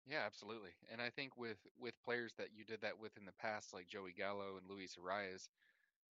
Yeah, 0.07 0.23
absolutely. 0.27 0.73
And 0.91 1.01
I 1.01 1.11
think 1.11 1.37
with 1.37 1.59
with 1.79 1.95
players 2.05 2.35
that 2.39 2.49
you 2.55 2.65
did 2.65 2.81
that 2.83 2.99
with 2.99 3.17
in 3.17 3.25
the 3.25 3.33
past, 3.41 3.73
like 3.73 3.89
Joey 3.89 4.13
Gallo 4.17 4.59
and 4.59 4.69
Luis 4.69 4.97
Arraez, 4.97 5.49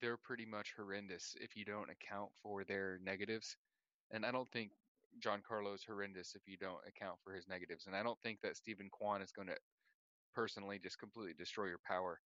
they're 0.01 0.17
pretty 0.17 0.45
much 0.45 0.73
horrendous 0.75 1.35
if 1.39 1.55
you 1.55 1.65
don't 1.65 1.89
account 1.89 2.29
for 2.41 2.63
their 2.63 2.99
negatives. 3.03 3.57
And 4.11 4.25
I 4.25 4.31
don't 4.31 4.49
think 4.51 4.71
Giancarlo's 5.19 5.83
horrendous 5.83 6.35
if 6.35 6.41
you 6.47 6.57
don't 6.57 6.79
account 6.87 7.17
for 7.23 7.33
his 7.33 7.47
negatives. 7.47 7.87
And 7.87 7.95
I 7.95 8.03
don't 8.03 8.19
think 8.23 8.39
that 8.41 8.57
Steven 8.57 8.89
Kwan 8.89 9.21
is 9.21 9.31
going 9.31 9.47
to 9.47 9.57
personally 10.33 10.79
just 10.81 10.99
completely 10.99 11.33
destroy 11.37 11.65
your 11.67 11.79
power. 11.85 12.19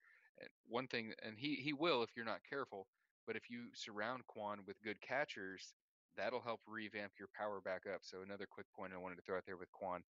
One 0.68 0.88
thing, 0.88 1.14
and 1.24 1.36
he 1.38 1.56
he 1.56 1.74
will 1.74 2.04
if 2.04 2.12
you're 2.16 2.26
not 2.26 2.42
careful. 2.48 2.88
But 3.26 3.36
if 3.36 3.50
you 3.50 3.66
surround 3.74 4.26
Kwan 4.28 4.60
with 4.66 4.82
good 4.84 5.02
catchers, 5.02 5.74
that'll 6.18 6.42
help 6.42 6.60
revamp 6.68 7.14
your 7.18 7.30
power 7.38 7.62
back 7.64 7.84
up. 7.94 8.02
So 8.02 8.18
another 8.26 8.48
quick 8.50 8.66
point 8.76 8.94
I 8.94 8.98
wanted 8.98 9.16
to 9.16 9.22
throw 9.22 9.38
out 9.38 9.46
there 9.46 9.58
with 9.58 9.72
Kwan, 9.72 10.04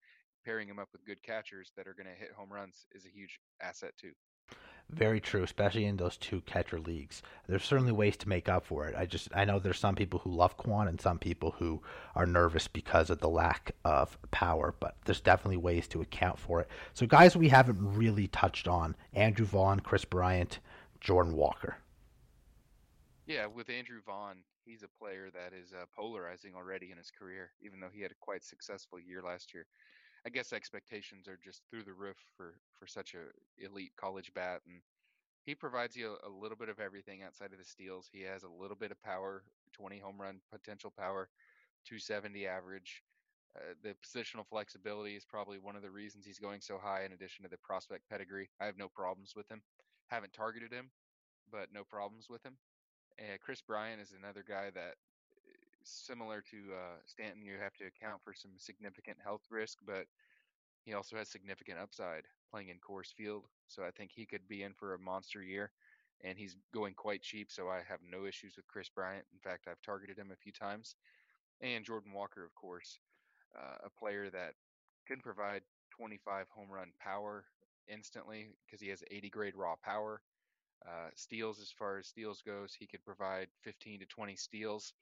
pairing 0.46 0.68
him 0.68 0.80
up 0.80 0.90
with 0.92 1.06
good 1.06 1.22
catchers 1.22 1.72
that 1.76 1.88
are 1.88 1.94
going 1.94 2.08
to 2.08 2.20
hit 2.20 2.32
home 2.36 2.52
runs 2.52 2.86
is 2.94 3.06
a 3.06 3.10
huge 3.10 3.40
asset 3.62 3.92
too. 4.00 4.12
Very 4.90 5.20
true, 5.20 5.44
especially 5.44 5.84
in 5.84 5.98
those 5.98 6.16
two 6.16 6.40
catcher 6.42 6.80
leagues. 6.80 7.22
There's 7.46 7.66
certainly 7.66 7.92
ways 7.92 8.16
to 8.18 8.30
make 8.30 8.48
up 8.48 8.66
for 8.66 8.88
it. 8.88 8.96
I 8.96 9.06
just 9.06 9.28
I 9.36 9.44
know 9.44 9.60
there's 9.60 9.80
some 9.80 9.96
people 9.96 10.20
who 10.20 10.32
love 10.32 10.56
Kwan 10.56 10.88
and 10.88 11.02
some 11.02 11.20
people 11.20 11.52
who 11.52 11.82
are 12.16 12.26
nervous 12.26 12.70
because 12.70 13.10
of 13.10 13.20
the 13.20 13.28
lack 13.28 13.74
of 13.84 14.18
power, 14.32 14.74
but 14.80 14.96
there's 15.04 15.20
definitely 15.20 15.58
ways 15.58 15.90
to 15.90 16.00
account 16.00 16.40
for 16.40 16.62
it. 16.62 16.70
So 16.94 17.06
guys 17.06 17.36
we 17.36 17.50
haven't 17.50 17.98
really 17.98 18.28
touched 18.28 18.70
on, 18.70 18.96
Andrew 19.14 19.46
Vaughn, 19.46 19.82
Kris 19.82 20.06
Bryant, 20.06 20.60
Jordan 21.02 21.34
Walker. 21.36 21.80
Yeah, 23.26 23.48
with 23.48 23.70
Andrew 23.70 24.00
Vaughn, 24.06 24.38
he's 24.68 24.84
a 24.84 25.00
player 25.04 25.30
that 25.32 25.54
is 25.54 25.74
uh, 25.74 25.86
polarizing 25.96 26.54
already 26.56 26.92
in 26.92 26.98
his 26.98 27.12
career, 27.12 27.52
even 27.62 27.80
though 27.80 27.92
he 27.94 28.02
had 28.02 28.12
a 28.12 28.22
quite 28.22 28.44
successful 28.44 29.00
year 29.00 29.22
last 29.24 29.54
year. 29.54 29.66
I 30.26 30.30
guess 30.30 30.52
expectations 30.54 31.28
are 31.28 31.40
just 31.44 31.62
through 31.70 31.84
the 31.86 31.94
roof 31.94 32.18
for 32.36 32.56
for 32.78 32.88
such 32.88 33.16
a 33.16 33.66
elite 33.66 33.94
college 33.98 34.34
bat, 34.34 34.62
and 34.68 34.82
he 35.46 35.56
provides 35.56 35.96
you 35.96 36.18
a, 36.24 36.28
a 36.28 36.30
little 36.30 36.58
bit 36.58 36.70
of 36.70 36.80
everything 36.80 37.24
outside 37.24 37.54
of 37.54 37.60
the 37.60 37.66
steals. 37.66 38.10
He 38.12 38.22
has 38.24 38.44
a 38.44 38.50
little 38.50 38.76
bit 38.76 38.92
of 38.92 39.02
power, 39.02 39.44
20 39.74 40.00
home 40.00 40.20
run 40.20 40.42
potential 40.52 40.92
power, 40.98 41.30
270 41.86 42.46
average. 42.48 43.04
Uh, 43.56 43.74
the 43.82 43.96
positional 44.06 44.46
flexibility 44.46 45.16
is 45.16 45.26
probably 45.26 45.58
one 45.58 45.76
of 45.76 45.82
the 45.82 45.90
reasons 45.90 46.26
he's 46.26 46.40
going 46.40 46.62
so 46.62 46.78
high. 46.78 47.06
In 47.06 47.14
addition 47.14 47.44
to 47.44 47.50
the 47.50 47.58
prospect 47.64 48.04
pedigree, 48.10 48.50
I 48.60 48.66
have 48.66 48.78
no 48.78 48.90
problems 48.90 49.34
with 49.36 49.50
him. 49.50 49.62
Haven't 50.08 50.34
targeted 50.34 50.72
him, 50.72 50.92
but 51.52 51.70
no 51.74 51.84
problems 51.84 52.28
with 52.30 52.44
him. 52.46 52.58
And 53.18 53.40
Kris 53.42 53.62
Bryant 53.62 54.02
is 54.02 54.14
another 54.18 54.44
guy 54.48 54.70
that, 54.76 54.96
similar 55.84 56.42
to 56.52 56.58
uh, 56.74 56.98
Stanton, 57.06 57.42
you 57.42 57.54
have 57.62 57.74
to 57.76 57.86
account 57.86 58.22
for 58.24 58.34
some 58.34 58.52
significant 58.58 59.18
health 59.24 59.44
risk, 59.50 59.80
but 59.86 60.06
he 60.84 60.94
also 60.94 61.18
has 61.18 61.30
significant 61.30 61.80
upside 61.80 62.24
playing 62.52 62.70
in 62.70 62.78
Coors 62.78 63.14
Field. 63.14 63.44
So 63.68 63.84
I 63.84 63.92
think 63.92 64.12
he 64.12 64.26
could 64.26 64.48
be 64.48 64.64
in 64.64 64.74
for 64.74 64.94
a 64.94 65.00
monster 65.00 65.42
year, 65.42 65.72
and 66.24 66.38
he's 66.38 66.56
going 66.74 66.94
quite 66.94 67.22
cheap. 67.22 67.52
So 67.52 67.68
I 67.70 67.82
have 67.88 68.00
no 68.10 68.26
issues 68.26 68.56
with 68.56 68.68
Kris 68.68 68.90
Bryant. 68.90 69.26
In 69.34 69.40
fact, 69.40 69.68
I've 69.68 69.82
targeted 69.82 70.18
him 70.18 70.32
a 70.32 70.36
few 70.36 70.52
times. 70.52 70.96
And 71.62 71.84
Jordan 71.84 72.14
Walker, 72.14 72.46
of 72.46 72.54
course, 72.56 73.00
uh, 73.58 73.78
a 73.86 73.90
player 73.90 74.30
that 74.30 74.54
can 75.08 75.20
provide 75.22 75.64
25 75.92 76.48
home 76.50 76.70
run 76.70 76.92
power 77.00 77.46
instantly 77.88 78.48
because 78.66 78.82
he 78.82 78.90
has 78.90 79.04
80 79.10 79.30
grade 79.30 79.56
raw 79.56 79.76
power. 79.84 80.22
Uh, 80.86 81.10
steals, 81.16 81.60
as 81.60 81.72
far 81.72 81.98
as 81.98 82.08
steals 82.08 82.42
goes, 82.42 82.74
he 82.78 82.88
could 82.88 83.04
provide 83.04 83.48
15 83.64 84.00
to 84.00 84.06
20 84.06 84.36
steals. 84.36 84.94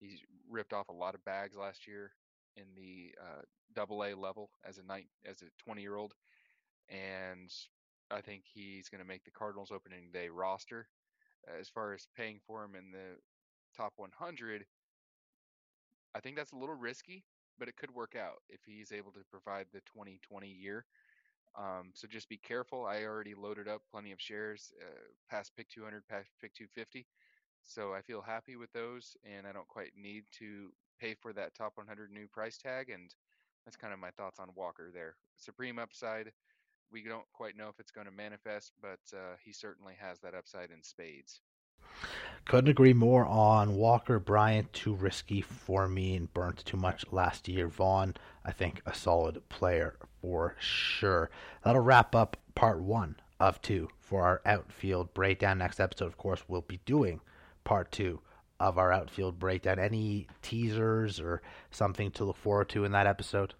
He's 0.00 0.20
ripped 0.48 0.72
off 0.72 0.88
a 0.88 0.92
lot 0.92 1.14
of 1.14 1.24
bags 1.24 1.56
last 1.56 1.86
year 1.86 2.12
in 2.56 2.64
the 2.76 3.14
uh, 3.20 3.42
double 3.74 4.04
A 4.04 4.14
level 4.14 4.50
as 4.64 4.78
a 4.78 4.82
night 4.82 5.08
as 5.26 5.42
a 5.42 5.46
20 5.64 5.82
year 5.82 5.96
old, 5.96 6.14
and 6.88 7.50
I 8.10 8.20
think 8.20 8.44
he's 8.46 8.88
going 8.88 9.00
to 9.00 9.06
make 9.08 9.24
the 9.24 9.30
Cardinals 9.30 9.70
opening 9.70 10.10
day 10.12 10.28
roster. 10.28 10.88
as 11.58 11.68
far 11.68 11.92
as 11.94 12.08
paying 12.16 12.40
for 12.46 12.64
him 12.64 12.74
in 12.74 12.90
the 12.92 13.16
top 13.76 13.92
100, 13.96 14.66
I 16.14 16.20
think 16.20 16.36
that's 16.36 16.52
a 16.52 16.56
little 16.56 16.74
risky, 16.74 17.24
but 17.58 17.68
it 17.68 17.76
could 17.76 17.90
work 17.94 18.16
out 18.16 18.42
if 18.48 18.60
he's 18.64 18.92
able 18.92 19.12
to 19.12 19.20
provide 19.30 19.66
the 19.72 19.80
2020 19.82 20.48
year. 20.48 20.84
Um, 21.58 21.90
so 21.94 22.06
just 22.06 22.28
be 22.28 22.36
careful. 22.36 22.86
I 22.86 23.04
already 23.04 23.34
loaded 23.34 23.68
up 23.68 23.82
plenty 23.90 24.12
of 24.12 24.20
shares 24.20 24.72
uh, 24.80 25.00
past 25.28 25.52
pick 25.56 25.68
200, 25.68 26.06
past 26.06 26.28
pick 26.40 26.54
250. 26.54 27.06
So 27.64 27.92
I 27.92 28.00
feel 28.00 28.22
happy 28.22 28.56
with 28.56 28.72
those, 28.72 29.16
and 29.24 29.46
I 29.46 29.52
don't 29.52 29.68
quite 29.68 29.92
need 29.96 30.24
to 30.38 30.70
pay 31.00 31.14
for 31.14 31.32
that 31.32 31.54
top 31.54 31.72
100 31.74 32.10
new 32.10 32.26
price 32.28 32.56
tag. 32.56 32.90
And 32.90 33.14
that's 33.64 33.76
kind 33.76 33.92
of 33.92 33.98
my 33.98 34.10
thoughts 34.10 34.38
on 34.38 34.48
Walker 34.54 34.90
there. 34.92 35.16
Supreme 35.36 35.78
upside. 35.78 36.32
We 36.92 37.04
don't 37.04 37.26
quite 37.32 37.56
know 37.56 37.68
if 37.68 37.78
it's 37.78 37.92
going 37.92 38.06
to 38.06 38.12
manifest, 38.12 38.72
but 38.80 39.00
uh, 39.14 39.36
he 39.44 39.52
certainly 39.52 39.94
has 40.00 40.18
that 40.20 40.34
upside 40.34 40.70
in 40.70 40.82
spades. 40.82 41.40
Couldn't 42.46 42.70
agree 42.70 42.94
more 42.94 43.24
on 43.26 43.76
Walker 43.76 44.18
Bryant. 44.18 44.72
Too 44.72 44.94
risky 44.94 45.40
for 45.40 45.86
me 45.86 46.16
and 46.16 46.32
burnt 46.32 46.64
too 46.64 46.76
much 46.76 47.04
last 47.12 47.48
year. 47.48 47.68
Vaughn, 47.68 48.14
I 48.44 48.52
think, 48.52 48.82
a 48.86 48.94
solid 48.94 49.48
player 49.48 49.96
for 50.20 50.56
sure. 50.58 51.30
That'll 51.64 51.82
wrap 51.82 52.14
up 52.14 52.36
part 52.54 52.80
one 52.80 53.16
of 53.38 53.60
two 53.62 53.88
for 53.98 54.24
our 54.24 54.42
outfield 54.44 55.14
breakdown. 55.14 55.58
Next 55.58 55.80
episode, 55.80 56.06
of 56.06 56.18
course, 56.18 56.44
we'll 56.48 56.60
be 56.62 56.80
doing 56.84 57.20
part 57.64 57.90
two 57.90 58.20
of 58.58 58.78
our 58.78 58.92
outfield 58.92 59.38
breakdown. 59.38 59.78
Any 59.78 60.26
teasers 60.42 61.18
or 61.20 61.40
something 61.70 62.10
to 62.12 62.24
look 62.24 62.36
forward 62.36 62.68
to 62.70 62.84
in 62.84 62.92
that 62.92 63.06
episode? 63.06 63.54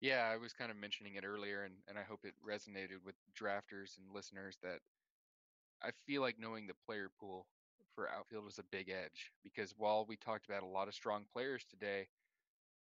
Yeah, 0.00 0.30
I 0.32 0.36
was 0.38 0.52
kind 0.54 0.70
of 0.70 0.78
mentioning 0.78 1.16
it 1.16 1.24
earlier, 1.26 1.64
and, 1.64 1.74
and 1.86 1.98
I 1.98 2.02
hope 2.02 2.20
it 2.24 2.34
resonated 2.46 3.04
with 3.04 3.16
drafters 3.38 3.98
and 3.98 4.14
listeners 4.14 4.56
that 4.62 4.78
I 5.82 5.90
feel 6.06 6.22
like 6.22 6.38
knowing 6.38 6.66
the 6.66 6.74
player 6.86 7.10
pool 7.20 7.46
for 7.94 8.08
outfield 8.08 8.46
is 8.48 8.58
a 8.58 8.62
big 8.70 8.88
edge 8.88 9.32
because 9.42 9.74
while 9.76 10.06
we 10.08 10.16
talked 10.16 10.46
about 10.46 10.62
a 10.62 10.66
lot 10.66 10.88
of 10.88 10.94
strong 10.94 11.24
players 11.32 11.64
today, 11.68 12.08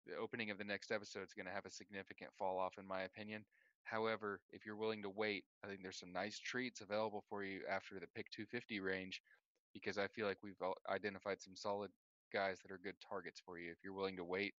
the 0.06 0.16
opening 0.16 0.50
of 0.50 0.58
the 0.58 0.64
next 0.64 0.92
episode 0.92 1.22
is 1.22 1.34
going 1.34 1.46
to 1.46 1.52
have 1.52 1.66
a 1.66 1.70
significant 1.70 2.30
fall 2.38 2.58
off, 2.58 2.78
in 2.78 2.86
my 2.86 3.02
opinion. 3.02 3.44
However, 3.84 4.40
if 4.52 4.66
you're 4.66 4.76
willing 4.76 5.02
to 5.02 5.10
wait, 5.10 5.44
I 5.64 5.68
think 5.68 5.80
there's 5.82 5.98
some 5.98 6.12
nice 6.12 6.38
treats 6.38 6.80
available 6.80 7.24
for 7.28 7.44
you 7.44 7.60
after 7.70 7.94
the 7.94 8.06
pick 8.14 8.30
250 8.30 8.80
range 8.80 9.22
because 9.72 9.98
I 9.98 10.08
feel 10.08 10.26
like 10.26 10.38
we've 10.42 10.60
identified 10.90 11.40
some 11.40 11.54
solid 11.54 11.90
guys 12.32 12.58
that 12.62 12.72
are 12.72 12.80
good 12.82 12.96
targets 13.06 13.40
for 13.44 13.58
you. 13.58 13.70
If 13.70 13.78
you're 13.84 13.94
willing 13.94 14.16
to 14.16 14.24
wait, 14.24 14.54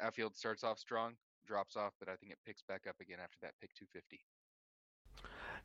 outfield 0.00 0.36
starts 0.36 0.62
off 0.62 0.78
strong, 0.78 1.14
drops 1.46 1.76
off, 1.76 1.92
but 1.98 2.08
I 2.08 2.16
think 2.16 2.32
it 2.32 2.38
picks 2.46 2.62
back 2.62 2.82
up 2.88 2.96
again 3.00 3.18
after 3.22 3.38
that 3.42 3.54
pick 3.60 3.74
250. 3.74 4.20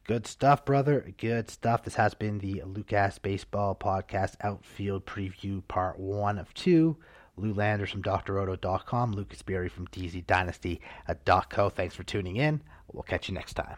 Good 0.06 0.26
stuff, 0.26 0.66
brother. 0.66 1.14
Good 1.18 1.50
stuff. 1.50 1.84
This 1.84 1.96
has 1.96 2.16
been 2.16 2.40
the 2.40 2.64
LouCas 2.66 3.22
Baseball 3.22 3.76
Podcast 3.76 4.36
Outfield 4.42 5.06
Preview 5.06 5.68
Part 5.68 6.00
1 6.00 6.40
of 6.40 6.54
2. 6.56 6.98
Lou 7.42 7.54
Landers 7.54 7.92
from 7.92 8.04
DrOto.com, 8.04 9.14
Lucas 9.14 9.42
Berry 9.42 9.70
from 9.70 9.88
DZDynasty.co. 9.88 11.70
Thanks 11.70 11.96
for 11.96 12.04
tuning 12.04 12.38
in. 12.38 12.62
We'll 12.92 13.04
catch 13.04 13.28
you 13.28 13.34
next 13.34 13.54
time. 13.54 13.78